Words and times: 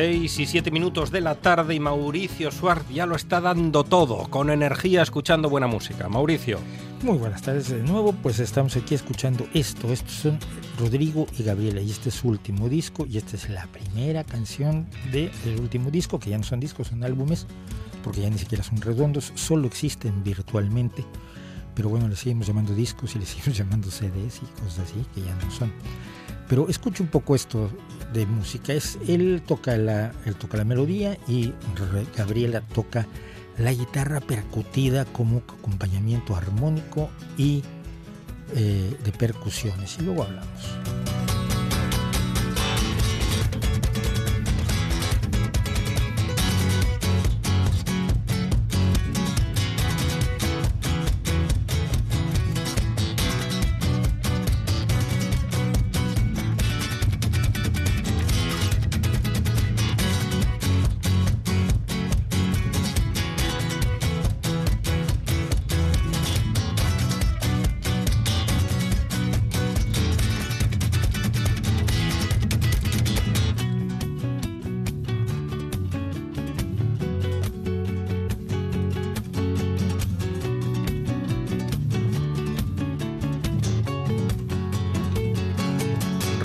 Seis 0.00 0.38
y 0.38 0.46
siete 0.46 0.70
minutos 0.70 1.10
de 1.10 1.20
la 1.20 1.34
tarde 1.34 1.74
y 1.74 1.80
Mauricio 1.80 2.52
Suárez 2.52 2.84
ya 2.88 3.04
lo 3.04 3.16
está 3.16 3.40
dando 3.40 3.82
todo, 3.82 4.30
con 4.30 4.48
energía, 4.48 5.02
escuchando 5.02 5.50
buena 5.50 5.66
música. 5.66 6.08
Mauricio. 6.08 6.60
Muy 7.02 7.18
buenas 7.18 7.42
tardes 7.42 7.68
de 7.70 7.82
nuevo, 7.82 8.12
pues 8.12 8.38
estamos 8.38 8.76
aquí 8.76 8.94
escuchando 8.94 9.48
esto. 9.54 9.92
Estos 9.92 10.12
son 10.12 10.38
Rodrigo 10.78 11.26
y 11.36 11.42
Gabriela 11.42 11.80
y 11.80 11.90
este 11.90 12.10
es 12.10 12.14
su 12.14 12.28
último 12.28 12.68
disco 12.68 13.06
y 13.06 13.18
esta 13.18 13.34
es 13.34 13.50
la 13.50 13.66
primera 13.66 14.22
canción 14.22 14.86
del 15.10 15.32
último 15.58 15.90
disco, 15.90 16.20
que 16.20 16.30
ya 16.30 16.38
no 16.38 16.44
son 16.44 16.60
discos, 16.60 16.86
son 16.86 17.02
álbumes, 17.02 17.48
porque 18.04 18.20
ya 18.20 18.30
ni 18.30 18.38
siquiera 18.38 18.62
son 18.62 18.80
redondos, 18.80 19.32
solo 19.34 19.66
existen 19.66 20.22
virtualmente. 20.22 21.04
Pero 21.74 21.88
bueno, 21.88 22.06
le 22.06 22.14
seguimos 22.14 22.46
llamando 22.46 22.72
discos 22.72 23.16
y 23.16 23.18
le 23.18 23.26
seguimos 23.26 23.58
llamando 23.58 23.90
CDs 23.90 24.42
y 24.44 24.60
cosas 24.60 24.78
así, 24.78 25.04
que 25.12 25.22
ya 25.22 25.34
no 25.44 25.50
son. 25.50 25.72
Pero 26.48 26.68
escucho 26.68 27.02
un 27.02 27.10
poco 27.10 27.34
esto 27.34 27.68
de 28.18 28.26
música. 28.26 28.72
Es, 28.72 28.98
él, 29.06 29.42
toca 29.46 29.76
la, 29.76 30.12
él 30.26 30.34
toca 30.34 30.58
la 30.58 30.64
melodía 30.64 31.16
y 31.26 31.52
Gabriela 32.16 32.60
toca 32.60 33.06
la 33.58 33.72
guitarra 33.72 34.20
percutida 34.20 35.04
como 35.04 35.38
acompañamiento 35.38 36.36
armónico 36.36 37.10
y 37.36 37.62
eh, 38.54 38.96
de 39.04 39.12
percusiones. 39.12 39.96
Y 39.98 40.02
luego 40.02 40.24
hablamos. 40.24 41.27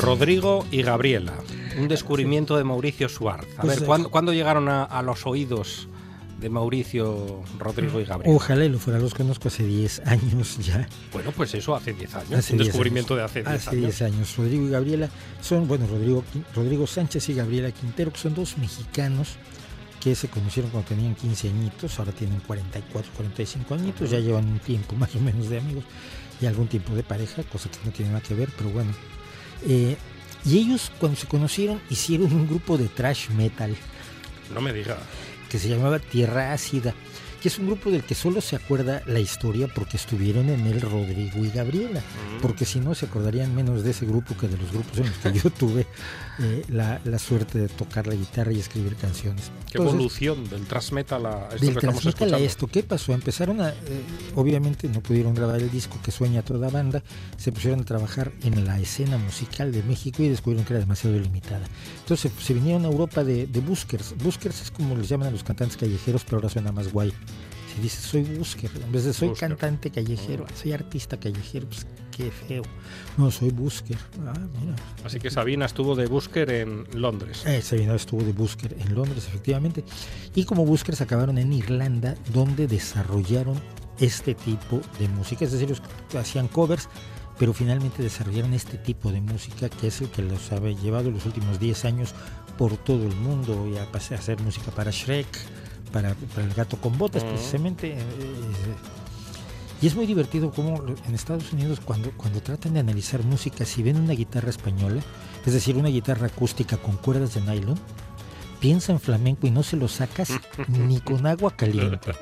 Rodrigo 0.04 0.66
y 0.72 0.82
Gabriela. 0.82 1.34
Un 1.78 1.88
descubrimiento 1.88 2.58
de 2.58 2.64
Mauricio 2.64 3.10
Suárez. 3.10 3.48
A 3.58 3.62
Pues, 3.62 3.80
ver, 3.80 3.86
¿cuándo, 3.88 4.10
cuándo 4.12 4.34
llegaron 4.34 4.68
a, 4.70 4.84
a 4.84 5.02
los 5.02 5.26
oídos 5.26 5.88
de 6.40 6.50
Mauricio, 6.50 7.42
Rodrigo 7.58 8.00
y 8.02 8.06
Gabriela? 8.06 8.36
Ojalá 8.36 8.66
y 8.66 8.70
lo 8.70 8.78
fuera, 8.80 9.00
los 9.00 9.14
conozco 9.14 9.48
hace 9.48 9.64
10 9.64 10.02
años 10.06 10.58
ya. 10.60 10.88
Bueno, 11.12 11.32
pues 11.32 11.54
eso 11.54 11.76
hace 11.76 11.94
10 11.94 12.16
años. 12.16 12.32
Hace 12.34 12.54
un 12.54 12.58
10 12.60 12.68
descubrimiento 12.68 13.14
años. 13.16 13.34
de 13.34 13.42
hace 13.42 13.50
10 13.50 13.56
Hace 13.68 13.70
años. 13.70 13.82
10 13.84 14.02
años. 14.04 14.38
Rodrigo 14.38 14.66
y 14.66 14.70
Gabriela 14.70 15.10
son, 15.42 15.68
bueno, 15.68 15.88
Rodrigo, 15.88 16.24
Rodrigo 16.56 16.86
Sánchez 16.86 17.30
y 17.30 17.34
Gabriela 17.34 17.72
Quintero, 17.72 18.12
que 18.12 18.20
son 18.20 18.36
dos 18.36 18.58
mexicanos 18.58 19.38
que 20.02 20.16
se 20.16 20.28
conocieron 20.28 20.70
cuando 20.70 20.90
tenían 20.90 21.16
15 21.16 21.48
añitos, 21.48 21.98
ahora 21.98 22.12
tienen 22.12 22.42
44, 22.42 23.10
45 23.16 23.74
añitos, 23.74 24.10
ya 24.10 24.20
llevan 24.20 24.50
un 24.50 24.60
tiempo 24.60 24.96
más 24.98 25.16
o 25.16 25.20
menos 25.22 25.48
de 25.50 25.60
amigos 25.60 25.86
y 26.42 26.46
algún 26.46 26.68
tiempo 26.68 26.94
de 26.94 27.04
pareja, 27.04 27.42
cosa 27.44 27.70
que 27.72 27.78
no 27.86 27.92
tiene 27.92 28.12
nada 28.12 28.22
que 28.22 28.34
ver, 28.36 28.50
pero 28.58 28.70
bueno. 28.70 28.92
Eh, 29.68 29.96
y 30.46 30.58
ellos 30.60 30.92
cuando 31.00 31.18
se 31.18 31.28
conocieron 31.28 31.82
hicieron 31.90 32.34
un 32.34 32.48
grupo 32.48 32.78
de 32.78 32.88
trash 32.90 33.30
metal 33.30 33.76
No 34.54 34.60
me 34.62 34.74
diga. 34.74 34.98
que 35.50 35.58
se 35.60 35.70
llamaba 35.70 36.00
Tierra 36.00 36.52
Ácida, 36.54 36.94
que 37.42 37.48
es 37.50 37.60
un 37.60 37.68
grupo 37.68 37.92
del 37.92 38.04
que 38.04 38.16
solo 38.16 38.42
se 38.42 38.56
acuerda 38.56 39.04
la 39.06 39.20
historia 39.20 39.68
porque 39.68 39.98
estuvieron 39.98 40.50
en 40.50 40.66
él 40.68 40.82
Rodrigo 40.82 41.44
y 41.46 41.50
Gabriela, 41.50 42.00
Mm. 42.02 42.42
porque 42.42 42.66
si 42.66 42.80
no 42.80 42.96
se 42.96 43.06
acordarían 43.06 43.54
menos 43.56 43.84
de 43.84 43.92
ese 43.92 44.06
grupo 44.06 44.36
que 44.38 44.48
de 44.48 44.58
los 44.58 44.72
grupos 44.72 44.98
en 44.98 45.06
los 45.08 45.18
que 45.18 45.32
yo 45.40 45.50
tuve 45.50 45.86
eh, 46.40 46.64
la, 46.70 47.00
la 47.04 47.20
suerte 47.20 47.60
de 47.60 47.68
tocar 47.70 48.08
la 48.08 48.16
guitarra 48.16 48.52
y 48.54 48.60
escribir 48.60 48.96
canciones. 48.96 49.52
Qué 49.72 49.78
Entonces, 49.78 49.94
evolución 49.94 50.50
del 50.50 50.66
thrash 50.66 50.92
metal 50.92 51.26
a 51.26 51.50
esto 51.54 51.66
del 51.66 51.78
que 51.78 51.86
estamos 51.86 52.04
transmetal 52.04 52.34
a 52.34 52.40
escuchando. 52.40 52.46
esto, 52.46 52.68
¿qué 52.68 52.84
pasó? 52.84 53.14
Empezaron 53.14 53.62
a, 53.62 53.70
eh, 53.70 53.74
obviamente 54.36 54.88
no 54.90 55.02
pudieron 55.02 55.34
grabar 55.36 55.62
el 55.62 55.70
disco 55.72 56.00
que 56.04 56.12
sueña 56.12 56.42
toda 56.42 56.70
banda, 56.70 57.04
se 57.38 57.52
pusieron 57.52 57.82
a 57.82 57.86
trabajar 57.86 58.32
en 58.44 58.66
la 58.66 58.80
escena 58.80 59.18
musical 59.18 59.72
de 59.72 59.84
México 59.84 60.24
y 60.24 60.30
descubrieron 60.30 60.66
que 60.66 60.74
era 60.74 60.80
demasiado 60.80 61.18
limitada. 61.18 61.66
Entonces 62.00 62.32
se 62.40 62.54
vinieron 62.54 62.86
a 62.86 62.88
Europa 62.88 63.24
de, 63.24 63.48
de 63.48 63.60
buskers. 63.60 64.16
Buskers 64.18 64.62
es 64.62 64.72
como 64.72 64.96
les 64.96 65.10
llaman 65.10 65.28
a 65.28 65.32
los 65.32 65.44
cantantes 65.44 65.78
callejeros, 65.78 66.24
pero 66.24 66.38
ahora 66.38 66.50
suena 66.50 66.72
más 66.72 66.92
guay. 66.92 67.14
Si 67.74 67.82
dices 67.82 68.04
soy 68.04 68.22
busker, 68.24 68.70
en 68.84 68.92
vez 68.92 69.04
de 69.06 69.14
soy 69.14 69.30
Busker. 69.30 69.50
cantante 69.50 69.90
callejero, 69.90 70.46
soy 70.62 70.74
artista 70.74 71.20
callejero, 71.20 71.68
pues 71.68 71.88
qué 72.16 72.30
feo. 72.30 72.62
No, 73.18 73.32
soy 73.32 73.50
busker. 73.50 73.98
Ah, 74.28 74.34
mira. 74.62 74.76
Así 75.04 75.20
que 75.20 75.32
Sabina 75.32 75.66
estuvo 75.66 75.96
de 75.96 76.06
Busker 76.06 76.52
en 76.52 76.86
Londres. 76.94 77.44
Eh, 77.46 77.62
Sabina 77.64 77.96
estuvo 77.96 78.24
de 78.24 78.32
Busker 78.32 78.76
en 78.80 78.94
Londres, 78.94 79.26
efectivamente. 79.28 79.84
Y 80.36 80.46
como 80.46 80.66
Buskers 80.66 81.02
acabaron 81.02 81.38
en 81.40 81.52
Irlanda, 81.52 82.16
donde 82.32 82.68
desarrollaron 82.68 83.60
este 84.00 84.36
tipo 84.36 84.80
de 85.00 85.08
música. 85.08 85.46
Es 85.46 85.52
decir, 85.52 85.68
ellos 85.68 85.82
hacían 86.20 86.48
covers, 86.48 86.88
pero 87.40 87.54
finalmente 87.54 88.04
desarrollaron 88.04 88.54
este 88.54 88.78
tipo 88.78 89.12
de 89.12 89.22
música 89.22 89.70
que 89.70 89.88
es 89.88 90.02
el 90.02 90.10
que 90.10 90.22
los 90.22 90.52
ha 90.52 90.60
llevado 90.60 91.10
los 91.10 91.26
últimos 91.26 91.60
10 91.60 91.86
años 91.86 92.14
por 92.60 92.78
todo 92.78 93.04
el 93.08 93.16
mundo. 93.16 93.68
Pasé 93.92 94.14
a 94.14 94.20
hacer 94.20 94.40
música 94.42 94.70
para 94.72 94.92
Shrek, 94.92 95.28
para, 95.94 96.14
para 96.36 96.46
el 96.46 96.54
gato 96.54 96.76
con 96.76 96.98
botas, 96.98 97.24
precisamente. 97.24 97.94
eh, 97.94 97.98
y 99.82 99.88
es 99.88 99.96
muy 99.96 100.06
divertido 100.06 100.50
como 100.52 100.82
en 100.86 101.14
Estados 101.14 101.52
Unidos 101.52 101.82
cuando, 101.84 102.12
cuando 102.12 102.42
tratan 102.42 102.74
de 102.74 102.80
analizar 102.80 103.22
música, 103.24 103.66
si 103.66 103.84
ven 103.84 103.98
una 103.98 104.14
guitarra 104.14 104.50
española, 104.50 105.02
es 105.46 105.54
decir, 105.54 105.76
una 105.76 105.90
guitarra 105.90 106.28
acústica 106.28 106.78
con 106.78 106.96
cuerdas 106.96 107.34
de 107.34 107.42
nylon, 107.42 107.78
piensa 108.62 108.94
en 108.94 109.02
flamenco 109.02 109.46
y 109.46 109.52
no 109.52 109.62
se 109.62 109.76
lo 109.76 109.90
sacas 109.90 110.30
ni 110.70 111.02
con 111.02 111.28
agua 111.28 111.52
caliente. 111.52 112.14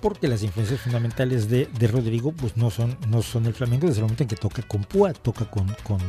Porque 0.00 0.26
las 0.26 0.42
influencias 0.42 0.80
fundamentales 0.80 1.48
de, 1.48 1.66
de 1.66 1.86
Rodrigo 1.86 2.32
pues 2.32 2.56
no 2.56 2.70
son, 2.70 2.98
no 3.08 3.22
son 3.22 3.46
el 3.46 3.54
flamenco 3.54 3.86
desde 3.86 4.00
el 4.00 4.04
momento 4.06 4.24
en 4.24 4.28
que 4.28 4.36
toca 4.36 4.62
con 4.62 4.82
púa, 4.82 5.12
toca 5.12 5.48
con, 5.48 5.68
con, 5.84 6.00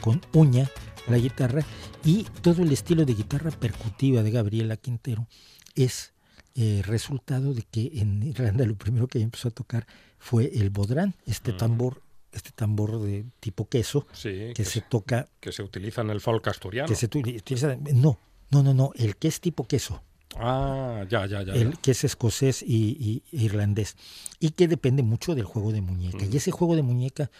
con 0.00 0.20
uña 0.32 0.68
la 1.06 1.18
guitarra 1.18 1.64
y 2.04 2.24
todo 2.42 2.62
el 2.62 2.72
estilo 2.72 3.04
de 3.04 3.14
guitarra 3.14 3.52
percutiva 3.52 4.24
de 4.24 4.32
Gabriela 4.32 4.76
Quintero 4.76 5.28
es 5.76 6.12
eh, 6.54 6.82
resultado 6.86 7.52
de 7.54 7.62
que 7.62 7.90
en 7.94 8.22
Irlanda 8.22 8.64
lo 8.64 8.74
primero 8.76 9.06
que 9.08 9.20
empezó 9.20 9.48
a 9.48 9.50
tocar 9.50 9.86
fue 10.18 10.50
el 10.54 10.70
bodrán, 10.70 11.14
este 11.26 11.52
Mm. 11.52 11.56
tambor, 11.58 12.02
este 12.32 12.50
tambor 12.52 13.00
de 13.02 13.24
tipo 13.40 13.68
queso 13.68 14.06
Sí, 14.12 14.52
que 14.54 14.64
se 14.64 14.80
toca, 14.80 15.28
que 15.40 15.52
se 15.52 15.62
utiliza 15.62 16.00
en 16.00 16.10
el 16.10 16.20
folk 16.20 16.48
asturiano. 16.48 16.88
que 16.88 16.94
se 16.94 17.06
utiliza, 17.06 17.76
no, 17.94 18.18
no, 18.50 18.62
no, 18.62 18.72
no, 18.74 18.90
el 18.96 19.16
que 19.16 19.28
es 19.28 19.40
tipo 19.40 19.66
queso, 19.68 20.02
Ah, 20.38 21.04
ya, 21.08 21.24
ya, 21.26 21.42
ya. 21.42 21.54
el 21.54 21.78
que 21.78 21.92
es 21.92 22.04
escocés 22.04 22.62
y, 22.62 23.22
y 23.32 23.44
irlandés, 23.44 23.96
y 24.40 24.50
que 24.50 24.66
depende 24.68 25.02
mucho 25.02 25.34
del 25.34 25.44
juego 25.44 25.72
de 25.72 25.80
muñeca. 25.80 26.24
Mm. 26.26 26.32
Y 26.32 26.36
ese 26.36 26.50
juego 26.50 26.74
de 26.76 26.82
muñeca, 26.82 27.30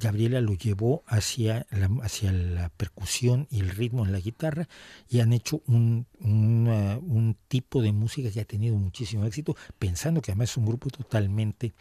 Gabriela 0.00 0.40
lo 0.40 0.54
llevó 0.54 1.04
hacia 1.06 1.66
la, 1.70 1.88
hacia 2.02 2.32
la 2.32 2.68
percusión 2.70 3.46
y 3.50 3.60
el 3.60 3.70
ritmo 3.70 4.04
en 4.04 4.12
la 4.12 4.18
guitarra, 4.20 4.68
y 5.08 5.20
han 5.20 5.32
hecho 5.32 5.62
un, 5.66 6.06
un 6.20 7.36
tipo 7.48 7.80
de 7.82 7.92
música 7.92 8.30
que 8.30 8.40
ha 8.40 8.44
tenido 8.44 8.76
muchísimo 8.76 9.24
éxito, 9.24 9.56
pensando 9.78 10.20
que 10.20 10.32
además 10.32 10.50
es 10.50 10.56
un 10.56 10.66
grupo 10.66 10.90
totalmente... 10.90 11.72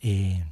eh, 0.00 0.44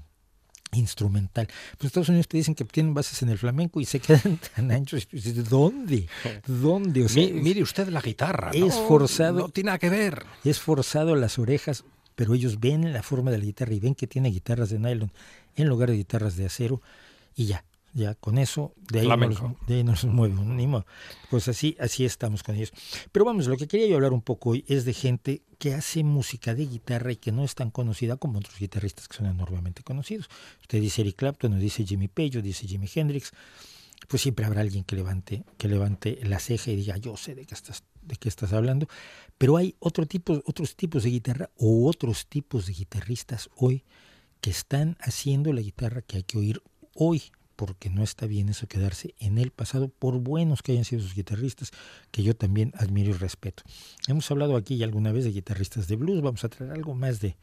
instrumental. 0.74 1.48
Pues 1.76 1.88
Estados 1.88 2.08
Unidos 2.08 2.28
te 2.28 2.38
dicen 2.38 2.54
que 2.54 2.64
tienen 2.64 2.94
bases 2.94 3.20
en 3.22 3.28
el 3.28 3.36
flamenco 3.36 3.78
y 3.80 3.84
se 3.84 4.00
quedan 4.00 4.38
tan 4.56 4.70
anchos. 4.72 5.06
dices, 5.12 5.48
¿Dónde? 5.50 6.08
¿Dónde? 6.46 7.04
O 7.04 7.08
sea, 7.10 7.26
Mi- 7.26 7.32
mire 7.32 7.62
usted 7.62 7.88
la 7.88 8.00
guitarra. 8.00 8.52
es 8.54 8.60
no, 8.74 8.88
forzado. 8.88 9.38
No 9.40 9.48
tiene 9.50 9.66
nada 9.66 9.78
que 9.78 9.90
ver. 9.90 10.24
es 10.44 10.60
forzado 10.60 11.14
las 11.14 11.38
orejas, 11.38 11.84
pero 12.14 12.32
ellos 12.32 12.58
ven 12.58 12.90
la 12.90 13.02
forma 13.02 13.30
de 13.30 13.36
la 13.38 13.44
guitarra 13.44 13.74
y 13.74 13.80
ven 13.80 13.94
que 13.94 14.06
tiene 14.06 14.30
guitarras 14.30 14.70
de 14.70 14.78
nylon 14.78 15.12
en 15.56 15.68
lugar 15.68 15.90
de 15.90 15.96
guitarras 15.96 16.36
de 16.36 16.46
acero 16.46 16.80
y 17.34 17.46
ya. 17.46 17.64
ya 17.94 18.14
con 18.14 18.38
eso, 18.38 18.74
de 18.90 19.00
ahí, 19.00 19.06
Flamenco. 19.06 19.48
nos, 19.48 19.66
de 19.66 19.74
ahí 19.74 19.84
nos 19.84 20.04
mueve 20.06 20.34
modo. 20.34 20.86
Pues 21.30 21.48
así, 21.48 21.76
así 21.78 22.04
estamos 22.04 22.42
con 22.42 22.54
ellos. 22.54 22.72
Pero 23.10 23.24
vamos, 23.24 23.46
lo 23.46 23.56
que 23.56 23.66
quería 23.66 23.86
yo 23.86 23.96
hablar 23.96 24.12
un 24.12 24.22
poco 24.22 24.50
hoy 24.50 24.64
es 24.68 24.84
de 24.84 24.92
gente 24.92 25.42
que 25.58 25.74
hace 25.74 26.02
música 26.02 26.54
de 26.54 26.66
guitarra 26.66 27.12
y 27.12 27.16
que 27.16 27.32
no 27.32 27.44
es 27.44 27.54
tan 27.54 27.70
conocida 27.70 28.16
como 28.16 28.38
otros 28.38 28.58
guitarristas 28.58 29.08
que 29.08 29.16
son 29.16 29.26
enormemente 29.26 29.82
conocidos. 29.82 30.28
Usted 30.60 30.80
dice 30.80 31.02
Eric 31.02 31.16
Clapton, 31.16 31.52
o 31.52 31.56
dice 31.56 31.84
Jimmy 31.84 32.08
Page, 32.08 32.38
o 32.38 32.42
dice 32.42 32.66
Jimi 32.66 32.88
Hendrix, 32.92 33.32
pues 34.08 34.22
siempre 34.22 34.44
habrá 34.44 34.62
alguien 34.62 34.84
que 34.84 34.96
levante, 34.96 35.44
que 35.58 35.68
levante 35.68 36.18
la 36.24 36.38
ceja 36.40 36.70
y 36.70 36.76
diga, 36.76 36.96
yo 36.96 37.16
sé 37.16 37.34
de 37.34 37.46
qué 37.46 37.54
estás, 37.54 37.84
de 38.02 38.16
qué 38.16 38.28
estás 38.28 38.52
hablando. 38.52 38.88
Pero 39.38 39.56
hay 39.56 39.76
otro 39.78 40.06
tipo, 40.06 40.42
otros 40.46 40.74
tipos 40.76 41.04
de 41.04 41.10
guitarra 41.10 41.50
o 41.56 41.88
otros 41.88 42.26
tipos 42.26 42.66
de 42.66 42.72
guitarristas 42.72 43.48
hoy 43.56 43.84
que 44.42 44.50
están 44.50 44.98
haciendo 45.00 45.52
la 45.54 45.62
guitarra 45.62 46.02
que 46.02 46.18
hay 46.18 46.22
que 46.24 46.36
oír 46.36 46.62
hoy, 46.94 47.22
porque 47.56 47.88
no 47.88 48.02
está 48.02 48.26
bien 48.26 48.48
eso 48.48 48.66
quedarse 48.66 49.14
en 49.20 49.38
el 49.38 49.52
pasado, 49.52 49.88
por 49.88 50.18
buenos 50.18 50.62
que 50.62 50.72
hayan 50.72 50.84
sido 50.84 51.00
sus 51.00 51.14
guitarristas, 51.14 51.70
que 52.10 52.24
yo 52.24 52.34
también 52.34 52.72
admiro 52.76 53.10
y 53.10 53.12
respeto. 53.14 53.62
Hemos 54.08 54.30
hablado 54.30 54.56
aquí 54.56 54.82
alguna 54.82 55.12
vez 55.12 55.24
de 55.24 55.30
guitarristas 55.30 55.86
de 55.86 55.96
blues, 55.96 56.20
vamos 56.20 56.42
a 56.44 56.48
traer 56.48 56.72
algo 56.72 56.94
más 56.94 57.20
de, 57.20 57.36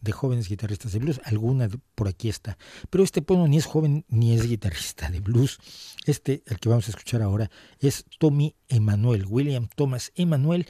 de 0.00 0.12
jóvenes 0.12 0.48
guitarristas 0.48 0.92
de 0.92 1.00
blues, 1.00 1.20
alguna 1.24 1.68
por 1.96 2.06
aquí 2.06 2.28
está. 2.28 2.56
Pero 2.90 3.02
este 3.02 3.22
pueblo 3.22 3.48
ni 3.48 3.56
es 3.56 3.66
joven 3.66 4.04
ni 4.08 4.32
es 4.32 4.46
guitarrista 4.46 5.10
de 5.10 5.18
blues. 5.18 5.58
Este, 6.06 6.44
el 6.46 6.60
que 6.60 6.68
vamos 6.68 6.86
a 6.86 6.90
escuchar 6.90 7.22
ahora, 7.22 7.50
es 7.80 8.04
Tommy 8.20 8.54
Emanuel, 8.68 9.26
William 9.26 9.68
Thomas 9.74 10.12
Emanuel, 10.14 10.66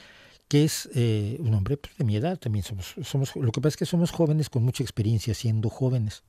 que 0.49 0.65
es 0.65 0.89
eh, 0.95 1.37
un 1.41 1.55
hombre 1.55 1.77
pues, 1.77 1.97
de 1.97 2.05
mi 2.05 2.17
edad, 2.17 2.39
también 2.39 2.65
somos, 2.65 2.95
somos, 3.03 3.35
lo 3.35 3.51
que 3.53 3.61
pasa 3.61 3.71
es 3.75 3.77
que 3.77 3.87
somos 3.87 4.11
jóvenes 4.11 4.49
con 4.49 4.63
mucha 4.63 4.83
experiencia 4.83 5.35
siendo 5.35 5.69
jóvenes, 5.69 6.23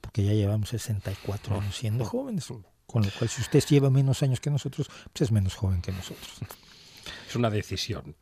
porque 0.00 0.24
ya 0.24 0.32
llevamos 0.32 0.68
64 0.70 1.60
años 1.60 1.76
siendo 1.76 2.04
jóvenes, 2.04 2.46
con 2.86 3.02
lo 3.02 3.10
cual 3.10 3.28
si 3.28 3.40
usted 3.40 3.64
lleva 3.68 3.90
menos 3.90 4.22
años 4.22 4.40
que 4.40 4.50
nosotros, 4.50 4.88
pues 5.12 5.22
es 5.22 5.32
menos 5.32 5.54
joven 5.54 5.82
que 5.82 5.92
nosotros. 5.92 6.38
Es 7.28 7.34
una 7.34 7.50
decisión. 7.50 8.14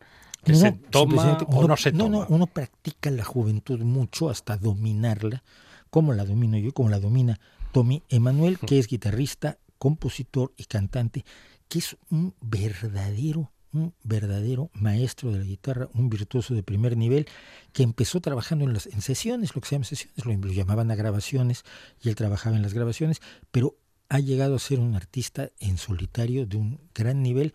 Que 0.42 0.52
no, 0.52 0.58
se 0.58 0.72
toma 0.72 1.38
o 1.48 1.58
uno, 1.58 1.68
no 1.68 1.76
se 1.76 1.92
toma. 1.92 2.04
No, 2.04 2.20
no, 2.20 2.26
uno 2.28 2.46
practica 2.46 3.10
la 3.10 3.24
juventud 3.24 3.80
mucho 3.80 4.28
hasta 4.28 4.56
dominarla, 4.56 5.42
como 5.90 6.12
la 6.12 6.24
domino 6.24 6.56
yo, 6.58 6.72
como 6.72 6.88
la 6.88 7.00
domina 7.00 7.40
Tommy 7.72 8.02
Emanuel, 8.08 8.58
que 8.58 8.78
es 8.78 8.86
guitarrista, 8.86 9.58
compositor 9.78 10.52
y 10.56 10.64
cantante, 10.64 11.24
que 11.68 11.78
es 11.78 11.96
un 12.10 12.34
verdadero 12.40 13.50
un 13.74 13.92
verdadero 14.02 14.70
maestro 14.72 15.32
de 15.32 15.38
la 15.38 15.44
guitarra, 15.44 15.88
un 15.92 16.08
virtuoso 16.08 16.54
de 16.54 16.62
primer 16.62 16.96
nivel, 16.96 17.26
que 17.72 17.82
empezó 17.82 18.20
trabajando 18.20 18.64
en, 18.64 18.72
las, 18.72 18.86
en 18.86 19.02
sesiones, 19.02 19.54
lo 19.54 19.60
que 19.60 19.68
se 19.68 19.74
llama 19.74 19.84
sesiones, 19.84 20.24
lo, 20.24 20.52
llamaban 20.52 20.90
a 20.90 20.94
grabaciones, 20.94 21.64
y 22.00 22.08
él 22.08 22.14
trabajaba 22.14 22.56
en 22.56 22.62
las 22.62 22.72
grabaciones, 22.72 23.20
pero 23.50 23.76
ha 24.08 24.20
llegado 24.20 24.54
a 24.54 24.58
ser 24.58 24.80
un 24.80 24.94
artista 24.94 25.50
en 25.58 25.78
solitario 25.78 26.46
de 26.46 26.56
un 26.56 26.80
gran 26.94 27.22
nivel 27.22 27.54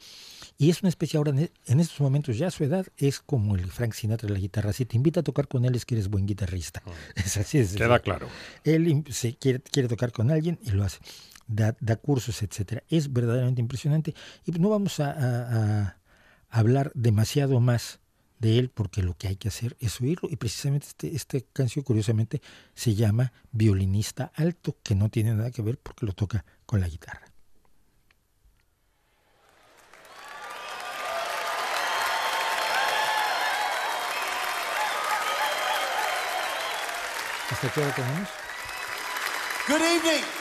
y 0.58 0.70
es 0.70 0.82
una 0.82 0.90
especie 0.90 1.18
ahora 1.18 1.32
en 1.32 1.80
estos 1.80 2.00
momentos 2.02 2.38
ya 2.38 2.48
a 2.48 2.52
su 2.52 2.64
edad 2.64 2.88
es 2.98 3.20
como 3.20 3.56
el 3.56 3.72
Frank 3.72 3.94
Sinatra 3.94 4.28
de 4.28 4.34
la 4.34 4.40
guitarra. 4.40 4.74
Si 4.74 4.86
te 4.86 4.98
invita 4.98 5.22
a 5.22 5.24
tocar 5.24 5.48
con 5.48 5.64
él 5.66 5.76
es 5.76 5.86
que 5.86 5.96
eres 5.96 6.10
buen 6.10 6.26
guitarrista. 6.26 6.82
Es 7.16 7.38
así 7.38 7.60
es 7.60 7.76
queda 7.76 8.00
claro. 8.00 8.28
Él 8.64 9.06
se 9.10 9.36
quiere, 9.36 9.62
quiere 9.62 9.88
tocar 9.88 10.12
con 10.12 10.32
alguien 10.32 10.60
y 10.64 10.72
lo 10.72 10.84
hace. 10.84 11.00
Da, 11.48 11.76
da 11.80 11.96
cursos 11.96 12.42
etcétera. 12.42 12.84
Es 12.90 13.14
verdaderamente 13.14 13.62
impresionante. 13.62 14.14
Y 14.46 14.52
no 14.52 14.70
vamos 14.70 15.00
a, 15.00 15.12
a, 15.12 15.82
a 15.84 15.99
hablar 16.50 16.92
demasiado 16.96 17.60
más 17.60 18.00
de 18.40 18.58
él 18.58 18.70
porque 18.70 19.04
lo 19.04 19.16
que 19.18 19.28
hay 19.28 19.36
que 19.36 19.50
hacer 19.50 19.76
es 19.80 20.00
oírlo 20.02 20.30
y 20.32 20.38
precisamente 20.38 20.88
este, 20.88 21.16
esta 21.16 21.38
canción 21.54 21.84
curiosamente 21.84 22.42
se 22.74 22.96
llama 22.96 23.34
Violinista 23.52 24.32
Alto 24.36 24.78
que 24.82 24.96
no 24.96 25.10
tiene 25.10 25.34
nada 25.34 25.52
que 25.52 25.62
ver 25.62 25.78
porque 25.78 26.06
lo 26.06 26.14
toca 26.14 26.46
con 26.66 26.80
la 26.80 26.88
guitarra. 26.88 27.28
¿Hasta 37.52 37.74
qué 37.74 37.82
hora 37.82 37.96
tenemos? 37.96 38.30
Good 39.68 39.82
evening. 39.82 40.39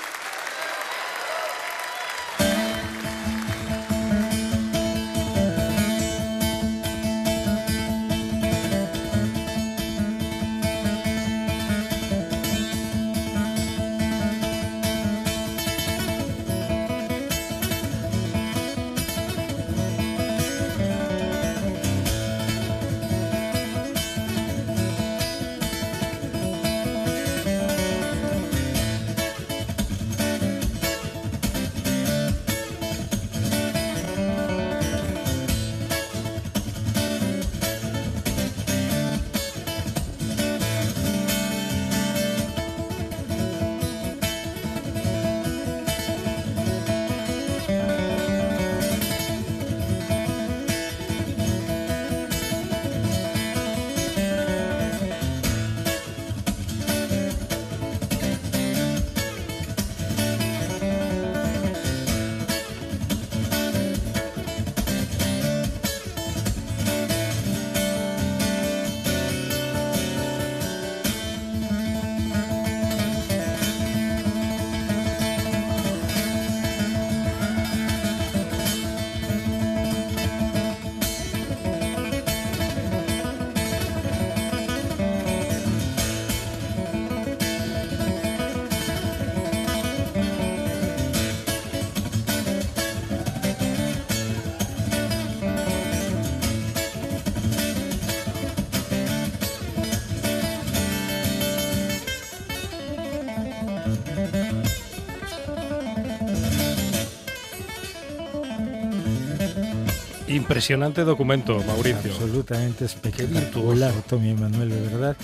Impresionante 110.39 111.03
documento, 111.03 111.61
Mauricio. 111.67 112.13
Absolutamente 112.13 112.85
espectacular, 112.85 113.93
Tommy 114.09 114.31
Emanuel, 114.31 114.69
de 114.69 114.81
verdad. 114.83 115.17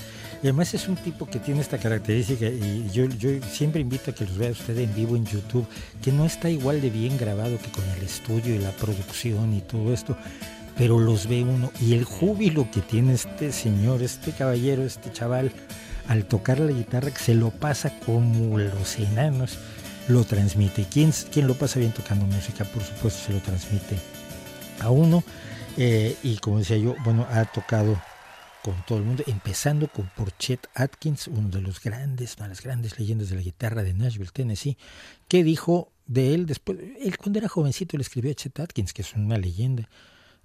Y 0.43 0.47
además 0.47 0.73
es 0.73 0.89
un 0.89 0.97
tipo 0.97 1.25
que 1.25 1.39
tiene 1.39 1.61
esta 1.61 1.77
característica 1.77 2.47
y 2.47 2.89
yo, 2.91 3.05
yo 3.05 3.29
siempre 3.49 3.79
invito 3.79 4.11
a 4.11 4.13
que 4.13 4.25
los 4.25 4.37
vea 4.37 4.51
usted 4.51 4.77
en 4.77 4.93
vivo 4.93 5.15
en 5.15 5.25
YouTube, 5.25 5.65
que 6.03 6.11
no 6.11 6.25
está 6.25 6.49
igual 6.49 6.81
de 6.81 6.89
bien 6.89 7.17
grabado 7.17 7.57
que 7.57 7.71
con 7.71 7.85
el 7.97 8.03
estudio 8.03 8.53
y 8.53 8.57
la 8.57 8.71
producción 8.71 9.53
y 9.53 9.61
todo 9.61 9.93
esto, 9.93 10.17
pero 10.77 10.99
los 10.99 11.27
ve 11.27 11.43
uno 11.43 11.71
y 11.79 11.93
el 11.93 12.03
júbilo 12.03 12.69
que 12.69 12.81
tiene 12.81 13.13
este 13.13 13.53
señor, 13.53 14.03
este 14.03 14.33
caballero, 14.33 14.83
este 14.83 15.13
chaval, 15.13 15.53
al 16.09 16.25
tocar 16.25 16.59
la 16.59 16.73
guitarra, 16.73 17.11
que 17.11 17.19
se 17.19 17.35
lo 17.35 17.51
pasa 17.51 17.97
como 18.05 18.59
los 18.59 18.99
enanos, 18.99 19.57
lo 20.09 20.25
transmite. 20.25 20.85
¿Quién, 20.91 21.13
quién 21.31 21.47
lo 21.47 21.53
pasa 21.53 21.79
bien 21.79 21.93
tocando 21.93 22.25
música? 22.25 22.65
Por 22.65 22.83
supuesto 22.83 23.27
se 23.27 23.33
lo 23.33 23.39
transmite 23.39 23.95
a 24.79 24.89
uno 24.89 25.23
eh, 25.77 26.15
y 26.23 26.37
como 26.37 26.59
decía 26.59 26.77
yo, 26.77 26.95
bueno, 27.03 27.27
ha 27.29 27.45
tocado 27.45 27.99
con 28.63 28.75
todo 28.87 28.97
el 28.97 29.03
mundo, 29.03 29.23
empezando 29.27 29.87
con 29.87 30.09
por 30.15 30.35
Chet 30.37 30.67
Atkins, 30.73 31.27
uno 31.27 31.49
de 31.49 31.61
los 31.61 31.79
grandes, 31.81 32.35
una 32.37 32.47
de 32.47 32.49
las 32.49 32.63
grandes 32.63 32.97
leyendas 32.97 33.29
de 33.29 33.35
la 33.35 33.41
guitarra 33.41 33.83
de 33.83 33.93
Nashville, 33.93 34.31
Tennessee, 34.33 34.77
que 35.27 35.43
dijo 35.43 35.91
de 36.07 36.33
él 36.33 36.45
después, 36.45 36.79
él 36.99 37.17
cuando 37.17 37.39
era 37.39 37.47
jovencito 37.47 37.97
le 37.97 38.01
escribió 38.01 38.31
a 38.31 38.35
Chet 38.35 38.59
Atkins, 38.59 38.93
que 38.93 39.01
es 39.01 39.13
una 39.13 39.37
leyenda, 39.37 39.87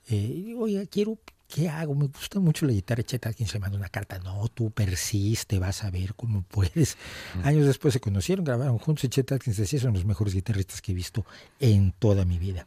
Eh, 0.09 0.55
oiga, 0.59 0.87
quiero 0.87 1.19
¿qué 1.51 1.69
hago? 1.69 1.95
Me 1.95 2.07
gusta 2.07 2.39
mucho 2.39 2.65
la 2.65 2.73
guitarra. 2.73 3.03
Chet 3.03 3.27
Atkins 3.27 3.53
le 3.53 3.61
manda 3.61 3.77
una 3.77 3.89
carta. 3.89 4.19
No, 4.19 4.47
tú 4.49 4.71
persiste, 4.71 5.59
vas 5.59 5.85
a 5.85 5.91
ver 5.91 6.15
cómo 6.15 6.43
puedes. 6.43 6.97
Años 7.43 7.67
después 7.67 7.93
se 7.93 8.01
conocieron, 8.01 8.45
grabaron 8.45 8.79
juntos 8.79 9.11
Chet 9.11 9.33
Atkins 9.33 9.57
decía, 9.57 9.81
son 9.81 9.95
los 9.95 10.05
mejores 10.05 10.35
guitarristas 10.35 10.81
que 10.81 10.93
he 10.93 10.95
visto 10.95 11.27
en 11.59 11.93
toda 11.93 12.25
mi 12.25 12.39
vida. 12.39 12.67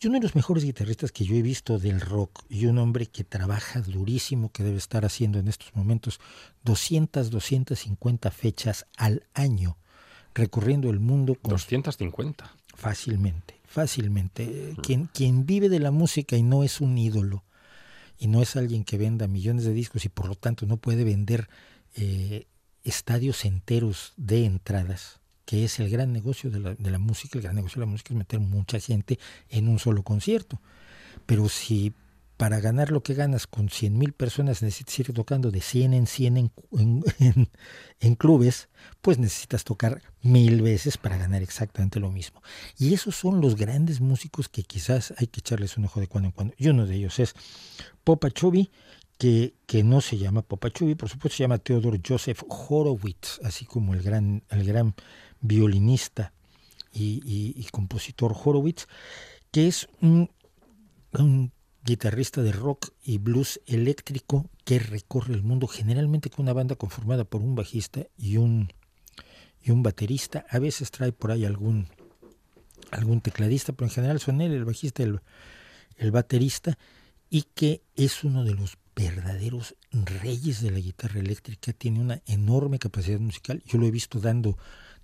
Y 0.00 0.06
uno 0.06 0.18
de 0.18 0.22
los 0.22 0.36
mejores 0.36 0.64
guitarristas 0.64 1.12
que 1.12 1.24
yo 1.24 1.34
he 1.34 1.42
visto 1.42 1.78
del 1.78 2.00
rock 2.00 2.44
y 2.48 2.66
un 2.66 2.78
hombre 2.78 3.06
que 3.06 3.24
trabaja 3.24 3.80
durísimo, 3.80 4.52
que 4.52 4.62
debe 4.62 4.78
estar 4.78 5.04
haciendo 5.04 5.38
en 5.38 5.48
estos 5.48 5.74
momentos 5.74 6.20
200, 6.64 7.30
250 7.30 8.30
fechas 8.30 8.86
al 8.96 9.24
año, 9.34 9.76
recorriendo 10.34 10.90
el 10.90 11.00
mundo. 11.00 11.34
Con 11.34 11.50
250. 11.50 12.54
Fácilmente, 12.74 13.60
fácilmente. 13.64 14.74
Quien, 14.82 15.06
quien 15.12 15.44
vive 15.44 15.68
de 15.68 15.80
la 15.80 15.90
música 15.90 16.36
y 16.36 16.42
no 16.42 16.62
es 16.62 16.80
un 16.80 16.96
ídolo, 16.96 17.44
y 18.20 18.28
no 18.28 18.42
es 18.42 18.54
alguien 18.54 18.84
que 18.84 18.98
venda 18.98 19.26
millones 19.26 19.64
de 19.64 19.72
discos 19.72 20.04
y 20.04 20.10
por 20.10 20.28
lo 20.28 20.36
tanto 20.36 20.66
no 20.66 20.76
puede 20.76 21.04
vender 21.04 21.48
eh, 21.96 22.46
estadios 22.84 23.46
enteros 23.46 24.12
de 24.18 24.44
entradas, 24.44 25.20
que 25.46 25.64
es 25.64 25.80
el 25.80 25.88
gran 25.88 26.12
negocio 26.12 26.50
de 26.50 26.60
la, 26.60 26.74
de 26.74 26.90
la 26.90 26.98
música, 26.98 27.38
el 27.38 27.42
gran 27.42 27.56
negocio 27.56 27.80
de 27.80 27.86
la 27.86 27.90
música 27.90 28.12
es 28.12 28.18
meter 28.18 28.38
mucha 28.38 28.78
gente 28.78 29.18
en 29.48 29.68
un 29.68 29.78
solo 29.78 30.02
concierto. 30.02 30.60
Pero 31.24 31.48
si 31.48 31.94
para 32.40 32.58
ganar 32.58 32.90
lo 32.90 33.02
que 33.02 33.12
ganas 33.12 33.46
con 33.46 33.68
100 33.68 33.98
mil 33.98 34.14
personas 34.14 34.62
necesitas 34.62 35.00
ir 35.00 35.12
tocando 35.12 35.50
de 35.50 35.60
100 35.60 35.92
en 35.92 36.06
100 36.06 36.36
en, 36.78 37.50
en, 38.00 38.14
clubes, 38.14 38.70
pues 39.02 39.18
necesitas 39.18 39.62
tocar 39.62 40.00
mil 40.22 40.62
veces 40.62 40.96
para 40.96 41.18
ganar 41.18 41.42
exactamente 41.42 42.00
lo 42.00 42.10
mismo. 42.10 42.42
Y 42.78 42.94
esos 42.94 43.14
son 43.14 43.42
los 43.42 43.56
grandes 43.56 44.00
músicos 44.00 44.48
que 44.48 44.62
quizás 44.62 45.12
hay 45.18 45.26
que 45.26 45.40
echarles 45.40 45.76
un 45.76 45.84
ojo 45.84 46.00
de 46.00 46.06
cuando 46.06 46.28
en 46.28 46.32
cuando. 46.32 46.54
Y 46.56 46.68
uno 46.68 46.86
de 46.86 46.94
ellos 46.94 47.18
es 47.18 47.34
Popa 48.04 48.30
que, 49.18 49.54
que 49.66 49.82
no 49.84 50.00
se 50.00 50.16
llama 50.16 50.40
Popa 50.40 50.70
por 50.70 51.10
supuesto 51.10 51.36
se 51.36 51.42
llama 51.42 51.58
Theodor 51.58 52.00
Joseph 52.02 52.42
Horowitz, 52.48 53.38
así 53.44 53.66
como 53.66 53.92
el 53.92 54.00
gran, 54.00 54.44
el 54.48 54.64
gran 54.64 54.94
violinista 55.42 56.32
y, 56.90 57.20
y, 57.54 57.64
compositor 57.70 58.34
Horowitz, 58.34 58.86
que 59.50 59.68
es 59.68 59.90
un, 60.00 60.30
un 61.12 61.52
guitarrista 61.90 62.40
de 62.42 62.52
rock 62.52 62.90
y 63.02 63.18
blues 63.18 63.60
eléctrico 63.66 64.48
que 64.64 64.78
recorre 64.78 65.34
el 65.34 65.42
mundo 65.42 65.66
generalmente 65.66 66.30
con 66.30 66.44
una 66.44 66.52
banda 66.52 66.76
conformada 66.76 67.24
por 67.24 67.42
un 67.42 67.56
bajista 67.56 68.06
y 68.16 68.36
un, 68.36 68.72
y 69.60 69.72
un 69.72 69.82
baterista. 69.82 70.46
A 70.50 70.60
veces 70.60 70.92
trae 70.92 71.10
por 71.10 71.32
ahí 71.32 71.44
algún, 71.44 71.88
algún 72.92 73.20
tecladista, 73.20 73.72
pero 73.72 73.88
en 73.88 73.94
general 73.94 74.20
son 74.20 74.40
él, 74.40 74.52
el 74.52 74.64
bajista, 74.64 75.02
el, 75.02 75.20
el 75.96 76.12
baterista, 76.12 76.78
y 77.28 77.42
que 77.54 77.82
es 77.96 78.22
uno 78.22 78.44
de 78.44 78.54
los 78.54 78.78
verdaderos 78.94 79.74
reyes 79.90 80.62
de 80.62 80.70
la 80.70 80.78
guitarra 80.78 81.18
eléctrica. 81.18 81.72
Tiene 81.72 81.98
una 81.98 82.22
enorme 82.26 82.78
capacidad 82.78 83.18
musical. 83.18 83.64
Yo 83.66 83.78
lo 83.78 83.86
he 83.86 83.90
visto 83.90 84.20
dando 84.20 84.56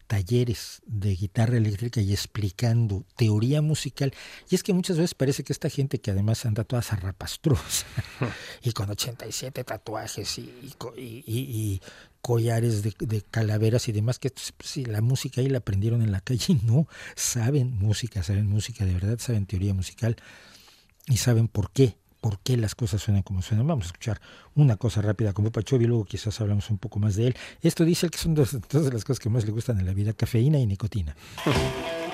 talleres 0.06 0.82
de 0.86 1.14
guitarra 1.14 1.56
eléctrica 1.56 2.00
y 2.00 2.12
explicando 2.12 3.04
teoría 3.16 3.62
musical. 3.62 4.12
Y 4.48 4.54
es 4.54 4.62
que 4.62 4.72
muchas 4.72 4.96
veces 4.96 5.14
parece 5.14 5.44
que 5.44 5.52
esta 5.52 5.68
gente 5.68 6.00
que 6.00 6.10
además 6.10 6.44
anda 6.46 6.64
toda 6.64 6.82
zarrapastrosa 6.82 7.86
y 8.62 8.72
con 8.72 8.90
87 8.90 9.64
tatuajes 9.64 10.38
y, 10.38 10.74
y, 11.06 11.80
collares 12.20 12.82
de, 12.82 13.22
calaveras 13.30 13.86
y 13.88 13.92
demás, 13.92 14.18
que 14.18 14.32
si 14.34 14.52
pues, 14.52 14.88
la 14.88 15.00
música 15.00 15.40
ahí 15.40 15.48
la 15.48 15.58
aprendieron 15.58 16.02
en 16.02 16.10
la 16.10 16.20
calle, 16.20 16.58
no, 16.64 16.88
saben 17.14 17.76
música, 17.78 18.22
saben 18.22 18.48
música 18.48 18.84
de 18.84 18.94
verdad, 18.94 19.18
saben 19.18 19.46
teoría 19.46 19.74
musical 19.74 20.16
y 21.06 21.18
saben 21.18 21.46
por 21.46 21.70
qué 21.70 21.96
por 22.26 22.40
qué 22.40 22.56
las 22.56 22.74
cosas 22.74 23.00
suenan 23.00 23.22
como 23.22 23.40
suenan. 23.40 23.68
Vamos 23.68 23.84
a 23.84 23.86
escuchar 23.86 24.20
una 24.56 24.76
cosa 24.76 25.00
rápida 25.00 25.32
como 25.32 25.52
Pachovi 25.52 25.84
y 25.84 25.86
luego 25.86 26.04
quizás 26.04 26.40
hablamos 26.40 26.68
un 26.70 26.78
poco 26.78 26.98
más 26.98 27.14
de 27.14 27.28
él. 27.28 27.36
Esto 27.62 27.84
dice 27.84 28.08
que 28.08 28.18
son 28.18 28.34
dos 28.34 28.50
de 28.52 28.90
las 28.92 29.04
cosas 29.04 29.20
que 29.20 29.28
más 29.28 29.44
le 29.44 29.52
gustan 29.52 29.78
en 29.78 29.86
la 29.86 29.94
vida, 29.94 30.12
cafeína 30.12 30.58
y 30.58 30.66
nicotina. 30.66 31.14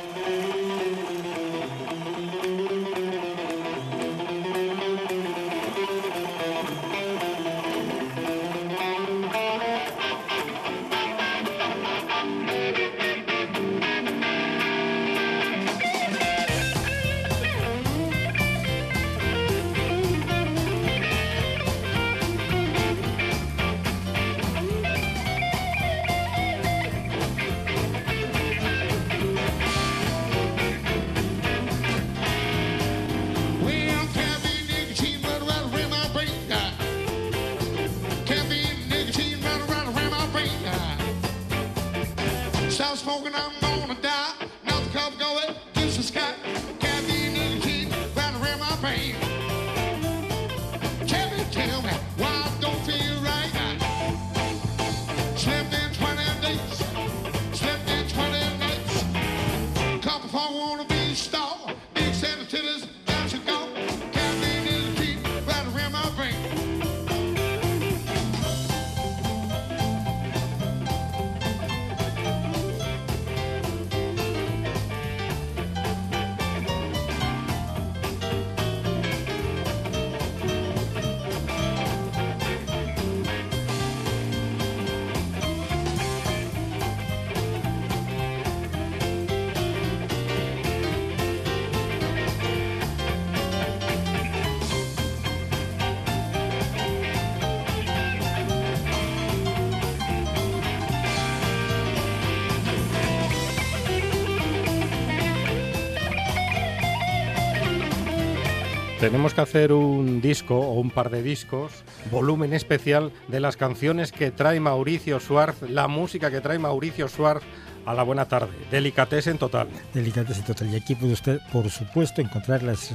Tenemos 109.03 109.35
que 109.35 109.41
hacer 109.41 109.73
un 109.73 110.21
disco 110.21 110.57
o 110.57 110.75
un 110.75 110.89
par 110.89 111.11
de 111.11 111.25
discos, 111.25 111.73
volumen 112.13 112.53
especial 112.53 113.11
de 113.27 113.41
las 113.41 113.57
canciones 113.57 114.13
que 114.13 114.31
trae 114.31 114.61
Mauricio 114.61 115.19
Suárez, 115.19 115.61
la 115.63 115.89
música 115.89 116.31
que 116.31 116.41
trae 116.41 116.61
Mauricio 116.61 117.09
Suárez 117.09 117.43
a 117.85 117.95
la 117.95 118.05
buena 118.05 118.27
tarde. 118.29 118.53
en 118.71 119.39
total. 119.39 119.67
en 119.93 120.45
total. 120.45 120.73
Y 120.73 120.77
aquí 120.77 120.95
puede 120.95 121.15
usted, 121.15 121.41
por 121.53 121.69
supuesto, 121.69 122.21
encontrar 122.21 122.63
las 122.63 122.95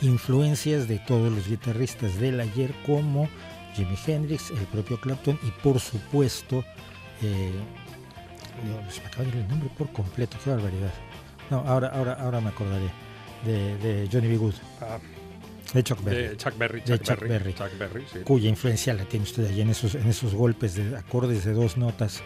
influencias 0.00 0.86
de 0.86 1.00
todos 1.00 1.32
los 1.32 1.48
guitarristas 1.48 2.20
del 2.20 2.38
ayer, 2.38 2.72
como 2.86 3.28
Jimi 3.74 3.96
Hendrix, 4.06 4.52
el 4.52 4.64
propio 4.66 5.00
Clapton 5.00 5.40
y, 5.42 5.50
por 5.60 5.80
supuesto, 5.80 6.62
eh, 7.20 7.50
se 8.90 9.00
me 9.00 9.06
acaba 9.08 9.24
de 9.24 9.30
ir 9.30 9.36
el 9.38 9.48
nombre 9.48 9.70
por 9.76 9.90
completo, 9.90 10.36
qué 10.44 10.50
barbaridad. 10.50 10.94
No, 11.50 11.58
ahora, 11.66 11.88
ahora, 11.88 12.12
ahora 12.12 12.40
me 12.40 12.50
acordaré 12.50 12.90
de, 13.44 14.08
Johnny 14.12 14.28
B. 14.28 14.36
Good. 14.36 14.54
Ah, 14.80 14.98
de 15.72 15.82
Chuck 15.82 16.02
Berry. 16.02 16.28
De 16.28 16.36
Chuck 16.36 16.56
Berry. 16.56 16.82
Chuck, 17.54 17.78
Berry, 17.78 18.04
Cuya 18.24 18.48
influencia 18.48 18.94
la 18.94 19.04
tiene 19.04 19.24
usted 19.24 19.46
ahí 19.46 19.60
en 19.60 19.70
esos, 19.70 19.94
en 19.94 20.06
esos 20.08 20.34
golpes 20.34 20.74
de 20.74 20.96
acordes 20.96 21.44
de 21.44 21.52
dos 21.52 21.76
notas 21.76 22.22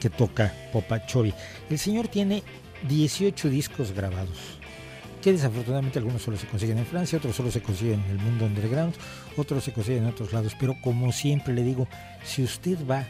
que 0.00 0.10
toca 0.10 0.52
Popa 0.72 1.04
Chovi. 1.06 1.34
El 1.68 1.78
señor 1.78 2.08
tiene 2.08 2.42
18 2.88 3.48
discos 3.48 3.92
grabados, 3.92 4.58
que 5.22 5.32
desafortunadamente 5.32 5.98
algunos 5.98 6.22
solo 6.22 6.36
se 6.36 6.46
consiguen 6.46 6.78
en 6.78 6.86
Francia, 6.86 7.18
otros 7.18 7.36
solo 7.36 7.50
se 7.50 7.62
consiguen 7.62 8.02
en 8.04 8.10
el 8.12 8.18
mundo 8.18 8.46
underground, 8.46 8.94
otros 9.36 9.64
se 9.64 9.72
consiguen 9.72 10.04
en 10.04 10.10
otros 10.10 10.32
lados, 10.32 10.54
pero 10.58 10.76
como 10.82 11.12
siempre 11.12 11.54
le 11.54 11.62
digo, 11.62 11.88
si 12.24 12.42
usted 12.42 12.78
va 12.88 13.06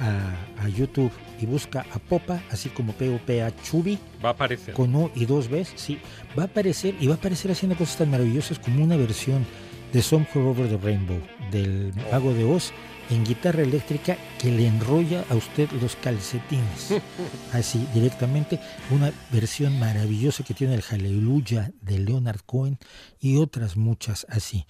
a, 0.00 0.64
a 0.64 0.68
YouTube 0.68 1.12
y 1.40 1.46
busca 1.46 1.84
a 1.92 1.98
Popa, 1.98 2.42
así 2.50 2.68
como 2.70 2.92
P-O-P-A 2.94 3.54
Chubi, 3.62 3.98
Va 4.24 4.30
a 4.30 4.32
aparecer. 4.32 4.74
con 4.74 4.94
U 4.94 5.10
y 5.14 5.26
dos 5.26 5.48
Bs, 5.48 5.72
sí, 5.76 5.98
va 6.38 6.44
a 6.44 6.46
aparecer 6.46 6.94
y 7.00 7.06
va 7.06 7.14
a 7.14 7.16
aparecer 7.18 7.50
haciendo 7.50 7.76
cosas 7.76 7.96
tan 7.98 8.10
maravillosas 8.10 8.58
como 8.58 8.82
una 8.82 8.96
versión 8.96 9.46
de 9.92 10.02
Somewhere 10.02 10.48
Over 10.48 10.68
the 10.68 10.76
Rainbow 10.78 11.18
del 11.50 11.92
Mago 12.12 12.32
de 12.32 12.44
Oz 12.44 12.72
en 13.10 13.24
guitarra 13.24 13.62
eléctrica 13.62 14.16
que 14.38 14.52
le 14.52 14.68
enrolla 14.68 15.24
a 15.30 15.34
usted 15.34 15.68
los 15.82 15.96
calcetines. 15.96 16.94
Así, 17.52 17.84
directamente, 17.92 18.60
una 18.92 19.12
versión 19.32 19.80
maravillosa 19.80 20.44
que 20.44 20.54
tiene 20.54 20.74
el 20.74 20.82
Hallelujah 20.82 21.72
de 21.80 21.98
Leonard 21.98 22.40
Cohen 22.46 22.78
y 23.20 23.36
otras 23.38 23.76
muchas 23.76 24.26
así. 24.28 24.64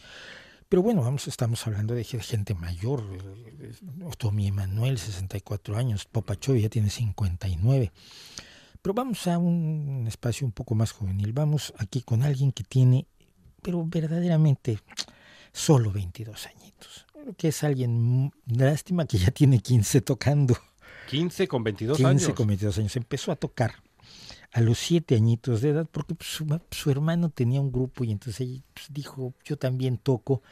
Pero 0.70 0.82
bueno, 0.82 1.02
vamos, 1.02 1.26
estamos 1.28 1.66
hablando 1.66 1.94
de 1.94 2.04
gente 2.04 2.54
mayor. 2.54 3.02
eh, 3.60 3.72
Tommy 4.16 4.46
Emanuel, 4.46 4.98
64 4.98 5.76
años, 5.76 6.04
Popachovi 6.06 6.62
ya 6.62 6.68
tiene 6.70 6.88
59. 6.90 7.92
Pero 8.80 8.94
vamos 8.94 9.26
a 9.26 9.36
un 9.36 10.04
espacio 10.06 10.46
un 10.46 10.52
poco 10.52 10.74
más 10.74 10.92
juvenil. 10.92 11.32
Vamos 11.32 11.74
aquí 11.76 12.00
con 12.02 12.22
alguien 12.22 12.52
que 12.52 12.62
tiene, 12.64 13.06
pero 13.62 13.84
verdaderamente, 13.84 14.78
solo 15.52 15.90
22 15.92 16.46
añitos. 16.46 17.04
Que 17.36 17.48
es 17.48 17.62
alguien, 17.64 18.00
mu- 18.00 18.30
lástima 18.46 19.04
que 19.06 19.18
ya 19.18 19.30
tiene 19.32 19.58
15 19.60 20.00
tocando. 20.00 20.56
15 21.10 21.48
con 21.48 21.64
22 21.64 21.96
15 21.98 22.08
años. 22.26 22.36
con 22.36 22.46
22 22.46 22.78
años. 22.78 22.96
Empezó 22.96 23.32
a 23.32 23.36
tocar 23.36 23.74
a 24.52 24.60
los 24.60 24.78
7 24.78 25.14
añitos 25.14 25.60
de 25.60 25.70
edad 25.70 25.88
porque 25.90 26.14
pues, 26.14 26.30
su, 26.30 26.60
su 26.70 26.90
hermano 26.90 27.30
tenía 27.30 27.60
un 27.60 27.70
grupo 27.70 28.04
y 28.04 28.10
entonces 28.10 28.40
ella 28.40 28.62
pues, 28.74 28.86
dijo, 28.90 29.34
yo 29.44 29.56
también 29.56 29.98
toco. 29.98 30.42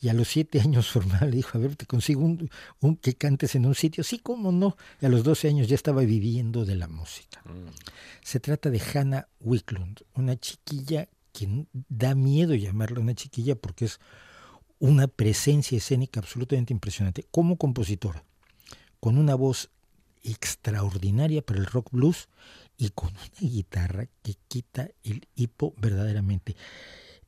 Y 0.00 0.08
a 0.08 0.14
los 0.14 0.28
7 0.28 0.60
años 0.60 0.86
su 0.92 0.98
hermano 0.98 1.26
le 1.26 1.36
dijo, 1.36 1.56
a 1.56 1.60
ver, 1.60 1.76
te 1.76 1.86
consigo 1.86 2.22
un, 2.22 2.50
un 2.80 2.96
que 2.96 3.14
cantes 3.14 3.54
en 3.54 3.66
un 3.66 3.74
sitio. 3.74 4.04
Sí, 4.04 4.18
cómo 4.18 4.52
no. 4.52 4.76
Y 5.00 5.06
a 5.06 5.08
los 5.08 5.22
12 5.24 5.48
años 5.48 5.68
ya 5.68 5.76
estaba 5.76 6.02
viviendo 6.02 6.64
de 6.64 6.74
la 6.74 6.88
música. 6.88 7.42
Mm. 7.44 7.70
Se 8.22 8.40
trata 8.40 8.70
de 8.70 8.80
Hannah 8.80 9.28
Wicklund, 9.40 10.02
una 10.14 10.36
chiquilla 10.36 11.08
que 11.32 11.66
da 11.88 12.14
miedo 12.14 12.54
llamarla 12.54 13.00
una 13.00 13.14
chiquilla 13.14 13.56
porque 13.56 13.86
es 13.86 14.00
una 14.78 15.08
presencia 15.08 15.78
escénica 15.78 16.20
absolutamente 16.20 16.72
impresionante 16.72 17.26
como 17.30 17.56
compositora, 17.56 18.24
con 19.00 19.18
una 19.18 19.34
voz 19.34 19.70
extraordinaria 20.22 21.42
para 21.42 21.58
el 21.58 21.66
rock 21.66 21.90
blues 21.90 22.28
y 22.76 22.90
con 22.90 23.10
una 23.10 23.50
guitarra 23.50 24.06
que 24.22 24.34
quita 24.48 24.88
el 25.02 25.28
hipo 25.34 25.74
verdaderamente. 25.78 26.56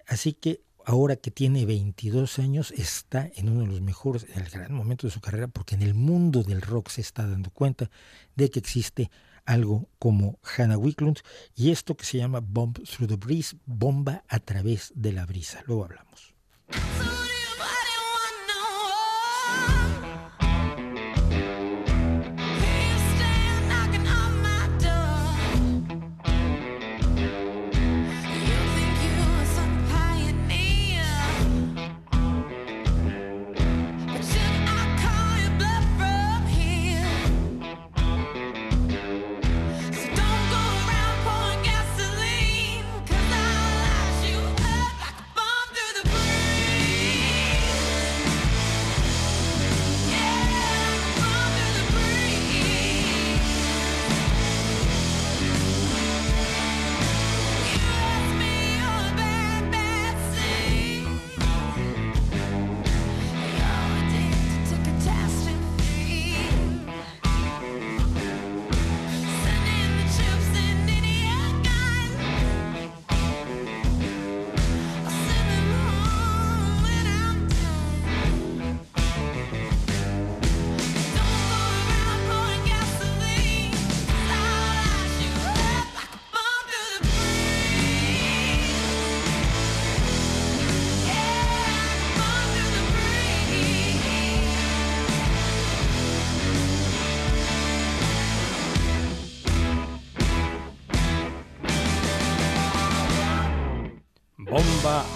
Así 0.07 0.33
que 0.33 0.63
ahora 0.85 1.17
que 1.17 1.31
tiene 1.31 1.67
22 1.67 2.39
años 2.39 2.73
está 2.73 3.31
en 3.35 3.49
uno 3.49 3.63
de 3.63 3.67
los 3.67 3.81
mejores, 3.81 4.27
en 4.35 4.43
el 4.43 4.51
gran 4.51 4.73
momento 4.73 5.07
de 5.07 5.13
su 5.13 5.21
carrera, 5.21 5.49
porque 5.49 5.75
en 5.75 5.83
el 5.83 5.95
mundo 5.95 6.43
del 6.43 6.63
rock 6.63 6.91
se 6.91 7.01
está 7.01 7.27
dando 7.27 7.51
cuenta 7.51 7.91
de 8.37 8.51
que 8.51 8.61
existe 8.61 9.11
algo 9.45 9.89
como 9.99 10.39
Hannah 10.43 10.79
Wicklund 10.79 11.21
y 11.55 11.71
esto 11.71 11.97
que 11.97 12.05
se 12.05 12.19
llama 12.19 12.41
Bomb 12.41 12.79
Through 12.85 13.09
the 13.09 13.17
Breeze, 13.17 13.57
bomba 13.65 14.25
a 14.29 14.41
través 14.41 14.93
de 14.95 15.13
la 15.13 15.27
brisa. 15.27 15.63
Luego 15.67 15.85
hablamos. 15.85 16.35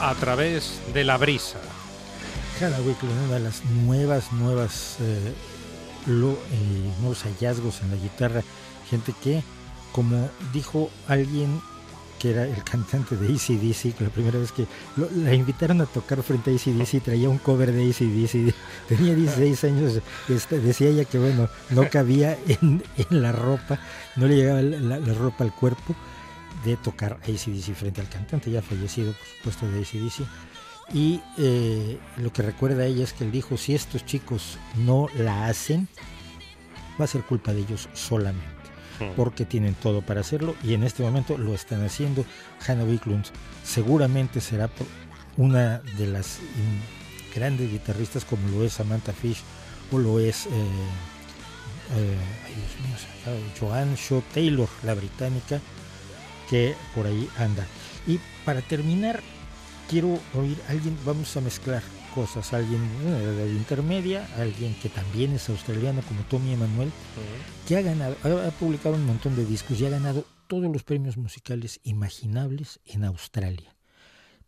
A 0.01 0.15
través 0.15 0.81
de 0.95 1.05
la 1.05 1.17
brisa. 1.19 1.59
Hannah 2.61 2.81
Wicklund, 2.81 3.25
una 3.27 3.35
de 3.35 3.41
las 3.41 3.65
nuevas, 3.65 4.33
nuevas, 4.33 4.97
eh, 5.01 5.35
eh, 6.09 6.93
nuevos 7.01 7.23
hallazgos 7.23 7.83
en 7.83 7.91
la 7.91 7.97
guitarra. 7.97 8.43
Gente 8.89 9.15
que, 9.23 9.43
como 9.93 10.29
dijo 10.53 10.91
alguien 11.07 11.61
que 12.19 12.31
era 12.33 12.45
el 12.45 12.63
cantante 12.65 13.17
de 13.17 13.29
ACDC, 13.29 13.97
que 13.97 14.05
la 14.05 14.11
primera 14.11 14.39
vez 14.39 14.53
que 14.53 14.67
la 15.17 15.35
invitaron 15.35 15.81
a 15.81 15.87
tocar 15.87 16.23
frente 16.23 16.51
a 16.51 16.55
ACDC, 16.55 17.03
traía 17.03 17.31
un 17.31 17.39
cover 17.39 17.73
de 17.73 17.89
ACDC, 17.89 18.55
tenía 18.89 19.15
16 19.15 19.65
años, 19.65 20.01
este, 20.29 20.61
decía 20.61 20.89
ella 20.89 21.05
que 21.07 21.19
bueno, 21.19 21.49
no 21.71 21.89
cabía 21.89 22.39
en, 22.47 22.83
la 23.09 23.33
ropa, 23.33 23.79
no 24.17 24.27
le 24.27 24.37
llegaba 24.37 24.61
la 24.61 25.15
ropa 25.15 25.45
al 25.45 25.55
cuerpo 25.55 25.95
de 26.65 26.77
tocar 26.77 27.19
ACDC 27.23 27.75
frente 27.75 28.01
al 28.01 28.09
cantante, 28.09 28.51
ya 28.51 28.63
fallecido 28.63 29.13
por 29.13 29.53
supuesto 29.53 29.71
de 29.71 29.81
ACDC. 29.81 30.27
Y 30.93 31.21
eh, 31.39 31.99
lo 32.17 32.33
que 32.33 32.43
recuerda 32.43 32.83
a 32.83 32.87
ella 32.87 33.05
es 33.05 33.13
que 33.13 33.25
él 33.25 33.31
dijo, 33.31 33.57
si 33.57 33.75
estos 33.75 34.05
chicos 34.05 34.59
no 34.77 35.09
la 35.17 35.47
hacen, 35.47 35.89
va 37.01 37.05
a 37.05 37.09
ser 37.09 37.23
culpa 37.23 37.53
de 37.53 37.61
ellos 37.61 37.89
solamente, 37.95 38.45
porque 39.17 39.45
tienen 39.45 39.75
todo 39.75 40.03
para 40.03 40.21
hacerlo 40.21 40.57
y 40.65 40.75
en 40.75 40.83
este 40.83 41.03
momento 41.03 41.39
lo 41.39 41.55
están 41.55 41.85
haciendo. 41.85 42.25
Hannah 42.67 42.85
Wicklund 42.85 43.27
seguramente 43.65 44.41
será 44.41 44.69
una 45.37 45.79
de 45.97 46.07
las 46.07 46.39
mm, 46.39 47.35
grandes 47.37 47.71
guitarristas 47.71 48.25
como 48.25 48.49
lo 48.49 48.65
es 48.65 48.75
Samantha 48.75 49.13
Fish 49.13 49.43
o 49.93 49.99
lo 49.99 50.19
es 50.19 50.47
eh, 50.47 50.51
eh, 51.97 52.17
ay, 52.47 52.55
Dios 52.55 53.37
mío, 53.37 53.51
Joanne 53.59 53.97
Shaw 53.97 54.23
Taylor, 54.33 54.69
la 54.83 54.95
británica, 54.95 55.61
que 56.51 56.75
por 56.95 57.07
ahí 57.07 57.29
anda. 57.39 57.65
Y 58.07 58.19
para 58.45 58.61
terminar, 58.61 59.23
quiero 59.89 60.19
oír 60.35 60.59
a 60.69 60.73
alguien, 60.73 60.99
vamos 61.07 61.35
a 61.37 61.41
mezclar 61.41 61.83
cosas, 62.15 62.53
alguien 62.53 62.83
eh, 63.05 63.11
de 63.11 63.45
edad 63.45 63.47
intermedia, 63.47 64.29
alguien 64.37 64.75
que 64.83 64.89
también 64.89 65.33
es 65.33 65.49
australiano 65.49 66.03
como 66.03 66.23
Tommy 66.25 66.53
Emanuel, 66.53 66.91
que 67.69 67.77
ha 67.77 67.83
ganado, 67.83 68.17
ha, 68.25 68.51
publicado 68.51 68.97
un 68.97 69.07
montón 69.07 69.37
de 69.37 69.47
discos 69.47 69.81
y 69.81 69.87
ha 69.87 69.91
ganado 69.91 70.27
todos 70.49 70.71
los 70.73 70.83
premios 70.83 71.17
musicales 71.17 71.79
imaginables 71.85 72.81
en 72.85 73.05
Australia. 73.05 73.77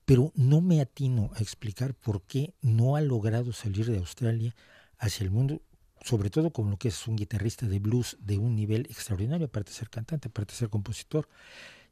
Pero 0.05 0.33
no 0.35 0.61
me 0.61 0.81
atino 0.81 1.31
a 1.37 1.39
explicar 1.39 1.95
por 1.95 2.23
qué 2.23 2.55
no 2.61 2.97
ha 2.97 3.01
logrado 3.01 3.53
salir 3.53 3.87
de 3.87 3.99
Australia 3.99 4.57
hacia 4.99 5.23
el 5.23 5.31
mundo, 5.31 5.63
sobre 6.03 6.31
todo 6.31 6.51
como 6.51 6.71
lo 6.71 6.77
que 6.77 6.89
es 6.89 7.07
un 7.07 7.15
guitarrista 7.15 7.67
de 7.67 7.79
blues 7.79 8.17
de 8.21 8.39
un 8.39 8.57
nivel 8.57 8.87
extraordinario, 8.91 9.47
aparte 9.47 9.71
de 9.71 9.77
ser 9.77 9.89
cantante, 9.89 10.27
aparte 10.27 10.53
de 10.53 10.59
ser 10.59 10.69
compositor, 10.69 11.29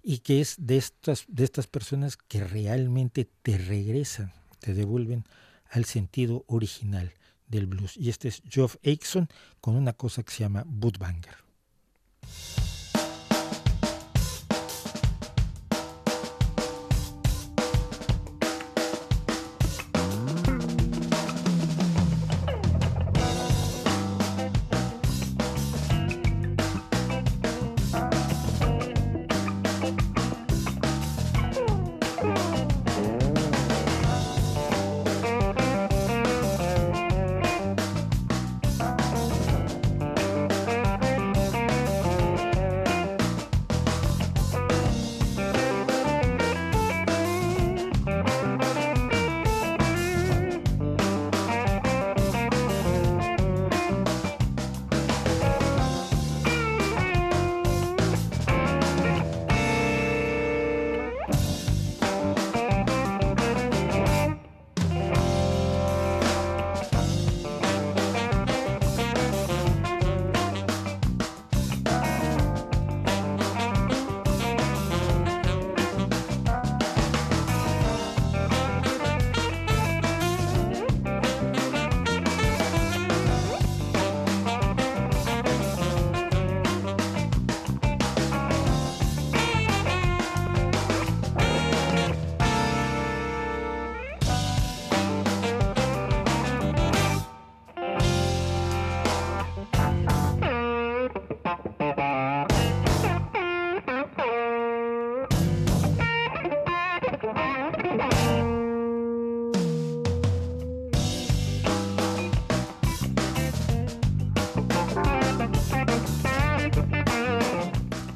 y 0.02 0.18
que 0.18 0.40
es 0.40 0.56
de 0.58 0.76
estas, 0.76 1.24
de 1.28 1.44
estas 1.44 1.66
personas 1.66 2.16
que 2.16 2.44
realmente 2.44 3.28
te 3.42 3.58
regresan, 3.58 4.32
te 4.60 4.74
devuelven 4.74 5.24
al 5.70 5.84
sentido 5.84 6.44
original 6.46 7.12
del 7.48 7.66
blues. 7.66 7.96
Y 7.96 8.08
este 8.08 8.28
es 8.28 8.42
Geoff 8.48 8.76
Akeson 8.76 9.28
con 9.60 9.76
una 9.76 9.92
cosa 9.92 10.22
que 10.22 10.32
se 10.32 10.40
llama 10.40 10.64
Bootbanger. 10.66 11.49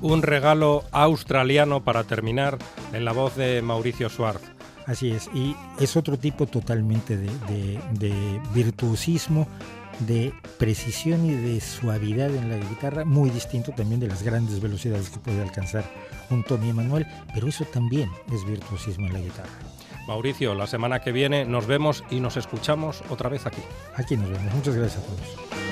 Un 0.05 0.21
regalo 0.21 0.85
australiano 0.93 1.83
para 1.83 2.05
terminar 2.05 2.59
en 2.93 3.07
la 3.07 3.13
voz 3.13 3.37
de 3.37 3.63
Mauricio 3.63 4.11
Suárez. 4.11 4.43
Así 4.87 5.11
es, 5.11 5.31
y 5.33 5.57
es 5.81 5.97
otro 5.97 6.19
tipo 6.19 6.47
totalmente 6.47 7.17
de, 7.17 8.43
virtuosismo, 8.53 9.49
de 10.01 10.35
precisión 10.59 11.25
y 11.25 11.33
de 11.33 11.59
suavidad 11.59 12.29
en 12.29 12.51
la 12.51 12.59
guitarra, 12.59 13.07
muy 13.07 13.31
distinto 13.31 13.73
también 13.73 13.99
de 13.99 14.09
las 14.09 14.23
grandes 14.23 14.61
velocidades 14.61 15.09
que 15.09 15.21
puede 15.21 15.41
alcanzar 15.41 15.85
un 16.29 16.45
Tony 16.45 16.69
Emanuel, 16.69 17.07
pero 17.33 17.49
eso 17.49 17.65
también 17.65 18.11
es 18.31 18.45
virtuosismo 18.45 19.07
en 19.07 19.15
la 19.15 19.21
guitarra. 19.21 19.49
Mauricio, 20.07 20.55
la 20.55 20.67
semana 20.67 21.01
que 21.01 21.13
viene 21.13 21.47
nos 21.47 21.67
vemos 21.67 22.05
y 22.11 22.21
nos 22.21 22.37
escuchamos 22.37 23.03
otra 23.09 23.31
vez 23.31 23.47
aquí. 23.47 23.63
Aquí 23.97 24.19
nos 24.19 24.29
vemos. 24.29 24.53
Muchas 24.53 24.77
gracias 24.77 25.03
a 25.03 25.07
todos. 25.07 25.64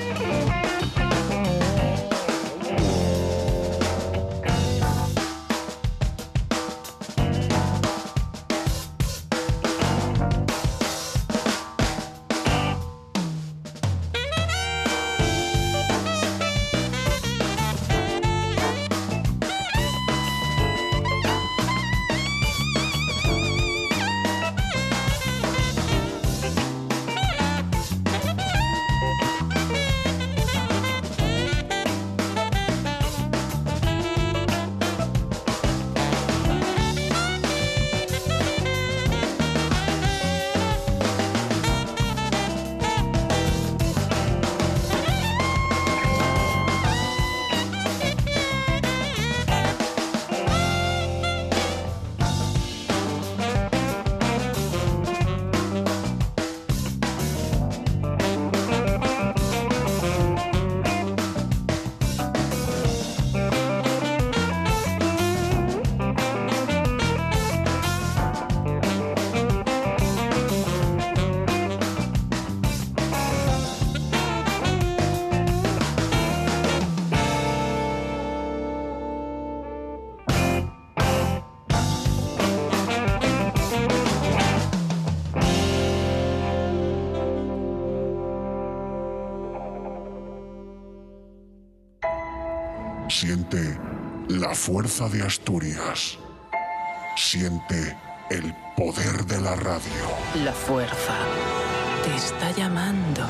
Fuerza 94.55 95.07
de 95.09 95.21
Asturias. 95.21 96.17
Siente 97.15 97.95
el 98.31 98.53
poder 98.75 99.25
de 99.25 99.39
la 99.39 99.55
radio. 99.55 100.03
La 100.43 100.51
fuerza 100.51 101.15
te 102.03 102.15
está 102.15 102.51
llamando. 102.51 103.21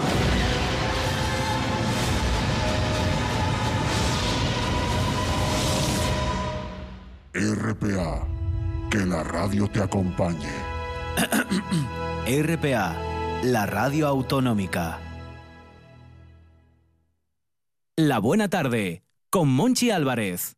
RPA, 7.34 8.28
que 8.90 9.00
la 9.00 9.24
radio 9.24 9.68
te 9.68 9.82
acompañe. 9.82 10.54
RPA, 12.28 12.96
la 13.44 13.66
radio 13.66 14.08
autonómica. 14.08 15.00
La 17.98 18.20
buena 18.20 18.50
tarde, 18.50 19.03
con 19.34 19.50
Monchi 19.50 19.90
Álvarez. 19.90 20.56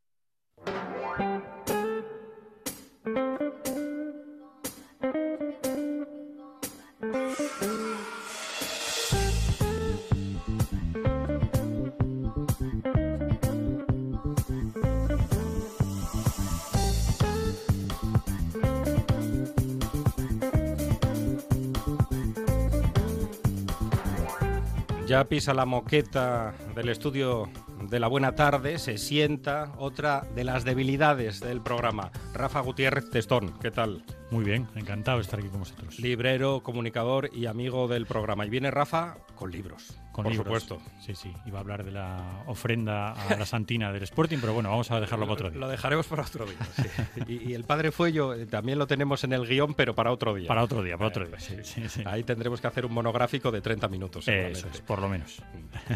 Ya 25.08 25.24
pisa 25.24 25.54
la 25.54 25.64
moqueta 25.66 26.54
del 26.76 26.90
estudio 26.90 27.48
de 27.90 28.00
la 28.00 28.08
buena 28.08 28.36
tarde, 28.36 28.80
se 28.80 28.98
sienta 28.98 29.74
otra 29.78 30.26
de 30.36 30.44
las 30.44 30.64
debilidades 30.64 31.40
del 31.40 31.62
programa. 31.62 32.12
Rafa 32.34 32.60
Gutiérrez 32.62 33.10
Testón, 33.10 33.58
¿qué 33.60 33.72
tal? 33.72 34.04
Muy 34.32 34.44
bien, 34.44 34.68
encantado 34.76 35.18
de 35.18 35.24
estar 35.24 35.40
aquí 35.40 35.50
con 35.50 35.60
vosotros. 35.60 36.00
Librero, 36.00 36.62
comunicador 36.64 37.30
y 37.34 37.46
amigo 37.46 37.88
del 37.88 38.06
programa. 38.06 38.46
Y 38.46 38.50
viene 38.50 38.72
Rafa 38.72 39.18
con 39.36 39.52
libros, 39.52 39.98
con 40.16 40.24
por 40.24 40.32
libros. 40.32 40.64
supuesto. 40.64 40.92
Sí, 41.02 41.14
sí, 41.14 41.34
iba 41.46 41.58
a 41.58 41.62
hablar 41.62 41.84
de 41.84 41.92
la 41.92 42.44
ofrenda 42.48 43.12
a 43.12 43.36
la 43.36 43.46
Santina 43.46 43.92
del 43.92 44.04
Sporting, 44.04 44.38
pero 44.40 44.54
bueno, 44.54 44.70
vamos 44.70 44.90
a 44.90 45.02
dejarlo 45.02 45.26
para 45.26 45.34
otro 45.34 45.52
día. 45.52 45.60
Lo 45.60 45.68
dejaremos 45.68 46.08
para 46.08 46.24
otro 46.24 46.46
día, 46.46 46.58
sí. 46.74 47.22
y, 47.28 47.54
el 47.54 47.66
Padre 47.66 47.92
Fuello 47.92 48.34
eh, 48.34 48.46
también 48.46 48.80
lo 48.80 48.88
tenemos 48.88 49.26
en 49.26 49.34
el 49.34 49.46
guion, 49.46 49.74
pero 49.74 49.94
para 49.94 50.14
otro 50.14 50.34
día. 50.34 50.48
Para 50.48 50.64
otro 50.64 50.82
día, 50.82 50.98
para 50.98 51.10
otro 51.10 51.26
eh, 51.26 51.28
día, 51.28 51.40
sí, 51.42 51.84
sí, 51.90 52.02
Ahí 52.06 52.24
tendremos 52.24 52.62
que 52.62 52.68
hacer 52.68 52.86
un 52.86 52.94
monográfico 52.94 53.52
de 53.52 53.60
30 53.60 53.90
minutos. 53.90 54.26
Eso 54.26 54.68
es, 54.74 54.80
por 54.80 55.02
lo 55.02 55.10
menos. 55.10 55.42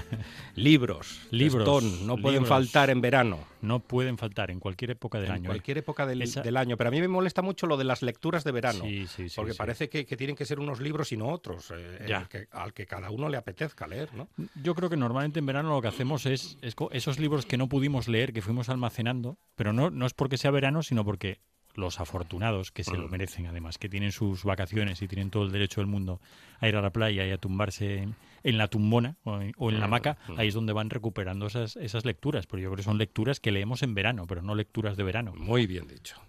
libros, 0.56 1.22
libros, 1.32 1.84
no 2.02 2.18
pueden 2.18 2.46
faltar 2.46 2.90
en 2.90 3.00
verano. 3.00 3.40
No 3.62 3.80
pueden 3.82 4.18
faltar 4.18 4.52
en 4.52 4.60
cualquier 4.60 4.92
época 4.92 5.18
del 5.18 5.28
en 5.28 5.34
año. 5.34 5.40
En 5.40 5.46
¿eh? 5.46 5.50
cualquier 5.50 5.78
época 5.80 6.06
del, 6.06 6.20
del, 6.20 6.58
año. 6.58 6.78
Pero 6.78 6.88
a 6.88 6.92
mí 6.92 7.02
me 7.02 7.08
molesta 7.08 7.42
mucho 7.42 7.68
lo 7.68 7.76
de 7.76 7.84
las 7.84 8.02
lecturas 8.02 8.44
de 8.44 8.52
verano. 8.52 8.86
Sí, 8.86 9.06
sí, 9.08 9.28
porque 9.36 9.54
parece 9.54 9.90
que, 9.90 10.06
que, 10.06 10.16
tienen 10.16 10.36
que 10.36 10.46
ser 10.46 10.60
unos 10.60 10.80
libros 10.80 11.12
y 11.12 11.18
no 11.18 11.28
otros, 11.28 11.72
eh, 11.76 12.26
que, 12.30 12.48
al 12.52 12.74
que 12.74 12.86
cada 12.86 13.10
uno 13.10 13.28
le 13.28 13.38
apetezca 13.38 13.86
leer, 13.88 14.09
¿no? 14.14 14.28
Yo 14.62 14.76
creo 14.76 14.90
que 14.90 14.98
normalmente 14.98 15.40
en 15.40 15.46
verano 15.46 15.70
lo 15.70 15.82
que 15.82 15.88
hacemos 15.88 16.26
es, 16.26 16.58
es 16.62 16.76
esos 16.92 17.20
libros 17.20 17.46
que 17.46 17.58
no 17.58 17.68
pudimos 17.68 18.08
leer, 18.08 18.34
que 18.34 18.42
fuimos 18.42 18.70
almacenando, 18.70 19.38
pero 19.56 19.74
no, 19.74 19.90
no 19.90 20.06
es 20.06 20.14
porque 20.14 20.38
sea 20.38 20.52
verano, 20.52 20.84
sino 20.84 21.06
porque 21.06 21.40
los 21.76 22.00
afortunados, 22.00 22.72
que 22.72 22.84
se 22.84 22.96
lo 22.96 23.08
merecen 23.08 23.48
además, 23.48 23.78
que 23.78 23.90
tienen 23.90 24.12
sus 24.12 24.44
vacaciones 24.44 25.02
y 25.02 25.08
tienen 25.08 25.30
todo 25.30 25.44
el 25.44 25.52
derecho 25.52 25.82
del 25.82 25.88
mundo 25.88 26.20
a 26.60 26.68
ir 26.68 26.76
a 26.76 26.82
la 26.82 26.92
playa 26.92 27.26
y 27.26 27.32
a 27.32 27.38
tumbarse 27.38 28.08
en, 28.44 28.58
la 28.58 28.68
tumbona 28.68 29.18
o 29.24 29.40
en, 29.42 29.80
la 29.80 29.86
hamaca, 29.86 30.18
ahí 30.38 30.50
es 30.50 30.54
donde 30.54 30.74
van 30.74 30.90
recuperando 30.90 31.48
esas, 31.48 31.76
esas 31.78 32.06
lecturas, 32.06 32.48
pero 32.48 32.62
yo 32.62 32.70
creo 32.70 32.78
que 32.78 32.84
son 32.84 32.98
lecturas 32.98 33.40
que 33.40 33.52
leemos 33.52 33.84
en 33.84 33.94
verano, 33.96 34.28
pero 34.28 34.42
no 34.42 34.56
lecturas 34.56 34.98
de 34.98 35.04
verano. 35.04 35.34
Muy 35.36 35.68
bien 35.68 35.88
dicho. 35.88 36.20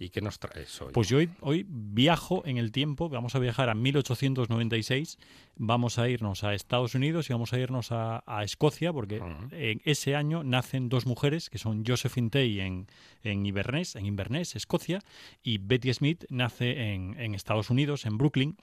¿Y 0.00 0.10
qué 0.10 0.20
nos 0.20 0.38
traes 0.38 0.80
hoy? 0.80 0.92
Pues 0.92 1.08
yo 1.08 1.18
hoy, 1.18 1.30
hoy, 1.40 1.66
viajo 1.68 2.42
en 2.46 2.56
el 2.56 2.70
tiempo, 2.70 3.08
vamos 3.08 3.34
a 3.34 3.40
viajar 3.40 3.68
a 3.68 3.74
1896, 3.74 5.18
vamos 5.56 5.98
a 5.98 6.08
irnos 6.08 6.44
a 6.44 6.54
Estados 6.54 6.94
Unidos 6.94 7.28
y 7.28 7.32
vamos 7.32 7.52
a 7.52 7.58
irnos 7.58 7.88
a, 7.90 8.22
Escocia, 8.44 8.92
porque 8.92 9.20
en 9.50 9.80
ese 9.84 10.14
año 10.14 10.44
nacen 10.44 10.88
dos 10.88 11.06
mujeres, 11.06 11.50
que 11.50 11.58
son 11.58 11.84
Josephine 11.84 12.30
Tay 12.30 12.60
en, 12.60 12.86
en 13.24 13.44
Inverness, 13.44 13.96
en 13.96 14.06
Inverness, 14.06 14.54
Escocia, 14.54 15.00
y 15.42 15.58
Betty 15.58 15.92
Smith 15.92 16.24
nace 16.28 16.92
en, 16.92 17.18
en 17.18 17.34
Estados 17.34 17.70
Unidos, 17.70 18.06
en 18.06 18.18
Brooklyn. 18.18 18.56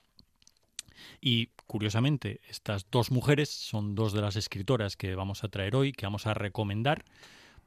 Y 1.20 1.48
curiosamente, 1.68 2.40
estas 2.50 2.90
dos 2.90 3.12
mujeres 3.12 3.50
son 3.50 3.96
dos 3.96 4.14
de 4.14 4.22
las 4.22 4.38
escritoras 4.38 4.96
que 4.96 5.16
vamos 5.16 5.44
a 5.44 5.50
traer 5.50 5.76
hoy, 5.76 5.92
que 5.92 6.06
vamos 6.06 6.28
a 6.28 6.34
recomendar 6.34 7.04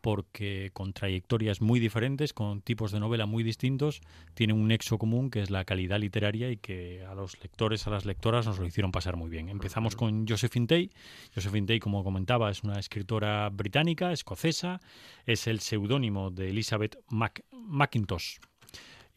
porque 0.00 0.70
con 0.72 0.92
trayectorias 0.92 1.61
muy 1.61 1.80
diferentes, 1.80 2.32
con 2.32 2.62
tipos 2.62 2.92
de 2.92 3.00
novela 3.00 3.26
muy 3.26 3.42
distintos, 3.42 4.00
tienen 4.34 4.56
un 4.56 4.68
nexo 4.68 4.98
común 4.98 5.30
que 5.30 5.42
es 5.42 5.50
la 5.50 5.64
calidad 5.64 5.98
literaria 5.98 6.50
y 6.50 6.56
que 6.56 7.04
a 7.04 7.14
los 7.14 7.40
lectores, 7.42 7.87
a 7.87 7.90
las 7.90 8.04
lectoras 8.04 8.46
nos 8.46 8.58
lo 8.58 8.66
hicieron 8.66 8.92
pasar 8.92 9.16
muy 9.16 9.30
bien. 9.30 9.48
Empezamos 9.48 9.96
con 9.96 10.26
Josephine 10.26 10.66
Tay. 10.66 10.90
Josephine 11.34 11.66
Tay, 11.66 11.80
como 11.80 12.04
comentaba, 12.04 12.50
es 12.50 12.62
una 12.62 12.78
escritora 12.78 13.48
británica, 13.50 14.12
escocesa, 14.12 14.80
es 15.26 15.46
el 15.46 15.61
seudónimo 15.61 16.30
de 16.30 16.50
Elizabeth 16.50 16.98
Macintosh 17.08 18.38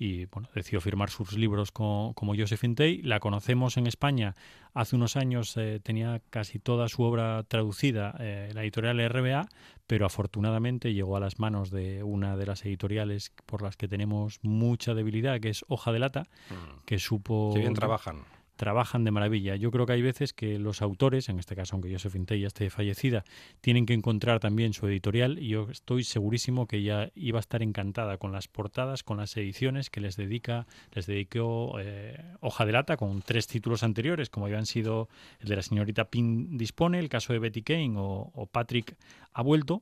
y 0.02 0.26
bueno, 0.26 0.50
decidió 0.56 0.82
firmar 0.82 1.12
sus 1.12 1.34
libros 1.34 1.72
como 1.72 2.34
Josephine 2.36 2.74
Tay. 2.74 3.02
La 3.04 3.20
conocemos 3.20 3.78
en 3.78 3.86
España 3.86 4.36
hace 4.74 4.96
unos 4.96 5.16
años, 5.16 5.56
eh, 5.58 5.80
tenía 5.84 6.24
casi 6.32 6.58
toda 6.58 6.90
su 6.90 7.04
obra 7.04 7.44
traducida 7.44 8.16
eh, 8.20 8.50
la 8.56 8.64
editorial 8.64 8.98
RBA, 9.08 9.48
pero 9.86 10.08
afortunadamente 10.08 10.96
llegó 10.96 11.18
a 11.18 11.20
las 11.20 11.38
manos 11.38 11.70
de 11.70 12.02
una 12.02 12.36
de 12.36 12.48
las 12.48 12.66
editoriales 12.66 13.32
por 13.46 13.62
las 13.62 13.78
que 13.78 13.88
tenemos 13.88 14.40
mucha 14.42 14.96
debilidad, 14.96 15.40
que 15.40 15.50
es 15.50 15.64
Hoja 15.68 15.92
de 15.92 16.00
Lata, 16.00 16.24
mm. 16.50 16.86
que 16.86 16.98
supo... 16.98 17.52
Qué 17.54 17.60
bien 17.60 17.76
trabajan 17.76 18.24
trabajan 18.62 19.04
de 19.04 19.10
maravilla. 19.10 19.56
Yo 19.56 19.72
creo 19.72 19.88
que 19.88 19.94
hay 19.94 20.04
veces 20.04 20.34
que 20.34 20.60
los 20.60 20.84
autores, 20.84 21.30
en 21.30 21.40
este 21.40 21.56
caso 21.56 21.74
aunque 21.74 21.92
Josephine 21.92 22.28
Tay 22.28 22.42
ya 22.42 22.48
esté 22.48 22.70
fallecida, 22.70 23.24
tienen 23.60 23.88
que 23.88 23.96
encontrar 23.96 24.40
también 24.40 24.74
su 24.74 24.86
editorial 24.86 25.40
y 25.40 25.48
yo 25.48 25.68
estoy 25.72 26.04
segurísimo 26.04 26.68
que 26.68 26.78
ella 26.78 27.10
iba 27.16 27.40
a 27.40 27.42
estar 27.42 27.64
encantada 27.64 28.20
con 28.20 28.32
las 28.32 28.48
portadas, 28.48 29.02
con 29.02 29.18
las 29.18 29.36
ediciones 29.36 29.90
que 29.90 30.00
les 30.00 30.16
dedica, 30.16 30.68
les 30.92 31.08
dedicó 31.08 31.80
eh, 31.80 32.24
Hoja 32.40 32.68
de 32.68 32.74
Lata 32.74 32.98
con 32.98 33.24
tres 33.24 33.48
títulos 33.48 33.82
anteriores, 33.82 34.30
como 34.30 34.46
habían 34.46 34.68
sido 34.68 35.10
el 35.40 35.50
de 35.50 35.56
la 35.56 35.64
señorita 35.64 36.12
Pin 36.12 36.56
Dispone, 36.60 37.00
el 37.00 37.10
caso 37.10 37.34
de 37.34 37.40
Betty 37.40 37.64
Kane 37.64 37.96
o 37.98 38.48
Patrick 38.52 38.96
ha 39.34 39.42
vuelto. 39.42 39.82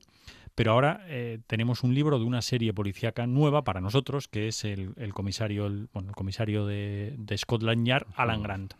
Pero 0.54 0.72
ahora 0.72 1.04
eh, 1.08 1.38
tenemos 1.46 1.82
un 1.82 1.94
libro 1.94 2.18
de 2.18 2.24
una 2.24 2.42
serie 2.42 2.72
policíaca 2.74 3.26
nueva 3.26 3.62
para 3.64 3.80
nosotros, 3.80 4.28
que 4.28 4.48
es 4.48 4.64
el, 4.64 4.94
comisario, 5.14 5.66
el, 5.66 5.88
bueno, 5.92 6.10
el 6.10 6.14
comisario 6.14 6.66
de, 6.66 7.16
Scotland 7.36 7.86
Yard, 7.86 8.06
Alan 8.16 8.42
Grant. 8.42 8.74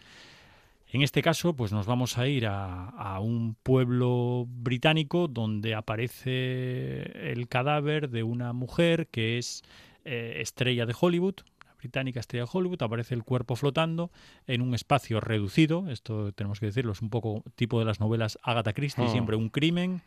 En 0.93 1.03
este 1.03 1.23
caso, 1.23 1.55
pues 1.55 1.73
nos 1.73 1.87
vamos 1.87 2.19
a 2.19 2.27
ir 2.27 2.47
a, 2.47 3.19
un 3.21 3.55
pueblo 3.63 4.47
británico 4.49 5.29
donde 5.29 5.75
aparece 5.75 7.31
el 7.31 7.47
cadáver 7.49 8.11
de 8.11 8.25
una 8.25 8.53
mujer 8.53 9.07
que 9.07 9.39
es 9.39 9.63
eh, 10.05 10.39
estrella 10.41 10.87
de 10.87 10.95
Hollywood, 10.99 11.37
británica 11.79 12.21
estrella 12.21 12.45
de 12.45 12.51
Hollywood, 12.53 12.83
aparece 12.83 13.15
el 13.15 13.23
cuerpo 13.23 13.57
flotando 13.57 14.11
en 14.47 14.63
un 14.63 14.75
espacio 14.75 15.21
reducido, 15.21 15.89
esto 15.91 16.33
tenemos 16.33 16.61
que 16.61 16.67
decirlo, 16.67 16.93
es 16.93 17.03
un 17.03 17.11
poco 17.11 17.43
tipo 17.55 17.79
de 17.79 17.85
las 17.85 18.01
novelas 18.01 18.39
Agatha 18.43 18.73
Christie, 18.73 19.05
ah. 19.05 19.09
siempre 19.09 19.37
un 19.37 19.49
crimen, 19.49 20.03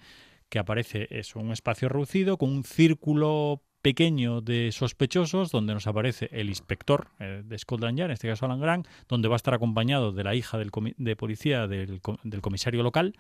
que 0.53 0.59
aparece 0.59 1.07
es 1.09 1.35
un 1.35 1.51
espacio 1.51 1.89
reducido 1.89 2.37
con 2.37 2.51
un 2.51 2.63
círculo 2.63 3.63
pequeño 3.83 4.39
de 4.39 4.71
sospechosos 4.71 5.51
donde 5.51 5.73
nos 5.73 5.87
aparece 5.87 6.29
el 6.31 6.47
inspector 6.47 7.09
eh, 7.19 7.43
de 7.45 7.59
Scotland 7.59 7.97
Yard, 7.97 8.09
en 8.09 8.13
este 8.13 8.29
caso 8.29 8.45
Alan 8.45 8.61
Grant, 8.61 8.87
donde 9.09 9.27
va 9.27 9.35
a 9.35 9.37
estar 9.37 9.53
acompañado 9.53 10.13
de 10.13 10.23
la 10.23 10.33
hija 10.33 10.57
del 10.57 10.71
de 10.97 11.15
policía 11.17 11.67
del, 11.67 11.99
comisario 12.41 12.81
local 12.81 13.13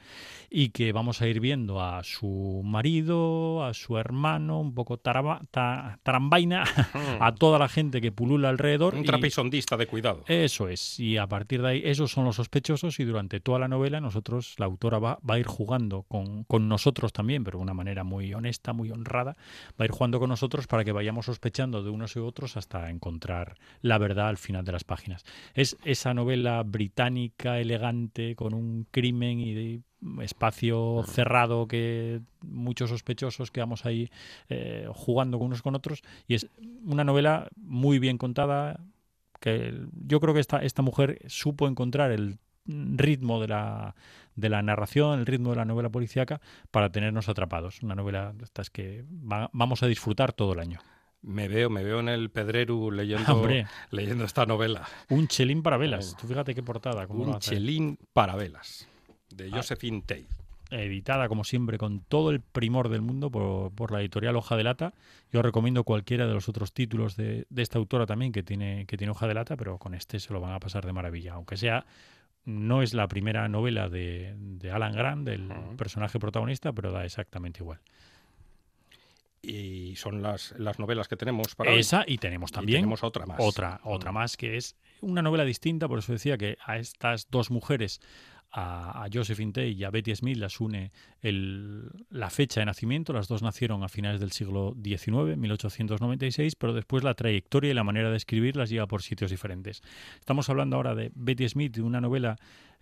y 0.49 0.69
que 0.69 0.93
vamos 0.93 1.21
a 1.21 1.27
ir 1.27 1.41
viendo 1.41 1.81
a 1.81 2.03
su 2.03 2.61
marido, 2.63 3.63
a 3.65 3.73
su 3.73 3.97
hermano, 3.97 4.61
un 4.61 4.73
poco 4.73 4.97
tarambaina, 4.97 6.63
a 7.19 7.35
toda 7.35 7.59
la 7.59 7.67
gente 7.67 7.99
que 7.99 8.13
pulula 8.13 8.47
alrededor. 8.47 8.95
Un 8.95 9.03
trapisondista 9.03 9.75
de 9.75 9.85
cuidado. 9.85 10.23
Eso 10.27 10.69
es, 10.69 10.97
y 10.97 11.17
a 11.17 11.27
partir 11.27 11.61
de 11.61 11.67
ahí 11.67 11.81
esos 11.83 12.09
son 12.09 12.23
los 12.23 12.37
sospechosos 12.37 13.01
y 13.01 13.03
durante 13.03 13.41
toda 13.41 13.59
la 13.59 13.67
novela 13.67 13.99
nosotros, 13.99 14.55
la 14.59 14.65
autora 14.65 14.99
va, 14.99 15.19
va 15.29 15.35
a 15.35 15.39
ir 15.39 15.45
jugando 15.45 16.03
con, 16.03 16.45
con 16.45 16.69
nosotros 16.69 17.11
también, 17.11 17.43
pero 17.43 17.57
de 17.57 17.63
una 17.63 17.73
manera 17.73 18.05
muy 18.05 18.33
honesta, 18.33 18.71
muy 18.71 18.91
honrada, 18.91 19.35
va 19.71 19.83
a 19.83 19.85
ir 19.85 19.91
jugando 19.91 20.21
con 20.21 20.29
nosotros 20.29 20.52
para 20.67 20.83
que 20.83 20.91
vayamos 20.91 21.25
sospechando 21.25 21.83
de 21.83 21.89
unos 21.89 22.15
y 22.15 22.19
otros 22.19 22.57
hasta 22.57 22.89
encontrar 22.89 23.57
la 23.81 23.97
verdad 23.97 24.27
al 24.27 24.37
final 24.37 24.63
de 24.63 24.71
las 24.71 24.83
páginas. 24.83 25.23
Es 25.53 25.77
esa 25.83 26.13
novela 26.13 26.61
británica, 26.63 27.59
elegante, 27.59 28.35
con 28.35 28.53
un 28.53 28.87
crimen 28.91 29.39
y 29.39 29.81
espacio 30.21 31.03
cerrado 31.07 31.67
que 31.67 32.21
muchos 32.41 32.89
sospechosos 32.89 33.51
quedamos 33.51 33.85
ahí 33.85 34.09
eh, 34.49 34.87
jugando 34.93 35.37
unos 35.37 35.61
con 35.61 35.75
otros 35.75 36.01
y 36.27 36.35
es 36.35 36.49
una 36.85 37.03
novela 37.03 37.49
muy 37.55 37.99
bien 37.99 38.17
contada 38.17 38.79
que 39.39 39.73
yo 40.05 40.19
creo 40.19 40.33
que 40.33 40.39
esta, 40.39 40.63
esta 40.63 40.81
mujer 40.81 41.19
supo 41.27 41.67
encontrar 41.67 42.11
el 42.11 42.37
ritmo 42.65 43.41
de 43.41 43.47
la, 43.49 43.95
de 44.35 44.49
la 44.49 44.61
narración, 44.61 45.19
el 45.19 45.25
ritmo 45.25 45.51
de 45.51 45.57
la 45.57 45.65
novela 45.65 45.89
policíaca 45.89 46.41
para 46.71 46.91
tenernos 46.91 47.29
atrapados. 47.29 47.81
Una 47.81 47.95
novela 47.95 48.33
de 48.33 48.43
estas 48.43 48.69
que 48.69 49.05
vamos 49.07 49.83
a 49.83 49.87
disfrutar 49.87 50.33
todo 50.33 50.53
el 50.53 50.59
año. 50.59 50.79
Me 51.21 51.47
veo, 51.47 51.69
me 51.69 51.83
veo 51.83 52.01
en 52.01 52.09
el 52.09 52.29
Pedreru 52.29 52.91
leyendo, 52.91 53.47
leyendo 53.91 54.25
esta 54.25 54.45
novela. 54.45 54.85
Un 55.09 55.27
chelín 55.27 55.63
para 55.63 55.77
velas. 55.77 56.17
Tú 56.19 56.27
fíjate 56.27 56.53
qué 56.53 56.61
portada. 56.61 57.05
Un 57.07 57.39
chelín 57.39 57.97
para 58.11 58.35
velas, 58.35 58.89
de 59.29 59.45
ah. 59.45 59.55
Josephine 59.55 60.01
Tay. 60.01 60.27
Editada, 60.69 61.29
como 61.29 61.43
siempre, 61.43 61.77
con 61.77 62.01
todo 62.01 62.31
el 62.31 62.41
primor 62.41 62.89
del 62.89 63.01
mundo 63.01 63.29
por, 63.29 63.71
por, 63.73 63.91
la 63.91 64.01
editorial 64.01 64.35
Hoja 64.35 64.57
de 64.57 64.63
Lata. 64.63 64.93
Yo 65.31 65.43
recomiendo 65.43 65.83
cualquiera 65.83 66.25
de 66.25 66.33
los 66.33 66.49
otros 66.49 66.73
títulos 66.73 67.15
de, 67.15 67.45
de, 67.49 67.61
esta 67.61 67.77
autora 67.77 68.07
también, 68.07 68.31
que 68.31 68.41
tiene, 68.41 68.85
que 68.87 68.97
tiene 68.97 69.11
Hoja 69.11 69.27
de 69.27 69.35
Lata, 69.35 69.55
pero 69.55 69.77
con 69.77 69.93
este 69.93 70.19
se 70.19 70.33
lo 70.33 70.41
van 70.41 70.53
a 70.53 70.59
pasar 70.59 70.85
de 70.85 70.91
maravilla. 70.91 71.33
Aunque 71.33 71.57
sea 71.57 71.85
no 72.45 72.81
es 72.81 72.93
la 72.93 73.07
primera 73.07 73.47
novela 73.47 73.89
de, 73.89 74.35
Alan 74.71 74.93
Grant, 74.93 75.27
del 75.27 75.49
personaje 75.77 76.19
protagonista, 76.19 76.73
pero 76.73 76.91
da 76.91 77.05
exactamente 77.05 77.61
igual. 77.61 77.79
Y 79.41 79.95
son 79.97 80.21
las, 80.21 80.53
las 80.57 80.79
novelas 80.79 81.09
que 81.09 81.17
tenemos 81.17 81.53
para 81.55 81.73
Esa 81.73 82.05
y 82.07 82.17
tenemos 82.17 82.51
también 82.51 82.77
tenemos 82.77 83.03
otra 83.03 83.25
más. 83.25 83.37
Otra, 83.41 83.81
otra 83.83 84.13
más 84.13 84.37
que 84.37 84.55
es 84.55 84.77
una 85.01 85.21
novela 85.21 85.43
distinta, 85.43 85.87
por 85.89 85.99
eso 85.99 86.13
decía 86.13 86.37
que 86.37 86.57
a 86.65 86.77
estas 86.77 87.29
dos 87.29 87.51
mujeres 87.51 87.99
a, 88.53 89.07
Josephine 89.11 89.51
Tay 89.51 89.71
y 89.71 89.83
a 89.83 89.89
Betty 89.89 90.15
Smith 90.15 90.37
las 90.37 90.59
une 90.61 90.91
la 91.21 92.29
fecha 92.29 92.59
de 92.59 92.65
nacimiento. 92.65 93.11
Las 93.11 93.27
dos 93.27 93.41
nacieron 93.41 93.83
a 93.83 93.89
finales 93.89 94.19
del 94.19 94.31
siglo 94.31 94.75
XIX, 94.81 95.37
1896, 95.37 96.55
pero 96.55 96.73
después 96.73 97.03
la 97.03 97.15
trayectoria 97.15 97.71
y 97.71 97.73
la 97.73 97.83
manera 97.83 98.11
de 98.11 98.17
escribir 98.17 98.55
las 98.55 98.69
lleva 98.69 98.87
por 98.87 99.01
sitios 99.01 99.31
diferentes. 99.31 99.81
Estamos 100.19 100.49
hablando 100.49 100.75
ahora 100.75 100.93
de 100.93 101.11
Betty 101.15 101.49
Smith, 101.49 101.73
de 101.75 101.81
una 101.81 101.99
novela 101.99 102.37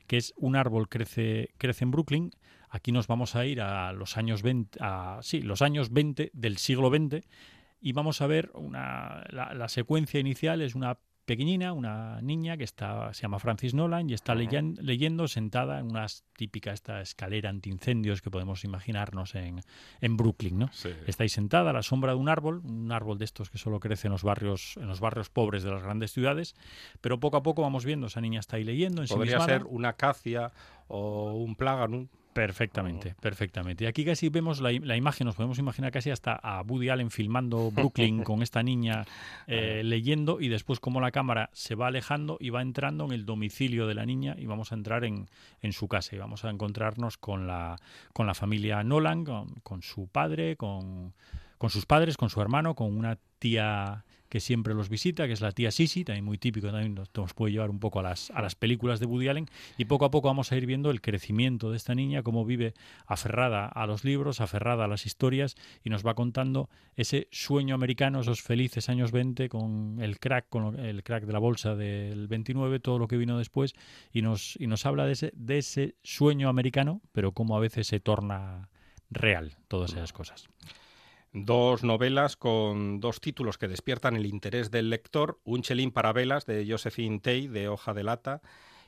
que 0.07 0.17
es 0.17 0.33
Un 0.35 0.57
árbol 0.57 0.89
crece, 0.89 1.49
crece 1.57 1.85
en 1.85 1.91
Brooklyn. 1.91 2.31
Aquí 2.69 2.91
nos 2.91 3.07
vamos 3.07 3.35
a 3.35 3.45
ir 3.45 3.61
a 3.61 3.93
los 3.93 4.17
años 4.17 4.41
20, 4.41 4.79
a, 4.81 5.19
sí, 5.21 5.41
los 5.41 5.61
años 5.61 5.91
20 5.91 6.31
del 6.33 6.57
siglo 6.57 6.89
XX 6.89 7.25
y 7.79 7.93
vamos 7.93 8.21
a 8.21 8.27
ver 8.27 8.51
una, 8.53 9.23
la 9.31 9.67
secuencia 9.67 10.19
inicial 10.19 10.61
es 10.61 10.75
una 10.75 10.97
pequeñina, 11.31 11.71
una 11.71 12.19
niña 12.21 12.57
que 12.57 12.65
está, 12.65 13.13
se 13.13 13.21
llama 13.21 13.39
Francis 13.39 13.73
Nolan 13.73 14.09
y 14.09 14.13
está 14.13 14.35
leyendo 14.35 15.29
sentada 15.29 15.79
en 15.79 15.85
una 15.85 16.05
típica 16.35 16.73
esta 16.73 16.99
escalera 16.99 17.49
antiincendios 17.49 18.21
que 18.21 18.29
podemos 18.29 18.65
imaginarnos 18.65 19.35
en, 19.35 19.61
en 20.01 20.17
Brooklyn, 20.17 20.59
¿no? 20.59 20.69
Está 21.07 21.23
ahí 21.23 21.29
sentada 21.29 21.69
a 21.69 21.73
la 21.73 21.83
sombra 21.83 22.11
de 22.11 22.17
un 22.17 22.27
árbol, 22.27 22.61
un 22.65 22.91
árbol 22.91 23.17
de 23.17 23.23
estos 23.23 23.49
que 23.49 23.57
solo 23.57 23.79
crece 23.79 24.07
en 24.07 24.11
los 24.11 24.23
barrios, 24.23 24.75
en 24.75 24.89
los 24.89 24.99
barrios 24.99 25.29
pobres 25.29 25.63
de 25.63 25.71
las 25.71 25.83
grandes 25.83 26.11
ciudades, 26.11 26.53
pero 26.99 27.17
poco 27.21 27.37
a 27.37 27.43
poco 27.43 27.61
vamos 27.61 27.85
viendo, 27.85 28.07
esa 28.07 28.19
niña 28.19 28.41
está 28.41 28.57
ahí 28.57 28.65
leyendo. 28.65 29.01
Podría 29.05 29.39
ser 29.39 29.63
una 29.63 29.89
acacia 29.89 30.51
o 30.89 31.35
un 31.35 31.55
plágano. 31.55 32.09
Perfectamente, 32.33 33.13
perfectamente. 33.19 33.83
Y 33.83 33.87
aquí 33.87 34.05
casi 34.05 34.29
vemos 34.29 34.61
la, 34.61 34.71
imagen, 34.71 35.25
nos 35.25 35.35
podemos 35.35 35.59
imaginar 35.59 35.91
casi 35.91 36.11
hasta 36.11 36.33
a 36.33 36.61
Woody 36.61 36.89
Allen 36.89 37.11
filmando 37.11 37.71
Brooklyn 37.75 38.23
con 38.23 38.41
esta 38.41 38.63
niña 38.63 39.05
eh, 39.47 39.81
leyendo 39.83 40.39
y 40.39 40.47
después 40.47 40.79
como 40.79 41.01
la 41.01 41.11
cámara 41.11 41.49
se 41.51 41.75
va 41.75 41.87
alejando 41.87 42.37
y 42.39 42.49
va 42.49 42.61
entrando 42.61 43.05
en 43.05 43.11
el 43.11 43.25
domicilio 43.25 43.85
de 43.85 43.95
la 43.95 44.05
niña 44.05 44.35
y 44.37 44.45
vamos 44.45 44.71
a 44.71 44.75
entrar 44.75 45.03
en, 45.03 45.27
en 45.61 45.73
su 45.73 45.89
casa 45.89 46.15
y 46.15 46.19
vamos 46.19 46.45
a 46.45 46.49
encontrarnos 46.49 47.17
con 47.17 47.47
la, 47.47 47.77
con 48.13 48.27
la 48.27 48.33
familia 48.33 48.81
Nolan, 48.83 49.25
con, 49.25 49.81
su 49.81 50.07
padre, 50.07 50.55
con, 50.55 51.13
con 51.57 51.69
sus 51.69 51.85
padres, 51.85 52.15
con 52.15 52.29
su 52.29 52.41
hermano, 52.41 52.75
con 52.75 52.95
una 52.95 53.17
tía 53.39 54.05
que 54.31 54.39
siempre 54.39 54.73
los 54.73 54.87
visita, 54.87 55.27
que 55.27 55.33
es 55.33 55.41
la 55.41 55.51
tía 55.51 55.71
Sisi, 55.71 56.05
también 56.05 56.23
muy 56.23 56.37
típico, 56.37 56.71
también 56.71 56.95
nos, 56.95 57.33
puede 57.33 57.51
llevar 57.51 57.69
un 57.69 57.79
poco 57.79 57.99
a 57.99 58.03
las, 58.03 58.31
a 58.31 58.41
las 58.41 58.55
películas 58.55 59.01
de 59.01 59.05
Woody 59.05 59.27
Allen, 59.27 59.49
y 59.77 59.83
poco 59.85 60.05
a 60.05 60.09
poco 60.09 60.29
vamos 60.29 60.53
a 60.53 60.55
ir 60.55 60.65
viendo 60.65 60.89
el 60.89 61.01
crecimiento 61.01 61.69
de 61.69 61.75
esta 61.75 61.95
niña, 61.95 62.23
cómo 62.23 62.45
vive 62.45 62.73
aferrada 63.05 63.65
a 63.65 63.85
los 63.87 64.05
libros, 64.05 64.39
aferrada 64.39 64.85
a 64.85 64.87
las 64.87 65.05
historias, 65.05 65.57
y 65.83 65.89
nos 65.89 66.07
va 66.07 66.13
contando 66.13 66.69
ese 66.95 67.27
sueño 67.29 67.75
americano, 67.75 68.21
esos 68.21 68.41
felices 68.41 68.87
años 68.87 69.11
20, 69.11 69.49
con 69.49 69.97
el 69.99 70.17
crack, 70.17 70.47
con 70.47 70.79
el 70.79 71.03
crack 71.03 71.25
de 71.25 71.33
la 71.33 71.39
bolsa 71.39 71.75
del 71.75 72.29
29, 72.29 72.79
todo 72.79 72.99
lo 72.99 73.09
que 73.09 73.17
vino 73.17 73.37
después, 73.37 73.75
y 74.13 74.21
nos, 74.21 74.55
y 74.61 74.67
nos 74.67 74.85
habla 74.85 75.05
de 75.05 75.11
ese, 75.11 75.33
de 75.35 75.57
ese 75.57 75.95
sueño 76.03 76.47
americano, 76.47 77.01
pero 77.11 77.33
cómo 77.33 77.57
a 77.57 77.59
veces 77.59 77.85
se 77.85 77.99
torna 77.99 78.69
real 79.09 79.57
todas 79.67 79.91
esas 79.91 80.13
cosas 80.13 80.47
dos 81.33 81.83
novelas 81.83 82.35
con 82.35 82.99
dos 82.99 83.21
títulos 83.21 83.57
que 83.57 83.67
despiertan 83.67 84.15
el 84.15 84.25
interés 84.25 84.71
del 84.71 84.89
lector, 84.89 85.39
Un 85.43 85.61
chelín 85.61 85.91
para 85.91 86.13
velas 86.13 86.45
de 86.45 86.65
Josephine 86.67 87.19
Tay 87.19 87.47
de 87.47 87.67
Hoja 87.67 87.93
de 87.93 88.03
Lata 88.03 88.41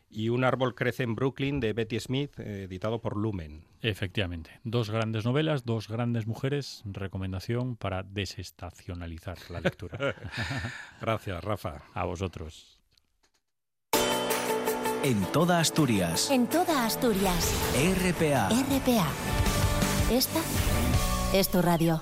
y 0.10 0.30
Un 0.30 0.44
árbol 0.44 0.76
crece 0.76 1.04
en 1.04 1.16
Brooklyn 1.16 1.60
de 1.60 1.74
Betty 1.74 2.00
Smith, 2.00 2.40
editado 2.40 3.02
por 3.02 3.18
Lumen. 3.18 3.66
Efectivamente, 3.82 4.60
dos 4.64 4.90
grandes 4.90 5.26
novelas, 5.26 5.66
dos 5.66 5.88
grandes 5.88 6.28
mujeres, 6.28 6.84
recomendación 6.86 7.76
para 7.76 8.04
desestacionalizar 8.04 9.38
la 9.50 9.62
lectura. 9.62 10.16
Gracias, 11.02 11.44
Rafa. 11.44 11.84
A 11.94 12.06
vosotros. 12.06 12.80
En 15.04 15.22
toda 15.34 15.60
Asturias. 15.60 16.32
En 16.32 16.48
toda 16.48 16.86
Asturias. 16.86 17.54
RPA. 17.76 18.50
RPA. 18.50 19.08
Esta 20.10 20.40
es 21.34 21.50
tu 21.50 21.62
radio. 21.62 22.02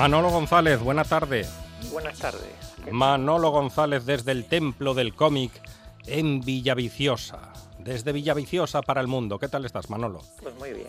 Manolo 0.00 0.30
González, 0.30 0.80
buena 0.80 1.04
tarde. 1.04 1.44
Buenas 1.92 2.18
tardes. 2.18 2.74
Manolo 2.90 3.50
González 3.50 4.06
desde 4.06 4.32
el 4.32 4.48
Templo 4.48 4.94
del 4.94 5.14
Cómic 5.14 5.52
en 6.06 6.40
Villaviciosa. 6.40 7.52
Desde 7.78 8.10
Villaviciosa 8.14 8.80
para 8.80 9.02
el 9.02 9.08
mundo. 9.08 9.38
¿Qué 9.38 9.48
tal 9.48 9.66
estás, 9.66 9.90
Manolo? 9.90 10.20
Pues 10.40 10.54
muy 10.54 10.72
bien. 10.72 10.88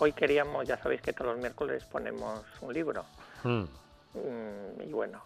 Hoy 0.00 0.12
queríamos, 0.12 0.68
ya 0.68 0.76
sabéis 0.76 1.00
que 1.00 1.14
todos 1.14 1.28
los 1.32 1.38
miércoles 1.40 1.82
ponemos 1.86 2.44
un 2.60 2.74
libro. 2.74 3.06
Hmm. 3.42 3.62
Mm, 4.12 4.82
Y 4.86 4.92
bueno, 4.92 5.22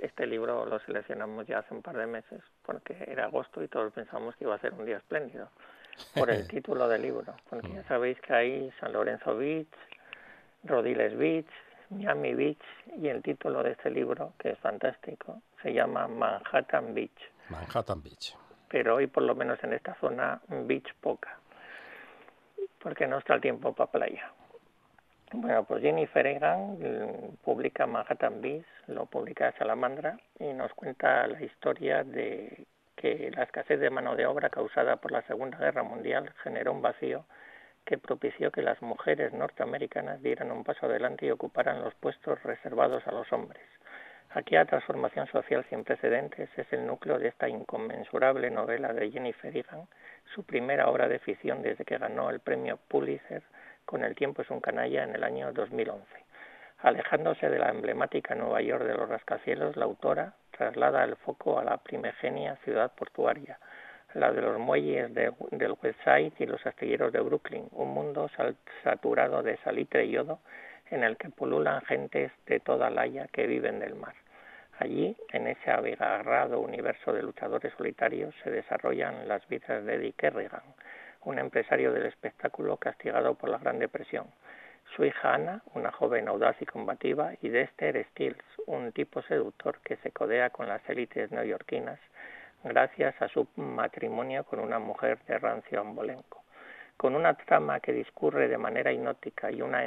este 0.00 0.26
libro 0.26 0.64
lo 0.64 0.80
seleccionamos 0.80 1.46
ya 1.46 1.58
hace 1.58 1.74
un 1.74 1.82
par 1.82 1.98
de 1.98 2.06
meses 2.06 2.40
porque 2.64 2.96
era 3.06 3.26
agosto 3.26 3.62
y 3.62 3.68
todos 3.68 3.92
pensamos 3.92 4.34
que 4.36 4.44
iba 4.44 4.54
a 4.54 4.60
ser 4.60 4.72
un 4.72 4.86
día 4.86 4.96
espléndido 4.96 5.50
por 6.14 6.30
el 6.30 6.48
título 6.48 6.88
del 6.88 7.02
libro. 7.02 7.34
Porque 7.50 7.68
ya 7.68 7.86
sabéis 7.86 8.18
que 8.22 8.32
hay 8.32 8.72
San 8.80 8.94
Lorenzo 8.94 9.36
Beach, 9.36 9.68
Rodiles 10.64 11.18
Beach, 11.18 11.46
Miami 11.90 12.34
Beach 12.34 12.62
y 13.00 13.08
el 13.08 13.22
título 13.22 13.62
de 13.62 13.72
este 13.72 13.90
libro, 13.90 14.32
que 14.38 14.50
es 14.50 14.58
fantástico, 14.58 15.40
se 15.62 15.72
llama 15.72 16.08
Manhattan 16.08 16.94
Beach. 16.94 17.30
Manhattan 17.48 18.02
Beach. 18.02 18.36
Pero 18.68 18.96
hoy 18.96 19.06
por 19.06 19.22
lo 19.22 19.34
menos 19.34 19.62
en 19.62 19.72
esta 19.72 19.94
zona 19.94 20.40
beach 20.48 20.92
poca, 21.00 21.38
porque 22.80 23.06
no 23.06 23.18
está 23.18 23.34
el 23.34 23.40
tiempo 23.40 23.72
para 23.72 23.90
playa. 23.90 24.32
Bueno, 25.32 25.64
pues 25.64 25.82
Jennifer 25.82 26.26
Egan 26.26 26.78
mm, 26.78 27.36
publica 27.44 27.86
Manhattan 27.86 28.40
Beach, 28.40 28.66
lo 28.86 29.06
publica 29.06 29.52
Salamandra 29.58 30.18
y 30.38 30.52
nos 30.52 30.72
cuenta 30.74 31.26
la 31.26 31.42
historia 31.42 32.04
de 32.04 32.66
que 32.96 33.30
la 33.34 33.42
escasez 33.42 33.78
de 33.78 33.90
mano 33.90 34.16
de 34.16 34.26
obra 34.26 34.48
causada 34.50 34.96
por 34.96 35.12
la 35.12 35.22
Segunda 35.22 35.58
Guerra 35.58 35.82
Mundial 35.82 36.32
generó 36.42 36.72
un 36.72 36.82
vacío 36.82 37.24
que 37.86 37.96
propició 37.96 38.50
que 38.50 38.62
las 38.62 38.82
mujeres 38.82 39.32
norteamericanas 39.32 40.20
dieran 40.20 40.50
un 40.50 40.64
paso 40.64 40.86
adelante 40.86 41.24
y 41.24 41.30
ocuparan 41.30 41.82
los 41.82 41.94
puestos 41.94 42.42
reservados 42.42 43.06
a 43.06 43.12
los 43.12 43.32
hombres. 43.32 43.62
Aquella 44.30 44.66
transformación 44.66 45.28
social 45.28 45.64
sin 45.70 45.84
precedentes 45.84 46.50
es 46.58 46.70
el 46.72 46.84
núcleo 46.84 47.18
de 47.18 47.28
esta 47.28 47.48
inconmensurable 47.48 48.50
novela 48.50 48.92
de 48.92 49.10
Jennifer 49.10 49.56
Egan, 49.56 49.86
su 50.34 50.42
primera 50.42 50.88
obra 50.88 51.08
de 51.08 51.20
ficción 51.20 51.62
desde 51.62 51.84
que 51.84 51.96
ganó 51.96 52.28
el 52.28 52.40
premio 52.40 52.76
Pulitzer 52.88 53.42
con 53.86 54.04
El 54.04 54.16
tiempo 54.16 54.42
es 54.42 54.50
un 54.50 54.60
canalla 54.60 55.04
en 55.04 55.14
el 55.14 55.22
año 55.22 55.52
2011. 55.52 56.04
Alejándose 56.80 57.48
de 57.48 57.58
la 57.58 57.70
emblemática 57.70 58.34
Nueva 58.34 58.60
York 58.60 58.84
de 58.84 58.94
los 58.94 59.08
rascacielos, 59.08 59.76
la 59.76 59.84
autora 59.84 60.34
traslada 60.50 61.04
el 61.04 61.16
foco 61.16 61.58
a 61.58 61.64
la 61.64 61.76
primigenia 61.78 62.56
ciudad 62.56 62.92
portuaria, 62.92 63.58
la 64.16 64.32
de 64.32 64.40
los 64.40 64.58
muelles 64.58 65.12
de, 65.14 65.32
del 65.50 65.74
West 65.82 65.98
Side 66.04 66.32
y 66.38 66.46
los 66.46 66.64
astilleros 66.66 67.12
de 67.12 67.20
Brooklyn, 67.20 67.68
un 67.72 67.92
mundo 67.92 68.28
sal, 68.36 68.56
saturado 68.82 69.42
de 69.42 69.58
salitre 69.58 70.06
y 70.06 70.12
yodo 70.12 70.40
en 70.90 71.04
el 71.04 71.16
que 71.16 71.28
pululan 71.28 71.82
gentes 71.82 72.32
de 72.46 72.60
toda 72.60 72.88
la 72.88 73.02
haya 73.02 73.26
que 73.28 73.46
viven 73.46 73.78
del 73.78 73.94
mar. 73.94 74.14
Allí, 74.78 75.16
en 75.32 75.46
ese 75.46 75.70
abigarrado 75.70 76.60
universo 76.60 77.12
de 77.12 77.22
luchadores 77.22 77.72
solitarios, 77.76 78.34
se 78.42 78.50
desarrollan 78.50 79.28
las 79.28 79.46
vidas 79.48 79.84
de 79.84 79.94
Eddie 79.94 80.12
Kerrigan, 80.12 80.62
un 81.24 81.38
empresario 81.38 81.92
del 81.92 82.06
espectáculo 82.06 82.76
castigado 82.76 83.34
por 83.34 83.50
la 83.50 83.58
Gran 83.58 83.78
Depresión, 83.78 84.26
su 84.94 85.04
hija 85.04 85.34
Ana, 85.34 85.62
una 85.74 85.90
joven 85.92 86.28
audaz 86.28 86.56
y 86.60 86.66
combativa, 86.66 87.32
y 87.42 87.48
Dexter 87.48 88.06
Stills, 88.12 88.44
un 88.66 88.92
tipo 88.92 89.20
seductor 89.22 89.78
que 89.82 89.96
se 89.96 90.10
codea 90.10 90.50
con 90.50 90.68
las 90.68 90.88
élites 90.88 91.30
neoyorquinas 91.32 91.98
gracias 92.66 93.20
a 93.22 93.28
su 93.28 93.46
matrimonio 93.56 94.44
con 94.44 94.60
una 94.60 94.78
mujer 94.78 95.18
de 95.26 95.38
rancio 95.38 95.80
ambolenco. 95.80 96.42
Con 96.96 97.14
una 97.14 97.34
trama 97.34 97.80
que 97.80 97.92
discurre 97.92 98.48
de 98.48 98.58
manera 98.58 98.92
hipnótica 98.92 99.50
y 99.50 99.60
una 99.60 99.84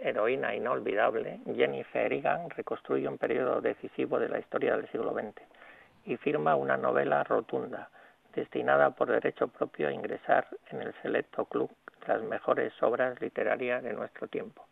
heroína 0.00 0.54
inolvidable, 0.54 1.40
Jennifer 1.54 2.12
Egan 2.12 2.50
reconstruye 2.50 3.08
un 3.08 3.18
periodo 3.18 3.60
decisivo 3.60 4.18
de 4.18 4.28
la 4.28 4.40
historia 4.40 4.76
del 4.76 4.88
siglo 4.90 5.12
XX 5.12 5.40
y 6.04 6.16
firma 6.16 6.56
una 6.56 6.76
novela 6.76 7.22
rotunda, 7.22 7.90
destinada 8.34 8.90
por 8.90 9.08
derecho 9.08 9.48
propio 9.48 9.88
a 9.88 9.92
ingresar 9.92 10.48
en 10.70 10.82
el 10.82 10.94
selecto 11.02 11.44
club 11.44 11.70
de 12.00 12.14
las 12.14 12.22
mejores 12.22 12.72
obras 12.82 13.20
literarias 13.20 13.82
de 13.82 13.92
nuestro 13.92 14.26
tiempo. 14.26 14.66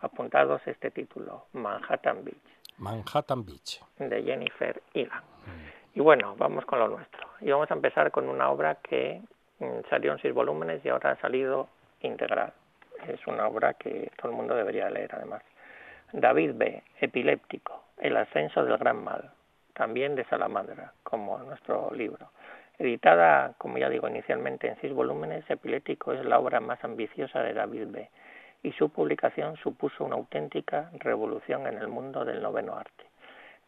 Apuntados 0.00 0.60
este 0.66 0.90
título, 0.90 1.46
Manhattan 1.52 2.24
Beach. 2.24 2.36
Manhattan 2.78 3.44
Beach. 3.44 3.80
De 3.98 4.22
Jennifer 4.22 4.82
Egan. 4.94 5.22
Y 5.98 6.00
bueno, 6.00 6.36
vamos 6.38 6.64
con 6.64 6.78
lo 6.78 6.86
nuestro. 6.86 7.26
Y 7.40 7.50
vamos 7.50 7.68
a 7.72 7.74
empezar 7.74 8.12
con 8.12 8.28
una 8.28 8.50
obra 8.50 8.76
que 8.76 9.20
mm, 9.58 9.80
salió 9.90 10.12
en 10.12 10.20
seis 10.20 10.32
volúmenes 10.32 10.80
y 10.84 10.90
ahora 10.90 11.10
ha 11.10 11.16
salido 11.16 11.68
integral. 12.02 12.52
Es 13.08 13.26
una 13.26 13.48
obra 13.48 13.74
que 13.74 14.08
todo 14.16 14.30
el 14.30 14.36
mundo 14.36 14.54
debería 14.54 14.88
leer 14.90 15.12
además. 15.12 15.42
David 16.12 16.52
B., 16.54 16.84
Epiléptico, 17.00 17.82
El 17.96 18.16
ascenso 18.16 18.64
del 18.64 18.78
gran 18.78 19.02
mal, 19.02 19.32
también 19.74 20.14
de 20.14 20.24
Salamandra, 20.26 20.92
como 21.02 21.36
nuestro 21.38 21.90
libro. 21.92 22.30
Editada, 22.78 23.54
como 23.58 23.78
ya 23.78 23.88
digo, 23.88 24.08
inicialmente 24.08 24.68
en 24.68 24.80
seis 24.80 24.92
volúmenes, 24.92 25.50
Epiléptico 25.50 26.12
es 26.12 26.24
la 26.24 26.38
obra 26.38 26.60
más 26.60 26.78
ambiciosa 26.84 27.42
de 27.42 27.54
David 27.54 27.88
B. 27.88 28.08
y 28.62 28.70
su 28.70 28.88
publicación 28.90 29.56
supuso 29.56 30.04
una 30.04 30.14
auténtica 30.14 30.92
revolución 31.00 31.66
en 31.66 31.76
el 31.76 31.88
mundo 31.88 32.24
del 32.24 32.40
noveno 32.40 32.76
arte. 32.76 33.07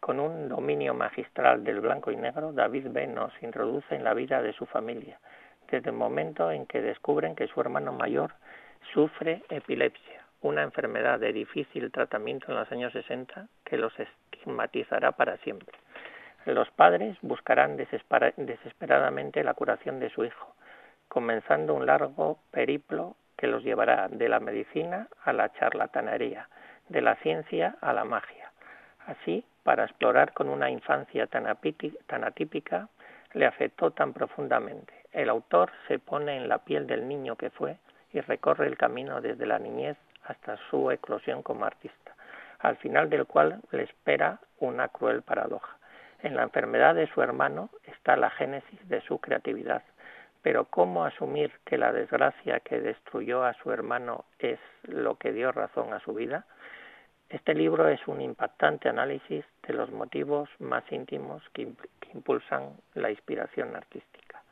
Con 0.01 0.19
un 0.19 0.49
dominio 0.49 0.95
magistral 0.95 1.63
del 1.63 1.81
blanco 1.81 2.11
y 2.11 2.17
negro, 2.17 2.53
David 2.53 2.87
B. 2.89 3.07
nos 3.07 3.33
introduce 3.43 3.95
en 3.95 4.03
la 4.03 4.15
vida 4.15 4.41
de 4.41 4.55
su 4.55 4.65
familia, 4.65 5.21
desde 5.71 5.91
el 5.91 5.97
momento 5.97 6.51
en 6.51 6.65
que 6.65 6.81
descubren 6.81 7.37
que 7.37 7.47
su 7.49 7.61
hermano 7.61 7.93
mayor 7.93 8.33
sufre 8.95 9.43
epilepsia, 9.51 10.25
una 10.41 10.63
enfermedad 10.63 11.21
de 11.21 11.35
difícil 11.35 11.93
tratamiento 11.93 12.47
en 12.49 12.59
los 12.59 12.73
años 12.73 12.95
60 12.95 13.47
que 13.63 13.77
los 13.77 13.93
estigmatizará 14.01 15.13
para 15.13 15.37
siempre. 15.39 15.77
Los 16.47 16.71
padres 16.71 17.19
buscarán 17.21 17.77
desesperadamente 17.77 19.45
la 19.45 19.53
curación 19.53 20.01
de 20.01 20.09
su 20.09 20.25
hijo, 20.25 20.55
comenzando 21.09 21.75
un 21.75 21.85
largo 21.85 22.39
periplo 22.51 23.17
que 23.37 23.49
los 23.49 23.63
llevará 23.63 24.09
de 24.09 24.31
la 24.31 24.41
medicina 24.41 25.09
a 25.25 25.35
la 25.35 25.53
charlatanería, 25.53 26.49
de 26.89 27.03
la 27.03 27.17
ciencia 27.17 27.77
a 27.83 27.93
la 27.93 28.05
magia. 28.05 28.40
Así, 29.07 29.45
para 29.63 29.85
explorar 29.85 30.33
con 30.33 30.49
una 30.49 30.71
infancia 30.71 31.27
tan, 31.27 31.47
atípica, 31.47 32.89
le 33.33 33.47
afectó 33.47 33.91
tan 33.91 34.13
profundamente. 34.13 34.93
El 35.13 35.29
autor 35.29 35.71
se 35.89 35.99
pone 35.99 36.37
en 36.37 36.49
la 36.49 36.59
piel 36.59 36.87
del 36.87 37.09
niño 37.09 37.37
que 37.37 37.51
fue 37.51 37.77
y 38.13 38.21
recorre 38.21 38.67
el 38.67 38.77
camino 38.77 39.21
desde 39.21 39.47
la 39.47 39.59
niñez 39.59 39.97
hasta 40.25 40.57
su 40.69 40.91
eclosión 40.91 41.43
como 41.43 41.65
artista, 41.65 42.15
al 42.59 42.77
final 42.77 43.11
del 43.11 43.27
cual 43.27 43.61
le 43.71 43.85
espera 43.85 44.39
una 44.59 44.89
cruel 44.89 45.23
paradoja. 45.23 45.77
En 46.23 46.37
la 46.37 46.43
enfermedad 46.43 46.95
de 46.95 47.07
su 47.09 47.23
hermano 47.23 47.71
está 47.85 48.17
la 48.17 48.31
génesis 48.31 48.89
de 48.89 49.01
su 49.01 49.19
creatividad, 49.19 49.83
pero 50.43 50.67
¿cómo 50.67 51.05
asumir 51.05 51.53
que 51.65 51.79
la 51.79 51.93
desgracia 51.93 52.61
que 52.61 52.81
destruyó 52.81 53.45
a 53.45 53.55
su 53.55 53.73
hermano 53.73 54.25
es 54.39 54.59
lo 54.83 55.17
que 55.17 55.33
dio 55.33 55.53
razón 55.53 55.93
a 55.93 56.01
su 56.01 56.15
vida? 56.15 56.45
Este 57.31 57.55
libro 57.55 57.89
es 57.89 58.07
un 58.09 58.21
impactante 58.21 58.89
análisis 58.89 59.45
de 59.67 59.75
los 59.75 59.91
motivos 59.93 60.49
más 60.59 60.83
íntimos 60.91 61.43
que, 61.53 61.73
que 62.01 62.11
impulsan 62.13 62.77
la 62.95 63.11
inspiración 63.11 63.75
artística. 63.77 64.43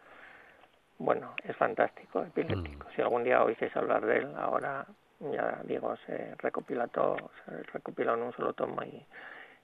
Bueno, 0.98 1.34
es 1.42 1.56
fantástico, 1.56 2.22
epiléptico. 2.22 2.88
Mm. 2.88 2.94
Si 2.94 3.02
algún 3.02 3.24
día 3.24 3.42
oísteis 3.42 3.76
hablar 3.76 4.06
de 4.06 4.18
él, 4.18 4.34
ahora 4.36 4.86
ya 5.20 5.60
digo, 5.64 5.96
se 6.06 6.34
recopiló 6.36 6.86
todo, 6.88 7.16
se 7.44 7.62
recopiló 7.72 8.14
en 8.14 8.22
un 8.22 8.32
solo 8.32 8.52
tomo 8.52 8.82
y, 8.84 9.04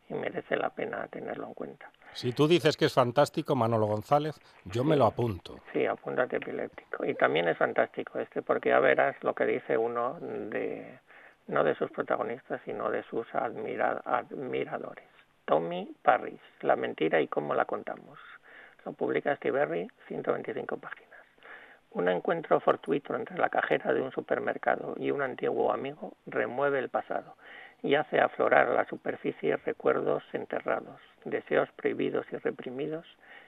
y 0.09 0.15
merece 0.15 0.57
la 0.57 0.71
pena 0.71 1.07
tenerlo 1.09 1.47
en 1.47 1.55
cuenta. 1.55 1.91
Si 2.13 2.33
tú 2.33 2.47
dices 2.47 2.77
que 2.77 2.85
es 2.87 2.95
fantástico, 2.95 3.57
Manolo 3.57 3.87
González, 3.87 4.41
yo 4.65 4.85
me 4.85 4.97
lo 4.97 5.07
apunto. 5.07 5.61
Sí, 5.73 5.87
apúntate 5.87 6.37
epiléptico. 6.37 7.05
Y 7.05 7.15
también 7.15 7.49
es 7.49 7.57
fantástico 7.57 8.19
este, 8.19 8.43
porque 8.43 8.69
ya 8.71 8.79
verás 8.79 9.17
lo 9.23 9.35
que 9.35 9.47
dice 9.47 9.77
uno 9.77 10.19
de, 10.21 10.99
no 11.47 11.65
de 11.65 11.75
sus 11.75 11.91
protagonistas, 11.91 12.61
sino 12.65 12.91
de 12.91 13.03
sus 13.05 13.27
admiradores. 13.35 15.09
Tommy 15.45 15.95
Parris, 16.03 16.41
La 16.63 16.77
mentira 16.77 17.21
y 17.21 17.29
cómo 17.29 17.55
la 17.55 17.65
contamos. 17.67 18.19
Lo 18.85 18.93
publica 18.93 19.37
Steve 19.37 19.89
125 20.09 20.77
páginas. 20.79 21.11
Un 21.91 22.09
encuentro 22.09 22.59
fortuito 22.61 23.15
entre 23.15 23.39
la 23.39 23.51
cajera 23.51 23.93
de 23.93 24.01
un 24.01 24.11
supermercado 24.11 24.95
y 24.99 25.11
un 25.11 25.23
antiguo 25.23 25.73
amigo 25.73 26.15
remueve 26.27 26.79
el 26.79 26.89
pasado 26.89 27.37
y 27.83 27.95
hace 27.95 28.19
aflorar 28.19 28.69
la 28.71 28.87
superficie 28.87 29.57
recuerdos 29.59 30.25
enterrados, 30.33 31.01
deseos 31.25 31.69
prohibidos 31.77 32.27
y 32.33 32.37
reprimidos, 32.39 33.07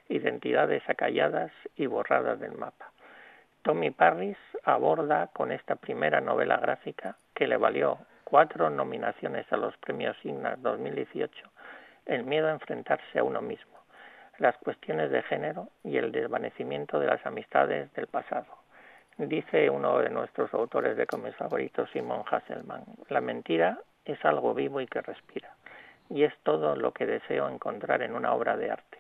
identidades 0.09 0.83
acalladas 0.89 1.51
y 1.75 1.87
borradas 1.87 2.39
del 2.39 2.53
mapa. 2.53 2.93
Tommy 3.63 3.91
Parris 3.91 4.37
aborda 4.63 5.29
con 5.29 5.51
esta 5.51 5.75
primera 5.75 6.21
novela 6.21 6.59
gráfica, 6.59 7.17
que 7.37 7.47
le 7.47 7.59
valió 7.59 7.99
cuatro 8.25 8.71
nominaciones 8.71 9.47
a 9.53 9.59
los 9.59 9.77
premios 9.77 10.17
Signas 10.23 10.61
2018, 10.63 11.49
el 12.07 12.25
miedo 12.25 12.49
a 12.49 12.53
enfrentarse 12.53 13.19
a 13.19 13.23
uno 13.23 13.43
mismo, 13.43 13.77
las 14.39 14.57
cuestiones 14.57 15.11
de 15.11 15.23
género 15.23 15.69
y 15.85 15.99
el 15.99 16.13
desvanecimiento 16.13 16.99
de 16.99 17.09
las 17.09 17.25
amistades 17.27 17.93
del 17.93 18.07
pasado. 18.07 18.47
Dice 19.19 19.69
uno 19.69 19.99
de 19.99 20.09
nuestros 20.09 20.53
autores 20.55 20.97
de 20.97 21.07
cómics 21.07 21.37
favoritos, 21.37 21.91
Simon 21.93 22.25
Hasselman, 22.31 22.85
la 23.11 23.21
mentira 23.21 23.81
es 24.07 24.25
algo 24.25 24.55
vivo 24.55 24.81
y 24.81 24.87
que 24.87 25.03
respira. 25.03 25.55
Y 26.09 26.25
es 26.25 26.33
todo 26.43 26.75
lo 26.75 26.93
que 26.93 27.05
deseo 27.05 27.51
encontrar 27.51 28.01
en 28.01 28.15
una 28.15 28.33
obra 28.33 28.57
de 28.57 28.71
arte. 28.71 28.99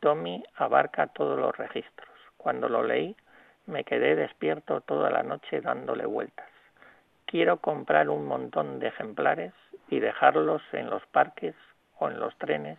Tommy 0.00 0.44
abarca 0.56 1.06
todos 1.06 1.38
los 1.38 1.56
registros. 1.56 2.10
Cuando 2.36 2.68
lo 2.68 2.82
leí, 2.82 3.16
me 3.64 3.84
quedé 3.84 4.14
despierto 4.14 4.82
toda 4.82 5.08
la 5.08 5.22
noche 5.22 5.62
dándole 5.62 6.04
vueltas. 6.04 6.51
Quiero 7.32 7.56
comprar 7.56 8.10
un 8.10 8.26
montón 8.26 8.78
de 8.78 8.88
ejemplares 8.88 9.54
y 9.88 10.00
dejarlos 10.00 10.60
en 10.72 10.90
los 10.90 11.02
parques 11.06 11.54
o 11.98 12.10
en 12.10 12.20
los 12.20 12.36
trenes 12.36 12.78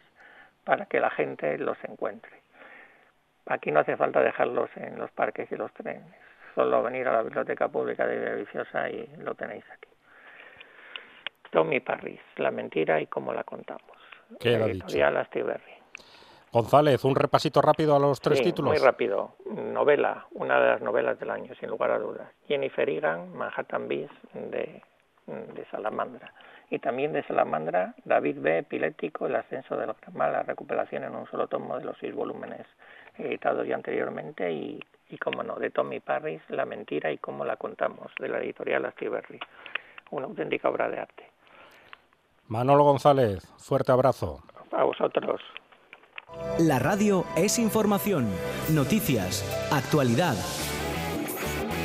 para 0.63 0.85
que 0.85 0.99
la 0.99 1.09
gente 1.09 1.57
los 1.57 1.75
encuentre. 1.83 2.43
Aquí 3.47 3.71
no 3.71 3.79
hace 3.79 3.97
falta 3.97 4.21
dejarlos 4.21 4.69
en 4.75 4.99
los 4.99 5.09
parques 5.09 5.51
y 5.51 5.55
los 5.55 5.73
trenes, 5.73 6.13
solo 6.53 6.83
venir 6.83 7.07
a 7.07 7.13
la 7.13 7.23
Biblioteca 7.23 7.67
Pública 7.67 8.05
de 8.05 8.19
Villaviciosa 8.19 8.91
y 8.91 9.09
lo 9.17 9.33
tenéis 9.33 9.65
aquí. 9.71 9.89
Tommy 11.49 11.79
Parris, 11.79 12.21
La 12.35 12.51
mentira 12.51 13.01
y 13.01 13.07
cómo 13.07 13.33
la 13.33 13.43
contamos. 13.43 13.97
¿Qué 14.39 14.53
Editorial 14.53 15.17
González, 16.53 17.03
un 17.03 17.15
repasito 17.15 17.63
rápido 17.63 17.95
a 17.95 17.99
los 17.99 18.21
tres 18.21 18.39
títulos. 18.43 18.71
Muy 18.71 18.79
rápido. 18.79 19.31
Novela, 19.49 20.27
una 20.33 20.59
de 20.61 20.67
las 20.67 20.81
novelas 20.81 21.19
del 21.19 21.31
año, 21.31 21.55
sin 21.59 21.67
lugar 21.67 21.89
a 21.89 21.97
dudas. 21.97 22.29
Jennifer 22.47 22.87
Egan, 22.87 23.35
Manhattan 23.35 23.87
Beast, 23.87 24.13
de, 24.35 24.83
de 25.25 25.65
Salamandra. 25.71 26.31
Y 26.69 26.77
también 26.77 27.11
de 27.11 27.23
Salamandra, 27.23 27.95
David 28.05 28.37
B. 28.39 28.59
Epiléptico, 28.59 29.25
El 29.25 29.35
ascenso 29.35 29.75
del 29.75 29.93
mal, 30.13 30.31
la 30.31 30.43
recuperación 30.43 31.03
en 31.03 31.15
un 31.15 31.25
solo 31.25 31.47
tomo 31.47 31.79
de 31.79 31.85
los 31.85 31.97
seis 31.97 32.13
volúmenes 32.13 32.67
editados 33.17 33.67
ya 33.67 33.73
anteriormente. 33.73 34.51
Y, 34.51 34.79
y 35.09 35.17
como 35.17 35.41
no, 35.41 35.55
de 35.55 35.71
Tommy 35.71 36.01
Parris, 36.01 36.43
La 36.49 36.65
mentira 36.65 37.11
y 37.11 37.17
cómo 37.17 37.45
la 37.45 37.57
contamos, 37.57 38.11
de 38.19 38.29
la 38.29 38.37
editorial 38.37 38.85
Astiberri. 38.85 39.39
Una 40.11 40.27
auténtica 40.27 40.69
obra 40.69 40.87
de 40.87 40.99
arte. 40.99 41.31
Manolo 42.47 42.83
González, 42.83 43.43
fuerte 43.57 43.91
abrazo. 43.91 44.43
A 44.71 44.83
vosotros. 44.83 45.41
La 46.59 46.79
radio 46.79 47.25
es 47.35 47.57
información, 47.59 48.27
noticias, 48.69 49.43
actualidad. 49.71 50.35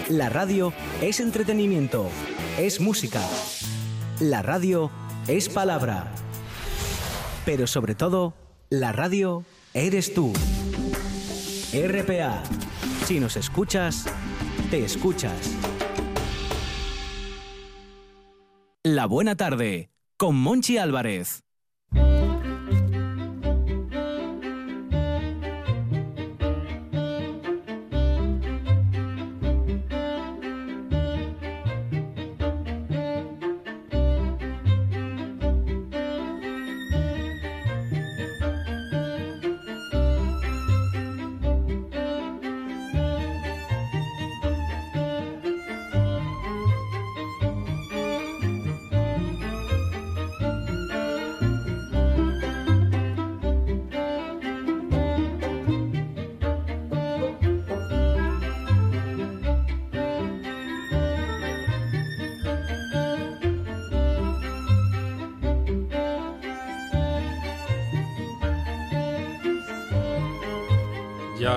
La 0.08 0.28
radio 0.28 0.72
es 1.00 1.20
entretenimiento, 1.20 2.06
es 2.58 2.80
música. 2.80 3.22
La 4.20 4.42
radio 4.42 4.90
es 5.26 5.48
palabra. 5.48 6.12
Pero 7.44 7.66
sobre 7.66 7.94
todo, 7.94 8.34
la 8.70 8.92
radio 8.92 9.44
eres 9.74 10.12
tú. 10.12 10.32
RPA. 11.72 12.42
Si 13.06 13.20
nos 13.20 13.36
escuchas, 13.36 14.06
te 14.70 14.84
escuchas. 14.84 15.56
La 18.82 19.06
buena 19.06 19.36
tarde 19.36 19.90
con 20.16 20.36
Monchi 20.36 20.78
Álvarez. 20.78 21.44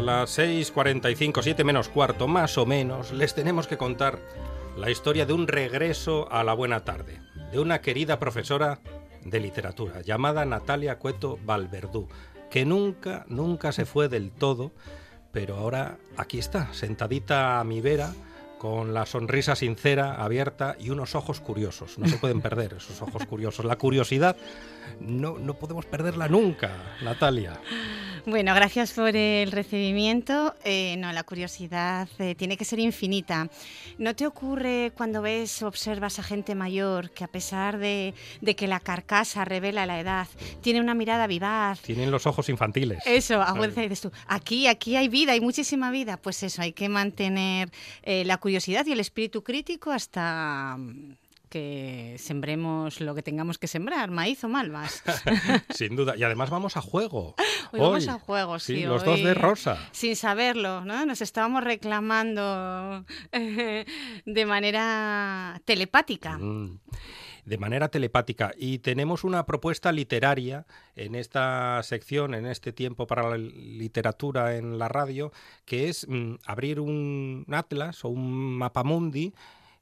A 0.01 0.03
las 0.03 0.39
6.45, 0.39 1.43
7 1.43 1.63
menos 1.63 1.87
cuarto, 1.87 2.27
más 2.27 2.57
o 2.57 2.65
menos, 2.65 3.11
les 3.11 3.35
tenemos 3.35 3.67
que 3.67 3.77
contar 3.77 4.17
la 4.75 4.89
historia 4.89 5.27
de 5.27 5.33
un 5.33 5.47
regreso 5.47 6.27
a 6.31 6.43
la 6.43 6.55
buena 6.55 6.83
tarde, 6.83 7.21
de 7.51 7.59
una 7.59 7.81
querida 7.81 8.17
profesora 8.17 8.79
de 9.23 9.39
literatura 9.39 10.01
llamada 10.01 10.43
Natalia 10.43 10.97
Cueto 10.97 11.37
Valverdú, 11.45 12.07
que 12.49 12.65
nunca, 12.65 13.25
nunca 13.27 13.71
se 13.71 13.85
fue 13.85 14.09
del 14.09 14.31
todo, 14.31 14.71
pero 15.31 15.57
ahora 15.57 15.99
aquí 16.17 16.39
está, 16.39 16.73
sentadita 16.73 17.59
a 17.59 17.63
mi 17.63 17.79
vera, 17.79 18.11
con 18.57 18.95
la 18.95 19.05
sonrisa 19.05 19.55
sincera, 19.55 20.15
abierta 20.15 20.77
y 20.79 20.89
unos 20.89 21.13
ojos 21.13 21.41
curiosos. 21.41 21.99
No 21.99 22.07
se 22.07 22.17
pueden 22.17 22.41
perder 22.43 22.73
esos 22.73 23.01
ojos 23.03 23.25
curiosos. 23.25 23.65
La 23.65 23.75
curiosidad 23.75 24.35
no, 24.99 25.37
no 25.37 25.55
podemos 25.55 25.85
perderla 25.85 26.27
nunca, 26.27 26.71
Natalia. 27.03 27.59
Bueno, 28.25 28.53
gracias 28.53 28.93
por 28.93 29.15
el 29.15 29.51
recibimiento. 29.51 30.53
Eh, 30.63 30.95
no, 30.97 31.11
la 31.11 31.23
curiosidad 31.23 32.07
eh, 32.19 32.35
tiene 32.35 32.55
que 32.55 32.65
ser 32.65 32.79
infinita. 32.79 33.49
¿No 33.97 34.15
te 34.15 34.27
ocurre 34.27 34.91
cuando 34.95 35.23
ves 35.23 35.63
o 35.63 35.67
observas 35.67 36.19
a 36.19 36.23
gente 36.23 36.53
mayor 36.53 37.09
que 37.11 37.23
a 37.23 37.27
pesar 37.27 37.79
de, 37.79 38.13
que 38.55 38.67
la 38.67 38.79
carcasa 38.79 39.43
revela 39.43 39.87
la 39.87 39.99
edad, 39.99 40.27
tiene 40.61 40.81
una 40.81 40.93
mirada 40.93 41.25
vivaz? 41.25 41.81
Tienen 41.81 42.11
los 42.11 42.27
ojos 42.27 42.47
infantiles. 42.49 42.99
Eso, 43.07 43.43
y 43.59 43.81
dices 43.81 44.01
tú, 44.01 44.11
aquí, 44.27 44.67
aquí 44.67 44.95
hay 44.95 45.07
vida, 45.07 45.31
hay 45.31 45.41
muchísima 45.41 45.89
vida. 45.89 46.17
Pues 46.17 46.43
eso, 46.43 46.61
hay 46.61 46.73
que 46.73 46.89
mantener 46.89 47.71
eh, 48.03 48.23
la 48.25 48.37
curiosidad 48.37 48.85
y 48.85 48.91
el 48.91 48.99
espíritu 48.99 49.43
crítico 49.43 49.91
hasta 49.91 50.77
que 51.51 52.15
sembremos 52.17 53.01
lo 53.01 53.13
que 53.13 53.21
tengamos 53.21 53.57
que 53.57 53.67
sembrar, 53.67 54.09
maíz 54.09 54.41
o 54.45 54.47
malvas. 54.47 55.03
Sin 55.69 55.97
duda. 55.97 56.15
Y 56.15 56.23
además 56.23 56.49
vamos 56.49 56.77
a 56.77 56.81
juego. 56.81 57.35
Hoy, 57.73 57.79
vamos 57.81 58.07
a 58.07 58.17
juego, 58.19 58.57
sí. 58.57 58.83
los 58.83 59.03
dos 59.03 59.21
de 59.21 59.33
rosa. 59.33 59.77
Sin 59.91 60.15
saberlo, 60.15 60.85
¿no? 60.85 61.05
Nos 61.05 61.21
estábamos 61.21 61.65
reclamando 61.65 63.05
de 63.31 64.45
manera 64.47 65.61
telepática. 65.65 66.37
Mm, 66.37 66.79
de 67.43 67.57
manera 67.57 67.89
telepática. 67.89 68.53
Y 68.55 68.79
tenemos 68.79 69.25
una 69.25 69.45
propuesta 69.45 69.91
literaria 69.91 70.65
en 70.95 71.15
esta 71.15 71.83
sección, 71.83 72.33
en 72.33 72.45
este 72.45 72.71
tiempo 72.71 73.07
para 73.07 73.29
la 73.29 73.37
literatura 73.37 74.55
en 74.55 74.79
la 74.79 74.87
radio, 74.87 75.33
que 75.65 75.89
es 75.89 76.07
mm, 76.07 76.35
abrir 76.45 76.79
un 76.79 77.45
atlas 77.51 78.05
o 78.05 78.07
un 78.07 78.57
mapamundi 78.57 79.33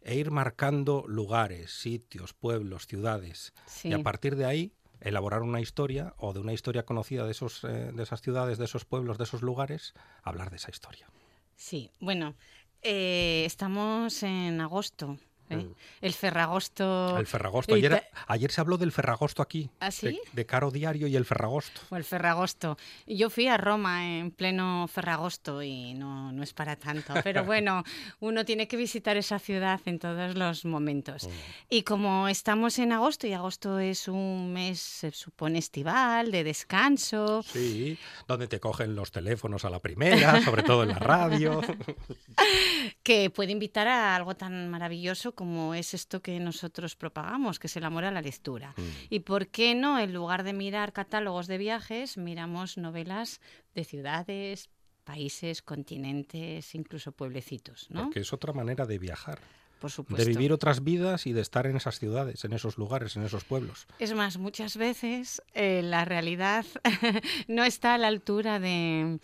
e 0.02 0.16
ir 0.16 0.32
marcando 0.32 1.04
lugares, 1.08 1.72
sitios, 1.72 2.34
pueblos, 2.34 2.88
ciudades. 2.88 3.54
Y 3.84 3.94
a 3.94 4.04
partir 4.04 4.36
de 4.36 4.46
ahí 4.46 4.74
elaborar 5.02 5.42
una 5.42 5.62
historia 5.62 6.14
o 6.18 6.34
de 6.34 6.40
una 6.40 6.54
historia 6.54 6.84
conocida 6.86 7.26
de, 7.26 7.32
esos, 7.32 7.64
eh, 7.64 7.92
de 7.94 8.04
esas 8.04 8.22
ciudades, 8.22 8.58
de 8.58 8.66
esos 8.66 8.86
pueblos, 8.86 9.18
de 9.18 9.24
esos 9.24 9.42
lugares, 9.42 9.94
hablar 10.24 10.50
de 10.50 10.58
esa 10.58 10.72
historia. 10.72 11.10
Sí, 11.56 11.92
bueno, 12.00 12.36
eh, 12.82 13.44
estamos 13.46 14.24
en 14.24 14.62
agosto. 14.62 15.18
¿Eh? 15.50 15.58
Mm. 15.58 15.76
El 16.02 16.14
Ferragosto. 16.14 17.18
El 17.18 17.28
Ferragosto. 17.28 17.76
Ayer, 17.76 18.04
ayer, 18.28 18.52
se 18.52 18.62
habló 18.62 18.78
del 18.78 18.92
Ferragosto 18.92 19.42
aquí. 19.42 19.70
¿Ah, 19.80 19.90
de, 20.34 20.46
Caro 20.46 20.72
Diario 20.72 21.08
y 21.08 21.16
el 21.16 21.26
Ferragosto. 21.26 21.82
O 21.90 21.96
el 21.96 22.04
Ferragosto. 22.04 22.78
Yo 23.06 23.30
fui 23.30 23.48
a 23.48 23.58
Roma 23.58 24.18
en 24.18 24.32
pleno 24.32 24.88
Ferragosto 24.88 25.62
y 25.62 25.94
no, 25.94 26.32
no 26.32 26.44
es 26.44 26.54
para 26.54 26.76
tanto. 26.76 27.14
Pero 27.24 27.44
bueno, 27.46 27.84
uno 28.20 28.46
tiene 28.46 28.68
que 28.68 28.78
visitar 28.78 29.18
esa 29.18 29.40
ciudad 29.40 29.80
en 29.86 30.00
todos 30.00 30.36
los 30.36 30.66
momentos. 30.66 31.26
Mm. 31.26 31.30
Y 31.70 31.84
como 31.84 32.28
estamos 32.28 32.80
en 32.80 32.92
agosto, 32.92 33.28
y 33.28 33.34
agosto 33.34 33.80
es 33.80 34.08
un 34.08 34.54
mes, 34.54 34.80
se 34.80 35.12
supone, 35.12 35.60
estival, 35.60 36.32
de 36.32 36.44
descanso. 36.44 37.44
Sí, 37.44 37.98
donde 38.28 38.48
te 38.48 38.60
cogen 38.60 38.96
los 38.96 39.12
teléfonos 39.12 39.66
a 39.66 39.70
la 39.70 39.80
primera, 39.80 40.42
sobre 40.42 40.64
todo 40.64 40.84
en 40.84 40.90
la 40.90 41.00
radio. 41.00 41.62
que 43.04 43.30
puede 43.30 43.52
invitar 43.52 43.88
a 43.88 44.16
algo 44.16 44.36
tan 44.36 44.70
maravilloso 44.70 45.34
como 45.40 45.74
es 45.74 45.94
esto 45.94 46.22
que 46.22 46.38
nosotros 46.38 46.98
propagamos, 46.98 47.60
que 47.60 47.68
es 47.68 47.78
el 47.78 47.86
amor 47.86 48.04
a 48.04 48.12
la 48.12 48.22
lectura. 48.22 48.74
Mm. 48.76 48.82
Y 49.10 49.20
por 49.22 49.48
qué 49.48 49.74
no, 49.74 49.98
en 49.98 50.14
lugar 50.14 50.44
de 50.44 50.52
mirar 50.52 50.92
catálogos 50.92 51.48
de 51.48 51.58
viajes, 51.58 52.18
miramos 52.18 52.78
novelas 52.78 53.40
de 53.74 53.86
ciudades, 53.86 54.70
países, 55.06 55.62
continentes, 55.62 56.76
incluso 56.76 57.14
pueblecitos, 57.14 57.90
¿no? 57.90 58.04
Porque 58.04 58.20
es 58.20 58.34
otra 58.34 58.52
manera 58.52 58.86
de 58.86 59.00
viajar. 59.00 59.40
Por 59.80 59.92
supuesto. 59.92 60.24
De 60.24 60.30
vivir 60.30 60.52
otras 60.52 60.84
vidas 60.84 61.26
y 61.26 61.34
de 61.34 61.42
estar 61.42 61.66
en 61.66 61.78
esas 61.78 62.00
ciudades, 62.00 62.44
en 62.44 62.54
esos 62.54 62.78
lugares, 62.78 63.16
en 63.16 63.24
esos 63.24 63.46
pueblos. 63.46 63.88
Es 63.98 64.14
más, 64.14 64.38
muchas 64.38 64.78
veces 64.78 65.42
eh, 65.54 65.82
la 65.82 66.06
realidad 66.06 66.66
no 67.48 67.64
está 67.64 67.96
a 67.96 67.98
la 67.98 68.08
altura 68.08 68.60
de, 68.60 69.20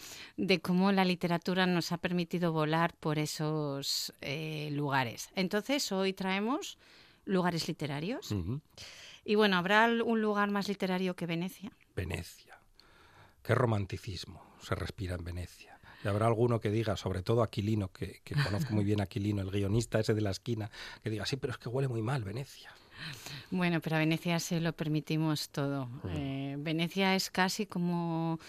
cómo 0.61 0.91
la 0.91 1.05
literatura 1.05 1.65
nos 1.65 1.91
ha 1.91 1.97
permitido 1.97 2.53
volar 2.53 2.93
por 2.95 3.19
esos 3.19 4.13
eh, 4.21 4.69
lugares. 4.71 5.29
Entonces, 5.35 5.91
hoy 5.91 6.13
traemos 6.13 6.77
lugares 7.25 7.67
literarios. 7.67 8.33
Y 9.25 9.35
bueno, 9.35 9.57
¿habrá 9.57 9.87
un 9.87 10.21
lugar 10.21 10.51
más 10.51 10.67
literario 10.67 11.15
que 11.15 11.25
Venecia? 11.25 11.71
Venecia. 11.95 12.59
Qué 13.41 13.55
romanticismo 13.55 14.55
se 14.61 14.75
respira 14.75 15.15
en 15.15 15.23
Venecia. 15.23 15.74
Y 16.05 16.07
habrá 16.07 16.27
alguno 16.27 16.59
que 16.59 16.69
diga, 16.69 16.95
sobre 16.95 17.23
todo 17.23 17.41
Aquilino, 17.41 17.91
que, 17.91 18.21
conozco 18.45 18.73
muy 18.73 18.85
bien 18.85 19.01
a 19.01 19.05
Aquilino, 19.05 19.41
el 19.41 19.49
guionista 19.49 19.99
ese 19.99 20.13
de 20.13 20.21
la 20.21 20.29
esquina, 20.29 20.69
que 21.03 21.09
diga, 21.09 21.25
sí, 21.25 21.35
pero 21.35 21.51
es 21.51 21.57
que 21.57 21.67
huele 21.67 21.87
muy 21.87 22.03
mal 22.03 22.23
Venecia. 22.23 22.71
Bueno, 23.49 23.81
pero 23.81 23.97
a 23.97 23.99
Venecia 23.99 24.39
se 24.39 24.61
lo 24.61 24.71
permitimos 24.73 25.49
todo. 25.49 25.87
Mm. 25.87 26.09
Eh, 26.13 26.55
Venecia 26.59 27.15
es 27.15 27.29
casi 27.31 27.65
como 27.65 28.39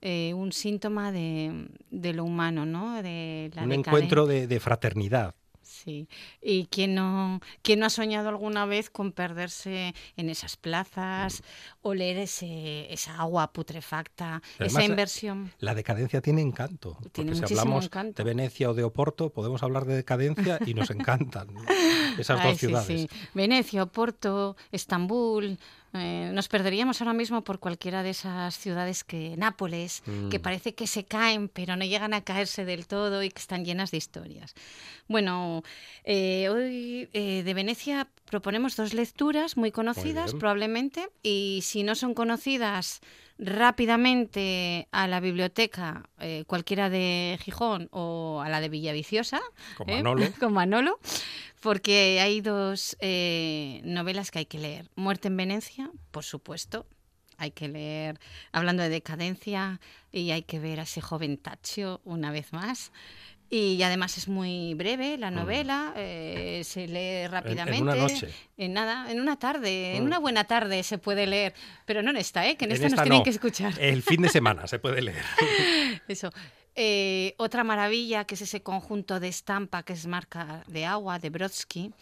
eh, 0.00 0.32
un 0.34 0.52
síntoma 0.52 1.12
de, 1.12 1.68
lo 1.90 2.24
humano, 2.24 2.64
¿no? 2.64 3.02
De 3.02 3.50
un 3.62 3.72
encuentro 3.72 4.26
de, 4.26 4.60
fraternidad. 4.60 5.34
Sí, 5.74 6.08
y 6.40 6.66
quién 6.66 6.94
no, 6.94 7.40
quién 7.62 7.80
no 7.80 7.86
ha 7.86 7.90
soñado 7.90 8.28
alguna 8.28 8.64
vez 8.64 8.90
con 8.90 9.10
perderse 9.10 9.92
en 10.16 10.30
esas 10.30 10.56
plazas, 10.56 11.42
oler 11.82 12.16
ese, 12.16 12.92
esa 12.92 13.18
agua 13.18 13.52
putrefacta, 13.52 14.40
esa 14.60 14.84
inversión. 14.84 15.52
La 15.58 15.74
decadencia 15.74 16.20
tiene 16.20 16.42
encanto, 16.42 16.96
porque 17.12 17.34
si 17.34 17.42
hablamos 17.42 17.90
de 17.90 18.22
Venecia 18.22 18.70
o 18.70 18.74
de 18.74 18.84
Oporto, 18.84 19.30
podemos 19.30 19.64
hablar 19.64 19.84
de 19.84 19.96
decadencia 19.96 20.60
y 20.64 20.74
nos 20.74 20.90
encantan 20.90 21.48
esas 22.18 22.42
dos 22.42 22.56
ciudades. 22.56 23.08
Venecia, 23.34 23.82
Oporto, 23.82 24.56
Estambul, 24.70 25.58
eh, 25.94 26.30
nos 26.32 26.48
perderíamos 26.48 27.00
ahora 27.00 27.12
mismo 27.12 27.44
por 27.44 27.60
cualquiera 27.60 28.02
de 28.02 28.10
esas 28.10 28.58
ciudades 28.58 29.04
que 29.04 29.36
Nápoles, 29.36 30.02
que 30.30 30.38
mm. 30.38 30.42
parece 30.42 30.74
que 30.74 30.86
se 30.86 31.04
caen, 31.04 31.48
pero 31.48 31.76
no 31.76 31.84
llegan 31.84 32.14
a 32.14 32.22
caerse 32.22 32.64
del 32.64 32.86
todo 32.86 33.22
y 33.22 33.30
que 33.30 33.40
están 33.40 33.64
llenas 33.64 33.92
de 33.92 33.98
historias. 33.98 34.54
Bueno, 35.06 35.62
eh, 36.02 36.48
hoy 36.48 37.08
eh, 37.12 37.42
de 37.44 37.54
Venecia 37.54 38.08
proponemos 38.24 38.74
dos 38.74 38.92
lecturas 38.92 39.56
muy 39.56 39.70
conocidas, 39.70 40.34
probablemente, 40.34 41.08
y 41.22 41.60
si 41.62 41.84
no 41.84 41.94
son 41.94 42.14
conocidas, 42.14 43.00
rápidamente 43.38 44.88
a 44.92 45.08
la 45.08 45.20
biblioteca, 45.20 46.08
cualquiera 46.46 46.88
de 46.88 47.38
Gijón 47.42 47.88
o 47.90 48.42
a 48.44 48.48
la 48.48 48.60
de 48.60 48.68
Villaviciosa, 48.68 49.40
con 49.76 49.88
Manolo. 49.88 50.26
con 50.40 50.52
Manolo 50.52 50.98
porque 51.64 52.20
hay 52.20 52.42
dos 52.42 52.94
eh, 53.00 53.80
novelas 53.84 54.30
que 54.30 54.40
hay 54.40 54.44
que 54.44 54.58
leer. 54.58 54.90
Muerte 54.96 55.28
en 55.28 55.38
Venecia, 55.38 55.90
por 56.10 56.22
supuesto. 56.22 56.86
Hay 57.38 57.52
que 57.52 57.68
leer, 57.68 58.20
hablando 58.52 58.82
de 58.82 58.90
decadencia, 58.90 59.80
y 60.12 60.32
hay 60.32 60.42
que 60.42 60.60
ver 60.60 60.78
a 60.78 60.82
ese 60.82 61.00
joven 61.00 61.38
Taccio 61.38 62.02
una 62.04 62.30
vez 62.30 62.52
más. 62.52 62.92
Y 63.50 63.82
además 63.82 64.18
es 64.18 64.26
muy 64.26 64.74
breve 64.74 65.16
la 65.18 65.30
mm. 65.30 65.34
novela, 65.34 65.92
eh, 65.96 66.62
se 66.64 66.88
lee 66.88 67.28
rápidamente. 67.28 67.78
En, 67.78 67.82
una 67.82 67.94
noche. 67.94 68.28
En 68.56 68.72
nada, 68.72 69.10
en 69.10 69.20
una 69.20 69.38
tarde, 69.38 69.96
en 69.96 70.02
mm. 70.02 70.06
una 70.06 70.18
buena 70.18 70.44
tarde 70.44 70.82
se 70.82 70.98
puede 70.98 71.26
leer. 71.26 71.54
Pero 71.84 72.02
no 72.02 72.10
en 72.10 72.16
esta, 72.16 72.46
¿eh? 72.48 72.56
que 72.56 72.64
en, 72.64 72.72
esta, 72.72 72.88
nos 72.88 73.02
tienen 73.02 73.22
que 73.22 73.30
escuchar. 73.30 73.74
El 73.78 74.02
fin 74.02 74.22
de 74.22 74.28
semana 74.28 74.66
se 74.66 74.78
puede 74.78 75.02
leer. 75.02 75.22
Eso. 76.08 76.30
Eh, 76.76 77.34
otra 77.38 77.62
maravilla 77.62 78.24
que 78.24 78.34
es 78.34 78.40
ese 78.40 78.62
conjunto 78.62 79.20
de 79.20 79.28
estampa 79.28 79.84
que 79.84 79.92
es 79.92 80.06
marca 80.06 80.64
de 80.66 80.86
agua 80.86 81.20
de 81.20 81.30
Brodsky, 81.30 81.92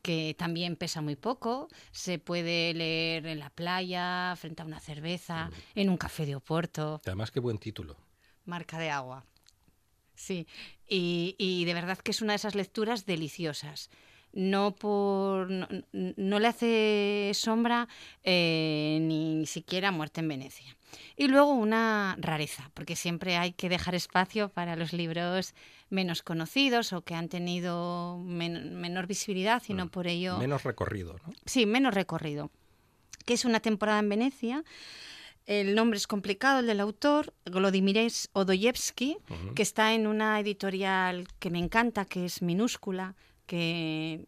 que 0.00 0.34
también 0.38 0.76
pesa 0.76 1.02
muy 1.02 1.16
poco, 1.16 1.68
se 1.90 2.18
puede 2.18 2.72
leer 2.72 3.26
en 3.26 3.38
la 3.38 3.50
playa, 3.50 4.34
frente 4.36 4.62
a 4.62 4.64
una 4.64 4.80
cerveza, 4.80 5.46
mm. 5.46 5.80
en 5.80 5.90
un 5.90 5.96
café 5.98 6.24
de 6.24 6.36
Oporto. 6.36 7.02
Además, 7.04 7.30
qué 7.30 7.40
buen 7.40 7.58
título. 7.58 7.96
Marca 8.46 8.78
de 8.78 8.90
agua. 8.90 9.24
Sí, 10.14 10.46
y, 10.86 11.64
de 11.64 11.74
verdad 11.74 11.98
que 11.98 12.10
es 12.10 12.22
una 12.22 12.32
de 12.32 12.36
esas 12.36 12.54
lecturas 12.54 13.06
deliciosas 13.06 13.90
no 14.32 14.74
por 14.74 15.48
no, 15.48 16.40
le 16.40 16.48
hace 16.48 17.30
sombra 17.34 17.86
eh, 18.24 18.98
ni 19.00 19.46
siquiera 19.46 19.92
muerte 19.92 20.20
en 20.20 20.28
Venecia. 20.28 20.76
Y 21.16 21.28
luego 21.28 21.52
una 21.52 22.16
rareza, 22.18 22.70
porque 22.74 22.96
siempre 22.96 23.36
hay 23.36 23.52
que 23.52 23.68
dejar 23.68 23.94
espacio 23.94 24.48
para 24.48 24.74
los 24.74 24.92
libros 24.92 25.54
menos 25.90 26.22
conocidos 26.22 26.92
o 26.92 27.02
que 27.02 27.14
han 27.14 27.28
tenido 27.28 28.18
menor 28.18 29.06
visibilidad 29.06 29.62
y 29.68 29.74
no 29.74 29.88
por 29.88 30.06
ello... 30.06 30.38
Menos 30.38 30.64
recorrido, 30.64 31.16
¿no? 31.24 31.32
Sí, 31.46 31.66
menos 31.66 31.94
recorrido. 31.94 32.50
Que 33.24 33.34
es 33.34 33.44
una 33.44 33.60
temporada 33.60 34.00
en 34.00 34.08
Venecia. 34.08 34.64
El 35.46 35.74
nombre 35.74 35.98
es 35.98 36.06
complicado, 36.06 36.60
el 36.60 36.66
del 36.66 36.80
autor, 36.80 37.34
Glodimir 37.44 38.10
Odoyevsky, 38.32 39.18
que 39.54 39.62
está 39.62 39.92
en 39.92 40.06
una 40.06 40.40
editorial 40.40 41.28
que 41.38 41.50
me 41.50 41.58
encanta, 41.58 42.06
que 42.06 42.24
es 42.24 42.40
minúscula, 42.40 43.14
que 43.46 44.24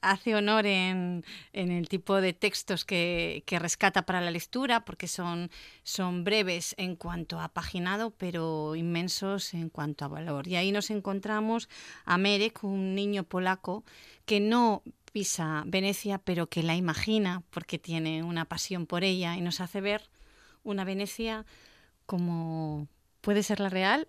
hace 0.00 0.34
honor 0.34 0.64
en, 0.64 1.22
el 1.52 1.88
tipo 1.88 2.18
de 2.20 2.32
textos 2.32 2.86
que, 2.86 3.44
rescata 3.60 4.06
para 4.06 4.22
la 4.22 4.30
lectura, 4.30 4.86
porque 4.86 5.06
son, 5.06 5.50
son 5.82 6.24
breves 6.24 6.74
en 6.78 6.96
cuanto 6.96 7.40
a 7.40 7.48
paginado, 7.48 8.10
pero 8.10 8.74
inmensos 8.74 9.52
en 9.52 9.68
cuanto 9.68 10.06
a 10.06 10.08
valor. 10.08 10.48
Y 10.48 10.56
ahí 10.56 10.72
nos 10.72 10.90
encontramos 10.90 11.68
a 12.06 12.16
Merek, 12.16 12.64
un 12.64 12.94
niño 12.94 13.24
polaco 13.24 13.84
que 14.24 14.40
no 14.40 14.82
pisa 15.12 15.62
Venecia, 15.66 16.18
pero 16.18 16.48
que 16.48 16.62
la 16.62 16.74
imagina 16.74 17.42
porque 17.50 17.78
tiene 17.78 18.22
una 18.22 18.46
pasión 18.46 18.86
por 18.86 19.04
ella 19.04 19.36
y 19.36 19.42
nos 19.42 19.60
hace 19.60 19.82
ver 19.82 20.10
una 20.64 20.84
Venecia 20.84 21.46
como 22.06 22.88
puede 23.20 23.42
ser 23.42 23.60
la 23.60 23.68
real 23.68 24.08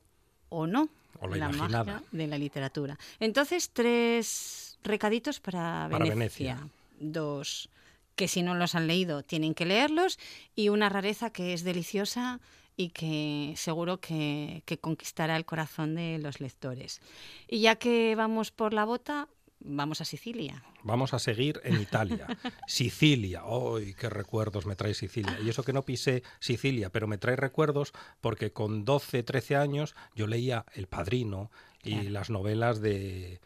o 0.49 0.67
no 0.67 0.89
la, 1.21 1.49
magia 1.49 2.03
de 2.11 2.27
la 2.27 2.37
literatura. 2.37 2.97
Entonces, 3.19 3.69
tres 3.71 4.77
recaditos 4.83 5.39
para, 5.39 5.87
Venecia. 5.87 6.67
Dos 6.99 7.69
que 8.15 8.27
si 8.29 8.43
no 8.43 8.55
los 8.55 8.75
han 8.75 8.87
leído 8.87 9.23
tienen 9.23 9.53
que 9.53 9.65
leerlos 9.65 10.17
y 10.55 10.69
una 10.69 10.87
rareza 10.87 11.31
que 11.31 11.53
es 11.53 11.63
deliciosa 11.63 12.39
y 12.77 12.89
que 12.89 13.53
seguro 13.57 13.99
que, 13.99 14.63
que, 14.65 14.77
conquistará 14.77 15.35
el 15.35 15.45
corazón 15.45 15.95
de 15.95 16.17
los 16.19 16.39
lectores. 16.39 17.01
Y 17.47 17.59
ya 17.59 17.75
que 17.75 18.15
vamos 18.15 18.51
por 18.51 18.73
la 18.73 18.85
bota, 18.85 19.27
vamos 19.65 20.01
a 20.01 20.05
Sicilia. 20.05 20.63
Vamos 20.83 21.13
a 21.13 21.19
seguir 21.19 21.59
en 21.63 21.81
Italia. 21.81 22.27
Sicilia, 22.67 23.43
¡ay, 23.45 23.93
qué 23.93 24.09
recuerdos 24.09 24.65
me 24.65 24.75
trae 24.75 24.93
Sicilia! 24.93 25.37
Y 25.43 25.49
eso 25.49 25.63
que 25.63 25.73
no 25.73 25.83
pisé 25.83 26.23
Sicilia, 26.39 26.89
pero 26.89 27.07
me 27.07 27.17
trae 27.17 27.35
recuerdos 27.35 27.91
porque 28.21 28.51
con 28.51 28.85
12, 28.85 29.23
13 29.23 29.55
años 29.55 29.95
yo 30.15 30.27
leía 30.27 30.65
El 30.73 30.87
Padrino 30.87 31.51
y 31.83 32.09
las 32.09 32.29
novelas 32.29 32.81
de, 32.81 33.39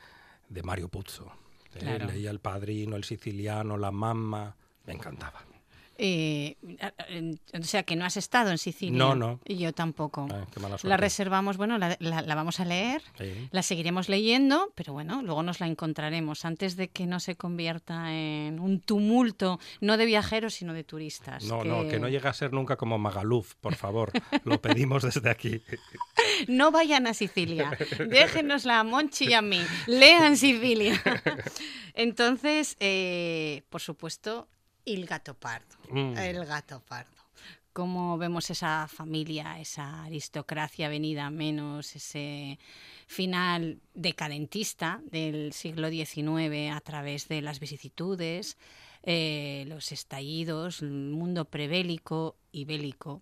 de 0.50 0.64
Mario 0.64 0.90
Puzo. 0.90 1.32
¿eh? 1.76 2.00
Leía 2.06 2.32
El 2.32 2.40
Padrino, 2.40 2.96
El 2.96 3.04
Siciliano, 3.04 3.78
La 3.78 3.92
Mamma, 3.92 4.56
me 4.86 4.94
encantaba. 4.94 5.49
Eh, 6.02 6.56
o 7.60 7.64
sea, 7.64 7.84
que 7.84 7.98
no 7.98 8.06
has 8.06 8.16
estado 8.16 8.52
en 8.52 8.58
Sicilia. 8.58 8.98
No, 8.98 9.16
no. 9.16 9.42
Y 9.46 9.58
yo 9.58 9.74
tampoco. 9.74 10.28
Ay, 10.34 10.46
qué 10.54 10.62
mala 10.62 10.78
La 10.84 10.96
reservamos, 10.96 11.58
bueno, 11.58 11.78
la, 11.78 11.98
la- 12.00 12.22
la 12.22 12.36
vamos 12.36 12.62
a 12.62 12.66
leer, 12.66 13.02
Sí. 13.18 13.50
la 13.52 13.62
seguiremos 13.64 14.08
leyendo, 14.08 14.72
pero 14.76 14.94
bueno, 14.94 15.22
luego 15.22 15.44
nos 15.44 15.60
la 15.60 15.68
encontraremos 15.68 16.46
antes 16.46 16.78
de 16.78 16.88
que 16.88 17.06
no 17.06 17.20
se 17.20 17.36
convierta 17.36 18.14
en 18.16 18.62
un 18.62 18.80
tumulto, 18.80 19.60
no 19.82 19.98
de 19.98 20.06
viajeros, 20.06 20.54
sino 20.54 20.74
de 20.74 20.86
turistas. 20.86 21.44
No, 21.44 21.66
no, 21.66 21.86
que 21.90 22.00
no 22.00 22.08
llegue 22.08 22.30
a 22.30 22.34
ser 22.34 22.54
nunca 22.54 22.78
como 22.78 22.98
Magaluf, 22.98 23.56
por 23.56 23.76
favor. 23.76 24.12
Lo 24.46 24.62
pedimos 24.62 25.04
desde 25.04 25.30
aquí. 25.30 25.62
No 26.48 26.72
vayan 26.72 27.08
a 27.08 27.14
Sicilia, 27.14 27.78
déjenosla 28.08 28.80
a 28.80 28.84
Monchi 28.86 29.26
y 29.26 29.34
a 29.34 29.42
mí, 29.42 29.60
lean 29.86 30.38
Sicilia. 30.38 31.02
Entonces, 31.94 32.78
eh, 32.80 33.64
por 33.70 33.82
supuesto, 33.82 34.48
el 34.94 35.06
gato 35.06 35.34
pardo, 35.34 35.76
Mm. 35.92 36.18
el 36.18 36.46
gato 36.46 36.82
pardo. 36.88 37.12
Cómo 37.74 38.18
vemos 38.18 38.50
esa 38.50 38.88
familia, 38.88 39.60
esa 39.60 40.04
aristocracia 40.04 40.90
venida 40.90 41.28
a 41.28 41.30
menos, 41.30 41.96
ese 41.96 42.58
final 43.08 43.80
decadentista 43.94 45.02
del 45.12 45.54
siglo 45.54 45.90
XIX 45.90 46.72
a 46.76 46.82
través 46.82 47.28
de 47.28 47.42
las 47.42 47.60
vicisitudes, 47.60 48.58
eh, 49.04 49.64
los 49.68 49.92
estallidos, 49.92 50.82
el 50.82 50.92
mundo 50.92 51.46
prebélico 51.46 52.36
y 52.52 52.66
bélico 52.66 53.22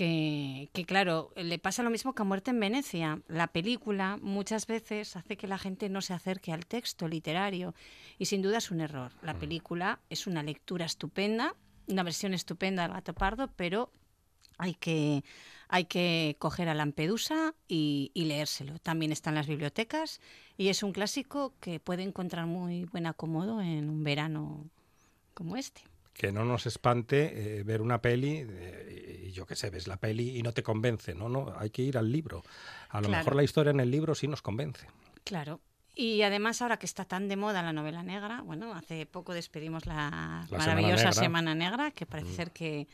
que, 0.00 0.70
que, 0.72 0.86
claro, 0.86 1.30
le 1.36 1.58
pasa 1.58 1.82
lo 1.82 1.90
mismo 1.90 2.14
que 2.14 2.22
a 2.22 2.24
Muerte 2.24 2.52
en 2.52 2.58
Venecia. 2.58 3.20
La 3.28 3.48
película 3.48 4.18
muchas 4.22 4.66
veces 4.66 5.14
hace 5.14 5.36
que 5.36 5.46
la 5.46 5.58
gente 5.58 5.90
no 5.90 6.00
se 6.00 6.14
acerque 6.14 6.54
al 6.54 6.64
texto 6.64 7.06
literario 7.06 7.74
y 8.16 8.24
sin 8.24 8.40
duda 8.40 8.56
es 8.56 8.70
un 8.70 8.80
error. 8.80 9.12
La 9.20 9.34
película 9.34 10.00
es 10.08 10.26
una 10.26 10.42
lectura 10.42 10.86
estupenda, 10.86 11.54
una 11.86 12.02
versión 12.02 12.32
estupenda 12.32 12.84
del 12.84 12.92
Gato 12.92 13.12
Pardo, 13.12 13.50
pero 13.56 13.92
hay 14.56 14.72
que, 14.72 15.22
hay 15.68 15.84
que 15.84 16.34
coger 16.38 16.70
a 16.70 16.74
Lampedusa 16.74 17.54
y, 17.68 18.10
y 18.14 18.24
leérselo. 18.24 18.78
También 18.78 19.12
está 19.12 19.28
en 19.28 19.36
las 19.36 19.48
bibliotecas 19.48 20.22
y 20.56 20.68
es 20.68 20.82
un 20.82 20.92
clásico 20.92 21.52
que 21.60 21.78
puede 21.78 22.04
encontrar 22.04 22.46
muy 22.46 22.86
buen 22.86 23.04
acomodo 23.04 23.60
en 23.60 23.90
un 23.90 24.02
verano 24.02 24.64
como 25.34 25.58
este. 25.58 25.89
Que 26.20 26.32
no 26.32 26.44
nos 26.44 26.66
espante 26.66 27.60
eh, 27.60 27.62
ver 27.62 27.80
una 27.80 28.02
peli, 28.02 28.44
eh, 28.46 29.24
y 29.28 29.32
yo 29.32 29.46
qué 29.46 29.56
sé, 29.56 29.70
ves 29.70 29.86
la 29.88 29.96
peli 29.96 30.36
y 30.36 30.42
no 30.42 30.52
te 30.52 30.62
convence, 30.62 31.14
no, 31.14 31.30
no, 31.30 31.54
hay 31.58 31.70
que 31.70 31.80
ir 31.80 31.96
al 31.96 32.12
libro. 32.12 32.42
A 32.90 33.00
lo 33.00 33.08
Claro. 33.08 33.20
mejor 33.24 33.36
la 33.36 33.42
historia 33.42 33.70
en 33.70 33.80
el 33.80 33.90
libro 33.90 34.14
sí 34.14 34.28
nos 34.28 34.42
convence. 34.42 34.86
Claro. 35.24 35.60
Y 35.94 36.20
además 36.20 36.60
ahora 36.60 36.76
que 36.76 36.84
está 36.84 37.06
tan 37.06 37.26
de 37.28 37.36
moda 37.36 37.62
la 37.62 37.72
novela 37.72 38.02
negra, 38.02 38.42
bueno, 38.42 38.74
hace 38.74 39.06
poco 39.06 39.32
despedimos 39.32 39.86
la, 39.86 40.46
La 40.50 40.58
maravillosa 40.58 41.10
Semana 41.10 41.10
Negra. 41.10 41.10
Mm. 41.10 41.14
Semana 41.14 41.54
Negra, 41.54 41.90
que 41.92 42.04
parece 42.04 42.34
ser 42.34 42.50
que 42.50 42.86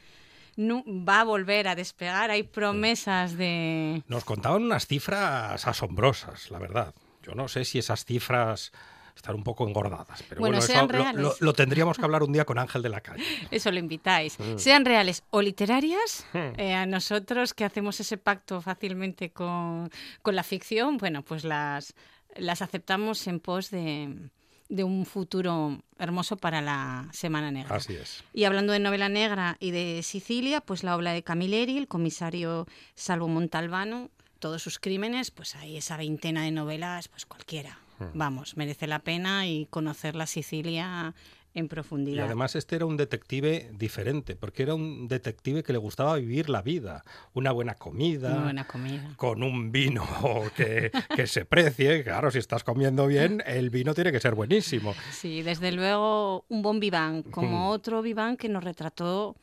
nu- 0.56 0.84
va 0.86 1.22
a 1.22 1.24
volver 1.24 1.66
a 1.66 1.74
despegar. 1.74 2.30
Hay 2.30 2.44
promesas 2.44 3.36
de... 3.36 4.04
Nos 4.06 4.24
contaban 4.24 4.62
unas 4.62 4.86
cifras 4.86 5.66
asombrosas, 5.66 6.48
la 6.52 6.60
verdad. 6.60 6.94
Yo 7.24 7.34
no 7.34 7.48
sé 7.48 7.64
si 7.64 7.78
esas 7.80 8.04
cifras 8.04 8.70
están 9.16 9.34
un 9.34 9.42
poco 9.42 9.66
engordadas, 9.66 10.22
pero 10.28 10.40
Bueno, 10.40 10.58
bueno, 10.58 10.66
sean 10.66 10.84
eso 10.84 10.92
reales. 10.92 11.20
lo, 11.22 11.34
lo 11.40 11.52
tendríamos 11.52 11.96
que 11.98 12.04
hablar 12.04 12.22
un 12.22 12.32
día 12.32 12.44
con 12.44 12.58
Ángel 12.58 12.82
de 12.82 12.88
la 12.90 13.00
Calle. 13.00 13.24
Eso 13.50 13.70
lo 13.72 13.78
invitáis. 13.78 14.38
Mm. 14.38 14.58
Sean 14.58 14.84
reales 14.84 15.22
o 15.30 15.42
literarias, 15.42 16.24
Hmm. 16.32 16.58
eh, 16.60 16.74
a 16.74 16.86
nosotros 16.86 17.54
que 17.54 17.64
hacemos 17.64 17.98
ese 18.00 18.18
pacto 18.18 18.60
fácilmente 18.60 19.30
con, 19.30 19.90
con 20.22 20.34
la 20.36 20.42
ficción, 20.42 20.98
bueno, 20.98 21.22
pues 21.22 21.44
las, 21.44 21.94
las 22.36 22.62
aceptamos 22.62 23.26
en 23.26 23.40
pos 23.40 23.70
de, 23.70 24.30
de 24.68 24.84
un 24.84 25.06
futuro 25.06 25.80
hermoso 25.98 26.36
para 26.36 26.60
la 26.60 27.08
Semana 27.12 27.50
Negra. 27.50 27.76
Así 27.76 27.94
es. 27.94 28.22
Y 28.34 28.44
hablando 28.44 28.72
de 28.72 28.80
novela 28.80 29.08
negra 29.08 29.56
y 29.60 29.70
de 29.70 30.02
Sicilia, 30.02 30.60
pues 30.60 30.82
la 30.84 30.94
obra 30.96 31.12
de 31.12 31.22
Camilleri, 31.22 31.78
el 31.78 31.88
comisario 31.88 32.66
Salvo 32.94 33.28
Montalbano, 33.28 34.10
todos 34.38 34.62
sus 34.62 34.78
crímenes, 34.78 35.30
pues 35.30 35.54
hay 35.56 35.78
esa 35.78 35.96
veintena 35.96 36.42
de 36.42 36.50
novelas, 36.50 37.08
pues 37.08 37.24
cualquiera. 37.24 37.78
Hmm. 37.98 38.04
Vamos, 38.14 38.56
merece 38.56 38.86
la 38.86 38.98
pena 39.00 39.46
y 39.46 39.66
conocer 39.66 40.14
la 40.16 40.26
Sicilia 40.26 41.14
en 41.54 41.64
Y 41.64 41.68
profundidad. 41.68 42.26
además 42.26 42.54
este 42.54 42.76
era 42.76 42.84
un 42.84 42.98
detective 42.98 43.70
diferente, 43.72 44.36
porque 44.36 44.62
era 44.62 44.74
un 44.74 45.08
detective 45.08 45.62
que 45.62 45.72
le 45.72 45.78
gustaba 45.78 46.16
vivir 46.16 46.50
la 46.50 46.60
vida, 46.60 47.02
una 47.32 47.50
buena 47.52 47.74
comida, 47.74 48.34
Muy 48.34 48.42
buena 48.42 48.66
comida. 48.66 49.14
con 49.16 49.42
un 49.42 49.72
vino 49.72 50.04
que, 50.56 50.90
que 51.14 51.26
se 51.26 51.46
precie. 51.46 52.04
Claro, 52.04 52.30
si 52.30 52.38
estás 52.40 52.62
comiendo 52.62 53.06
bien, 53.06 53.42
el 53.46 53.70
vino 53.70 53.94
tiene 53.94 54.12
que 54.12 54.20
ser 54.20 54.34
buenísimo. 54.34 54.94
Sí, 55.12 55.40
desde 55.42 55.72
luego 55.72 56.44
un 56.50 56.60
bon 56.60 56.78
vivant, 56.78 57.30
como 57.30 57.68
Hmm. 57.68 57.70
otro 57.72 58.02
vivant 58.02 58.38
que 58.38 58.50
nos 58.50 58.62
retrató 58.62 59.34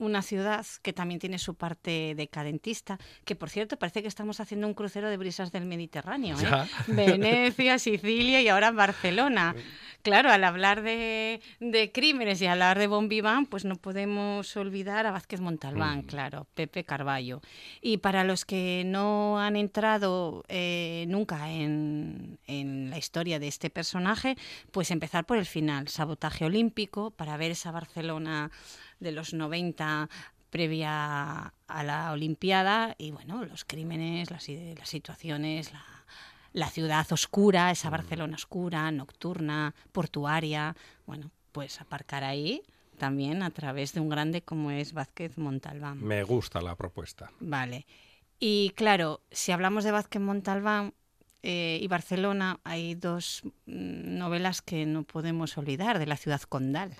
una 0.00 0.22
ciudad 0.22 0.66
que 0.82 0.92
también 0.92 1.20
tiene 1.20 1.38
su 1.38 1.54
parte 1.54 2.14
decadentista, 2.16 2.98
que 3.24 3.36
por 3.36 3.50
cierto 3.50 3.78
parece 3.78 4.02
que 4.02 4.08
estamos 4.08 4.40
haciendo 4.40 4.66
un 4.66 4.74
crucero 4.74 5.08
de 5.08 5.16
brisas 5.16 5.52
del 5.52 5.66
Mediterráneo. 5.66 6.36
¿eh? 6.40 6.66
Venecia, 6.88 7.78
Sicilia 7.78 8.40
y 8.42 8.48
ahora 8.48 8.72
Barcelona. 8.72 9.54
Claro, 10.02 10.30
al 10.30 10.42
hablar 10.44 10.80
de, 10.82 11.42
de 11.60 11.92
crímenes 11.92 12.40
y 12.40 12.46
hablar 12.46 12.78
de 12.78 12.86
bon 12.86 13.08
vivant, 13.08 13.48
pues 13.48 13.64
no 13.66 13.76
podemos 13.76 14.56
olvidar 14.56 15.06
a 15.06 15.10
Vázquez 15.12 15.40
Montalbán, 15.40 15.98
Mm. 16.00 16.02
claro, 16.06 16.46
Pepe 16.54 16.84
Carballo. 16.84 17.42
Y 17.82 17.98
para 17.98 18.24
los 18.24 18.44
que 18.46 18.82
no 18.86 19.38
han 19.38 19.56
entrado 19.56 20.42
eh, 20.48 21.04
nunca 21.08 21.50
en, 21.50 22.38
en 22.46 22.88
la 22.88 22.96
historia 22.96 23.38
de 23.38 23.48
este 23.48 23.68
personaje, 23.68 24.36
pues 24.72 24.90
empezar 24.90 25.26
por 25.26 25.36
el 25.36 25.44
final, 25.46 25.88
sabotaje 25.88 26.46
olímpico, 26.46 27.10
para 27.10 27.36
ver 27.36 27.50
esa 27.50 27.70
Barcelona 27.70 28.50
de 29.00 29.12
los 29.12 29.34
90 29.34 30.08
previa 30.50 31.52
a 31.68 31.82
la 31.84 32.12
Olimpiada 32.12 32.94
y 32.98 33.12
bueno, 33.12 33.44
los 33.44 33.64
crímenes, 33.64 34.30
las, 34.30 34.48
las 34.48 34.88
situaciones, 34.88 35.72
la, 35.72 35.84
la 36.52 36.68
ciudad 36.68 37.10
oscura, 37.12 37.70
esa 37.70 37.90
Barcelona 37.90 38.36
oscura, 38.36 38.90
nocturna, 38.90 39.74
portuaria, 39.92 40.76
bueno, 41.06 41.30
pues 41.52 41.80
aparcar 41.80 42.24
ahí 42.24 42.62
también 42.98 43.42
a 43.42 43.50
través 43.50 43.94
de 43.94 44.00
un 44.00 44.08
grande 44.08 44.42
como 44.42 44.70
es 44.70 44.92
Vázquez 44.92 45.38
Montalbán. 45.38 46.04
Me 46.04 46.22
gusta 46.22 46.60
la 46.60 46.76
propuesta. 46.76 47.30
Vale. 47.40 47.86
Y 48.38 48.70
claro, 48.76 49.20
si 49.30 49.52
hablamos 49.52 49.84
de 49.84 49.90
Vázquez 49.90 50.20
Montalbán 50.20 50.94
eh, 51.42 51.78
y 51.80 51.88
Barcelona, 51.88 52.60
hay 52.64 52.94
dos 52.94 53.42
mm, 53.66 54.18
novelas 54.18 54.60
que 54.60 54.86
no 54.86 55.04
podemos 55.04 55.56
olvidar 55.56 55.98
de 55.98 56.06
la 56.06 56.16
ciudad 56.16 56.42
condal. 56.42 56.94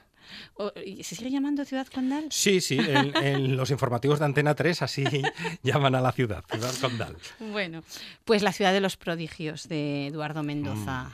O- 0.54 0.72
¿y 0.84 1.02
¿Se 1.04 1.14
sigue 1.16 1.30
llamando 1.30 1.64
ciudad 1.64 1.86
condal? 1.88 2.26
Sí, 2.30 2.60
sí, 2.60 2.78
en, 2.78 3.16
en 3.16 3.56
los 3.56 3.70
informativos 3.70 4.18
de 4.18 4.24
Antena 4.26 4.54
3 4.54 4.82
así 4.82 5.04
llaman 5.62 5.94
a 5.94 6.00
la 6.00 6.12
ciudad, 6.12 6.44
Ciudad 6.50 6.74
Condal. 6.80 7.16
Bueno, 7.38 7.82
pues 8.24 8.42
la 8.42 8.52
ciudad 8.52 8.72
de 8.72 8.80
los 8.80 8.96
prodigios 8.96 9.68
de 9.68 10.06
Eduardo 10.08 10.42
Mendoza. 10.42 11.10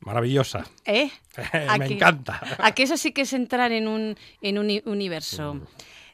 Maravillosa. 0.00 0.64
¿Eh? 0.86 1.10
¿A 1.68 1.76
Mm. 1.76 1.78
Me 1.78 1.88
que- 1.88 1.94
encanta. 1.94 2.40
A 2.58 2.72
que 2.72 2.82
eso 2.84 2.96
sí 2.96 3.12
que 3.12 3.22
es 3.22 3.32
entrar 3.32 3.70
en 3.72 3.86
un, 3.88 4.16
en 4.40 4.58
un 4.58 4.70
universo. 4.86 5.60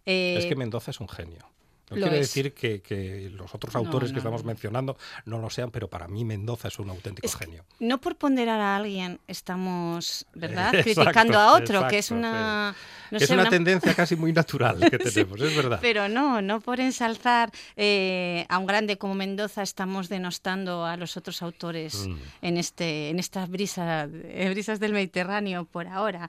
Eh, 0.05 0.37
Es 0.39 0.47
que 0.47 0.57
Mendoza 0.57 0.91
es 0.91 1.01
un 1.01 1.09
genio. 1.09 1.49
No 1.91 1.97
lo 1.99 2.03
quiere 2.03 2.19
es. 2.21 2.29
decir 2.29 2.53
que, 2.53 2.81
que 2.83 3.31
los 3.31 3.55
otros 3.55 3.73
No, 3.75 3.81
autores 3.81 4.11
que 4.13 4.19
estamos 4.19 4.45
mencionando 4.45 4.97
no 5.25 5.39
lo 5.39 5.49
sean, 5.51 5.71
pero 5.71 5.89
para 5.89 6.09
mí 6.09 6.25
Mendoza 6.25 6.69
es 6.69 6.79
un 6.81 6.91
auténtico 6.91 7.27
Es 7.27 7.37
genio. 7.37 7.65
no 7.79 8.01
por 8.01 8.17
ponderar 8.17 8.61
a 8.61 8.77
alguien 8.77 9.21
estamos, 9.29 10.27
¿verdad? 10.35 10.75
Exacto, 10.75 11.01
Criticando 11.03 11.39
a 11.39 11.55
otro, 11.55 11.87
que 11.87 11.99
es 11.99 12.11
una... 12.11 12.75
no 13.11 13.19
es 13.19 13.27
sé, 13.27 13.35
una, 13.35 13.43
una- 13.43 13.51
tendencia 13.51 13.95
casi 13.95 14.17
muy 14.17 14.33
natural 14.33 14.81
que 14.91 14.99
Sí, 15.09 15.15
tenemos, 15.15 15.41
es 15.41 15.55
verdad. 15.57 15.79
Pero 15.81 16.09
no, 16.09 16.43
no 16.43 16.61
por 16.61 16.81
ensalzar 16.81 17.53
eh, 17.77 18.47
a 18.49 18.59
un 18.59 18.67
grande 18.67 18.99
como 18.99 19.15
Mendoza 19.15 19.63
estamos 19.63 20.09
denostando 20.09 20.85
a 20.85 20.97
los 20.97 21.17
otros 21.17 21.41
autores 21.43 22.07
Mm. 22.09 22.17
en 22.43 22.57
este 22.59 23.11
en 23.11 23.19
estas 23.19 23.49
brisas 23.49 24.11
brisas 24.11 24.81
del 24.81 24.93
Mediterráneo 24.93 25.65
por 25.67 25.87
ahora. 25.87 26.29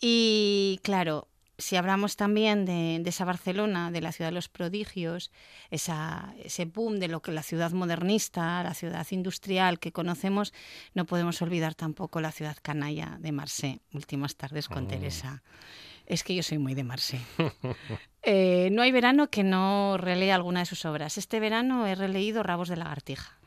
Y 0.00 0.80
claro, 0.82 1.28
si 1.60 1.76
hablamos 1.76 2.16
también 2.16 2.64
de, 2.64 2.98
de 3.00 3.10
esa 3.10 3.24
Barcelona, 3.24 3.90
de 3.90 4.00
la 4.00 4.12
ciudad 4.12 4.30
de 4.30 4.34
los 4.34 4.48
prodigios, 4.48 5.30
esa, 5.70 6.34
ese 6.42 6.64
boom 6.64 6.98
de 6.98 7.08
lo 7.08 7.20
que 7.22 7.32
la 7.32 7.42
ciudad 7.42 7.70
modernista, 7.72 8.62
la 8.62 8.74
ciudad 8.74 9.06
industrial 9.10 9.78
que 9.78 9.92
conocemos, 9.92 10.52
no 10.94 11.06
podemos 11.06 11.40
olvidar 11.42 11.74
tampoco 11.74 12.20
la 12.20 12.32
ciudad 12.32 12.56
canalla 12.62 13.18
de 13.20 13.32
Marsella, 13.32 13.78
Últimas 13.92 14.36
tardes 14.36 14.68
con 14.68 14.84
Mm. 14.84 14.88
Teresa. 14.88 15.42
Es 16.06 16.24
que 16.24 16.34
yo 16.34 16.42
soy 16.42 16.58
muy 16.58 16.74
de 16.74 16.84
Marsella. 16.84 17.24
Eh, 18.22 18.68
no 18.72 18.82
hay 18.82 18.92
verano 18.92 19.30
que 19.30 19.42
no 19.42 19.96
relea 19.96 20.34
alguna 20.34 20.60
de 20.60 20.66
sus 20.66 20.84
obras. 20.84 21.16
Este 21.16 21.40
verano 21.40 21.86
he 21.86 21.94
releído 21.94 22.42
Rabos 22.42 22.68
de 22.68 22.76
lagartija. 22.76 23.38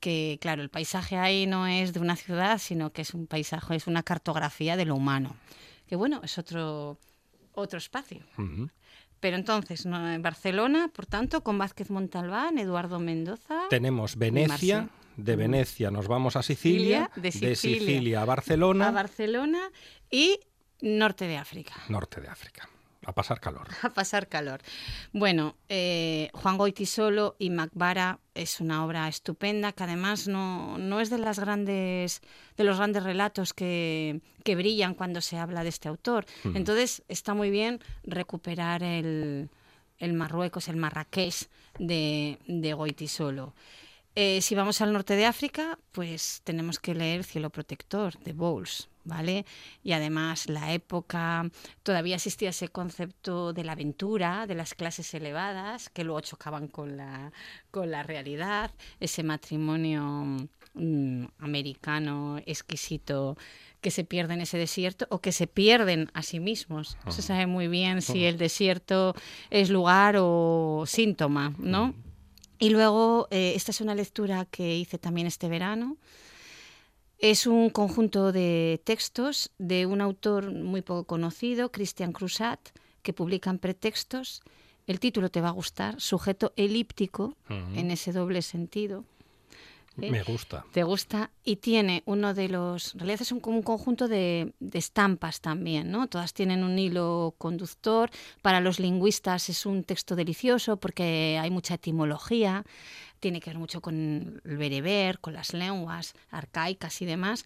Que, 0.00 0.38
claro, 0.40 0.62
el 0.62 0.70
paisaje 0.70 1.18
ahí 1.18 1.46
no 1.46 1.66
es 1.66 1.92
de 1.92 2.00
una 2.00 2.16
ciudad, 2.16 2.56
sino 2.56 2.92
que 2.94 3.02
es 3.02 3.12
un 3.12 3.26
paisaje, 3.26 3.76
es 3.76 3.86
una 3.86 4.02
cartografía 4.02 4.76
de 4.78 4.86
lo 4.86 4.94
humano. 4.94 5.36
Que 5.86 5.96
bueno, 5.96 6.22
es 6.24 6.38
otro, 6.38 6.98
otro 7.56 7.78
espacio. 7.78 8.20
Pero 9.20 9.36
entonces, 9.36 9.86
no, 9.86 10.12
en 10.12 10.22
Barcelona, 10.22 10.88
por 10.94 11.06
tanto, 11.06 11.42
con 11.42 11.58
Vázquez 11.58 11.90
Montalbán, 11.90 12.58
Eduardo 12.58 13.00
Mendoza. 13.00 13.62
Tenemos 13.70 14.16
Venecia, 14.16 14.88
de 15.16 15.36
Venecia 15.36 15.90
nos 15.90 16.06
vamos 16.06 16.36
a 16.36 16.42
Sicilia, 16.42 17.10
Sicilia, 17.14 17.40
de 17.40 17.48
de 17.48 17.56
Sicilia. 17.56 17.78
Sicilia 17.80 18.22
a 18.22 18.24
Barcelona, 18.26 18.88
A 18.88 18.90
Barcelona 18.92 19.70
y 20.10 20.38
norte 20.82 21.26
de 21.26 21.38
África. 21.38 21.72
norte 21.88 22.20
de 22.20 22.28
África. 22.28 22.68
A 23.06 23.12
pasar 23.12 23.38
calor. 23.38 23.68
A 23.82 23.90
pasar 23.90 24.26
calor. 24.26 24.60
Bueno, 25.12 25.54
eh, 25.68 26.28
Juan 26.34 26.58
Goitisolo 26.58 27.36
y 27.38 27.50
Macbara 27.50 28.18
es 28.34 28.60
una 28.60 28.84
obra 28.84 29.06
estupenda 29.06 29.70
que 29.70 29.84
además 29.84 30.26
no, 30.26 30.76
no 30.76 31.00
es 31.00 31.08
de 31.08 31.18
las 31.18 31.38
grandes 31.38 32.20
de 32.56 32.64
los 32.64 32.78
grandes 32.78 33.04
relatos 33.04 33.54
que, 33.54 34.20
que 34.42 34.56
brillan 34.56 34.94
cuando 34.94 35.20
se 35.20 35.38
habla 35.38 35.62
de 35.62 35.68
este 35.68 35.88
autor. 35.88 36.26
Mm. 36.42 36.56
Entonces 36.56 37.04
está 37.06 37.32
muy 37.32 37.50
bien 37.50 37.80
recuperar 38.02 38.82
el, 38.82 39.50
el 39.98 40.12
Marruecos, 40.12 40.68
el 40.68 40.76
Marrakech 40.76 41.48
de, 41.78 42.40
de 42.48 42.72
Goitisolo. 42.72 43.54
Eh, 44.16 44.40
si 44.40 44.56
vamos 44.56 44.80
al 44.80 44.92
norte 44.92 45.14
de 45.14 45.26
África, 45.26 45.78
pues 45.92 46.40
tenemos 46.42 46.80
que 46.80 46.94
leer 46.94 47.22
Cielo 47.22 47.50
Protector 47.50 48.18
de 48.18 48.32
Bowles, 48.32 48.88
¿vale? 49.06 49.46
Y 49.82 49.92
además 49.92 50.48
la 50.48 50.72
época, 50.72 51.48
todavía 51.82 52.16
existía 52.16 52.50
ese 52.50 52.68
concepto 52.68 53.52
de 53.52 53.64
la 53.64 53.72
aventura, 53.72 54.46
de 54.46 54.54
las 54.54 54.74
clases 54.74 55.14
elevadas, 55.14 55.88
que 55.88 56.04
luego 56.04 56.20
chocaban 56.20 56.68
con 56.68 56.96
la, 56.96 57.32
con 57.70 57.90
la 57.90 58.02
realidad, 58.02 58.70
ese 59.00 59.22
matrimonio 59.22 60.02
mm, 60.74 61.24
americano 61.38 62.38
exquisito 62.44 63.36
que 63.80 63.90
se 63.90 64.04
pierde 64.04 64.34
en 64.34 64.40
ese 64.40 64.58
desierto 64.58 65.06
o 65.10 65.20
que 65.20 65.32
se 65.32 65.46
pierden 65.46 66.10
a 66.12 66.22
sí 66.22 66.40
mismos. 66.40 66.98
No 67.04 67.12
se 67.12 67.22
sabe 67.22 67.46
muy 67.46 67.68
bien 67.68 68.02
si 68.02 68.24
el 68.24 68.36
desierto 68.36 69.14
es 69.50 69.70
lugar 69.70 70.16
o 70.18 70.84
síntoma, 70.86 71.54
¿no? 71.58 71.94
Y 72.58 72.70
luego, 72.70 73.28
eh, 73.30 73.52
esta 73.54 73.70
es 73.70 73.80
una 73.80 73.94
lectura 73.94 74.46
que 74.46 74.76
hice 74.76 74.98
también 74.98 75.26
este 75.26 75.48
verano. 75.48 75.98
Es 77.18 77.46
un 77.46 77.70
conjunto 77.70 78.30
de 78.30 78.80
textos 78.84 79.50
de 79.58 79.86
un 79.86 80.02
autor 80.02 80.52
muy 80.52 80.82
poco 80.82 81.04
conocido, 81.04 81.72
Christian 81.72 82.12
Crusat, 82.12 82.60
que 83.02 83.14
publican 83.14 83.58
pretextos. 83.58 84.42
El 84.86 85.00
título 85.00 85.30
te 85.30 85.40
va 85.40 85.48
a 85.48 85.52
gustar, 85.52 85.98
sujeto 86.00 86.52
elíptico, 86.56 87.36
en 87.48 87.90
ese 87.90 88.12
doble 88.12 88.42
sentido. 88.42 89.04
¿Eh? 90.00 90.10
Me 90.10 90.22
gusta. 90.22 90.64
Te 90.72 90.82
gusta 90.82 91.30
y 91.44 91.56
tiene 91.56 92.02
uno 92.06 92.34
de 92.34 92.48
los, 92.48 92.94
en 92.94 93.00
realidad 93.00 93.22
es 93.22 93.32
un, 93.32 93.40
un 93.44 93.62
conjunto 93.62 94.08
de, 94.08 94.52
de 94.60 94.78
estampas 94.78 95.40
también, 95.40 95.90
¿no? 95.90 96.06
Todas 96.08 96.32
tienen 96.34 96.64
un 96.64 96.78
hilo 96.78 97.34
conductor. 97.38 98.10
Para 98.42 98.60
los 98.60 98.78
lingüistas 98.80 99.48
es 99.48 99.66
un 99.66 99.84
texto 99.84 100.16
delicioso 100.16 100.76
porque 100.76 101.38
hay 101.40 101.50
mucha 101.50 101.74
etimología, 101.74 102.64
tiene 103.20 103.40
que 103.40 103.50
ver 103.50 103.58
mucho 103.58 103.80
con 103.80 104.40
el 104.44 104.56
bereber, 104.56 105.18
con 105.20 105.32
las 105.34 105.54
lenguas 105.54 106.14
arcaicas 106.30 107.00
y 107.02 107.06
demás. 107.06 107.44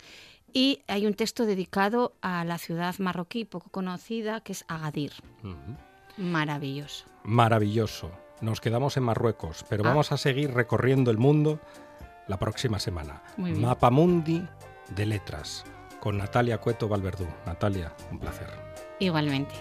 Y 0.53 0.83
hay 0.89 1.07
un 1.07 1.15
texto 1.15 1.47
dedicado 1.47 2.15
a 2.23 2.45
la 2.45 2.59
ciudad 2.59 2.97
marroquí 2.99 3.45
poco 3.45 3.71
conocida 3.71 4.41
que 4.41 4.53
es 4.53 4.65
Agadir. 4.67 5.13
Ujú. 5.45 5.77
Maravilloso. 6.17 7.07
Maravilloso. 7.25 8.11
Nos 8.41 8.61
quedamos 8.61 8.97
en 8.97 9.05
Marruecos, 9.05 9.65
pero 9.69 9.85
Ah. 9.85 9.89
vamos 9.91 10.13
a 10.13 10.17
seguir 10.17 10.51
recorriendo 10.53 11.11
el 11.11 11.19
mundo 11.19 11.61
la 12.31 12.39
próxima 12.39 12.79
semana. 12.79 13.23
Muy 13.37 13.51
bien. 13.51 13.63
Mapamundi 13.63 14.47
de 14.95 15.05
letras 15.05 15.65
con 15.99 16.17
Natalia 16.17 16.59
Cueto 16.59 16.89
Valverdú. 16.89 17.27
Natalia, 17.45 17.93
un 18.11 18.21
placer. 18.21 18.49
Igualmente. 19.01 19.55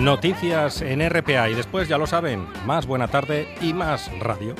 Noticias 0.00 0.82
en 0.82 1.08
RPA 1.08 1.48
y 1.48 1.54
después, 1.54 1.88
ya 1.88 1.96
lo 1.96 2.06
saben, 2.06 2.46
más 2.66 2.86
buena 2.86 3.08
tarde 3.08 3.48
y 3.62 3.72
más 3.72 4.10
radio. 4.18 4.54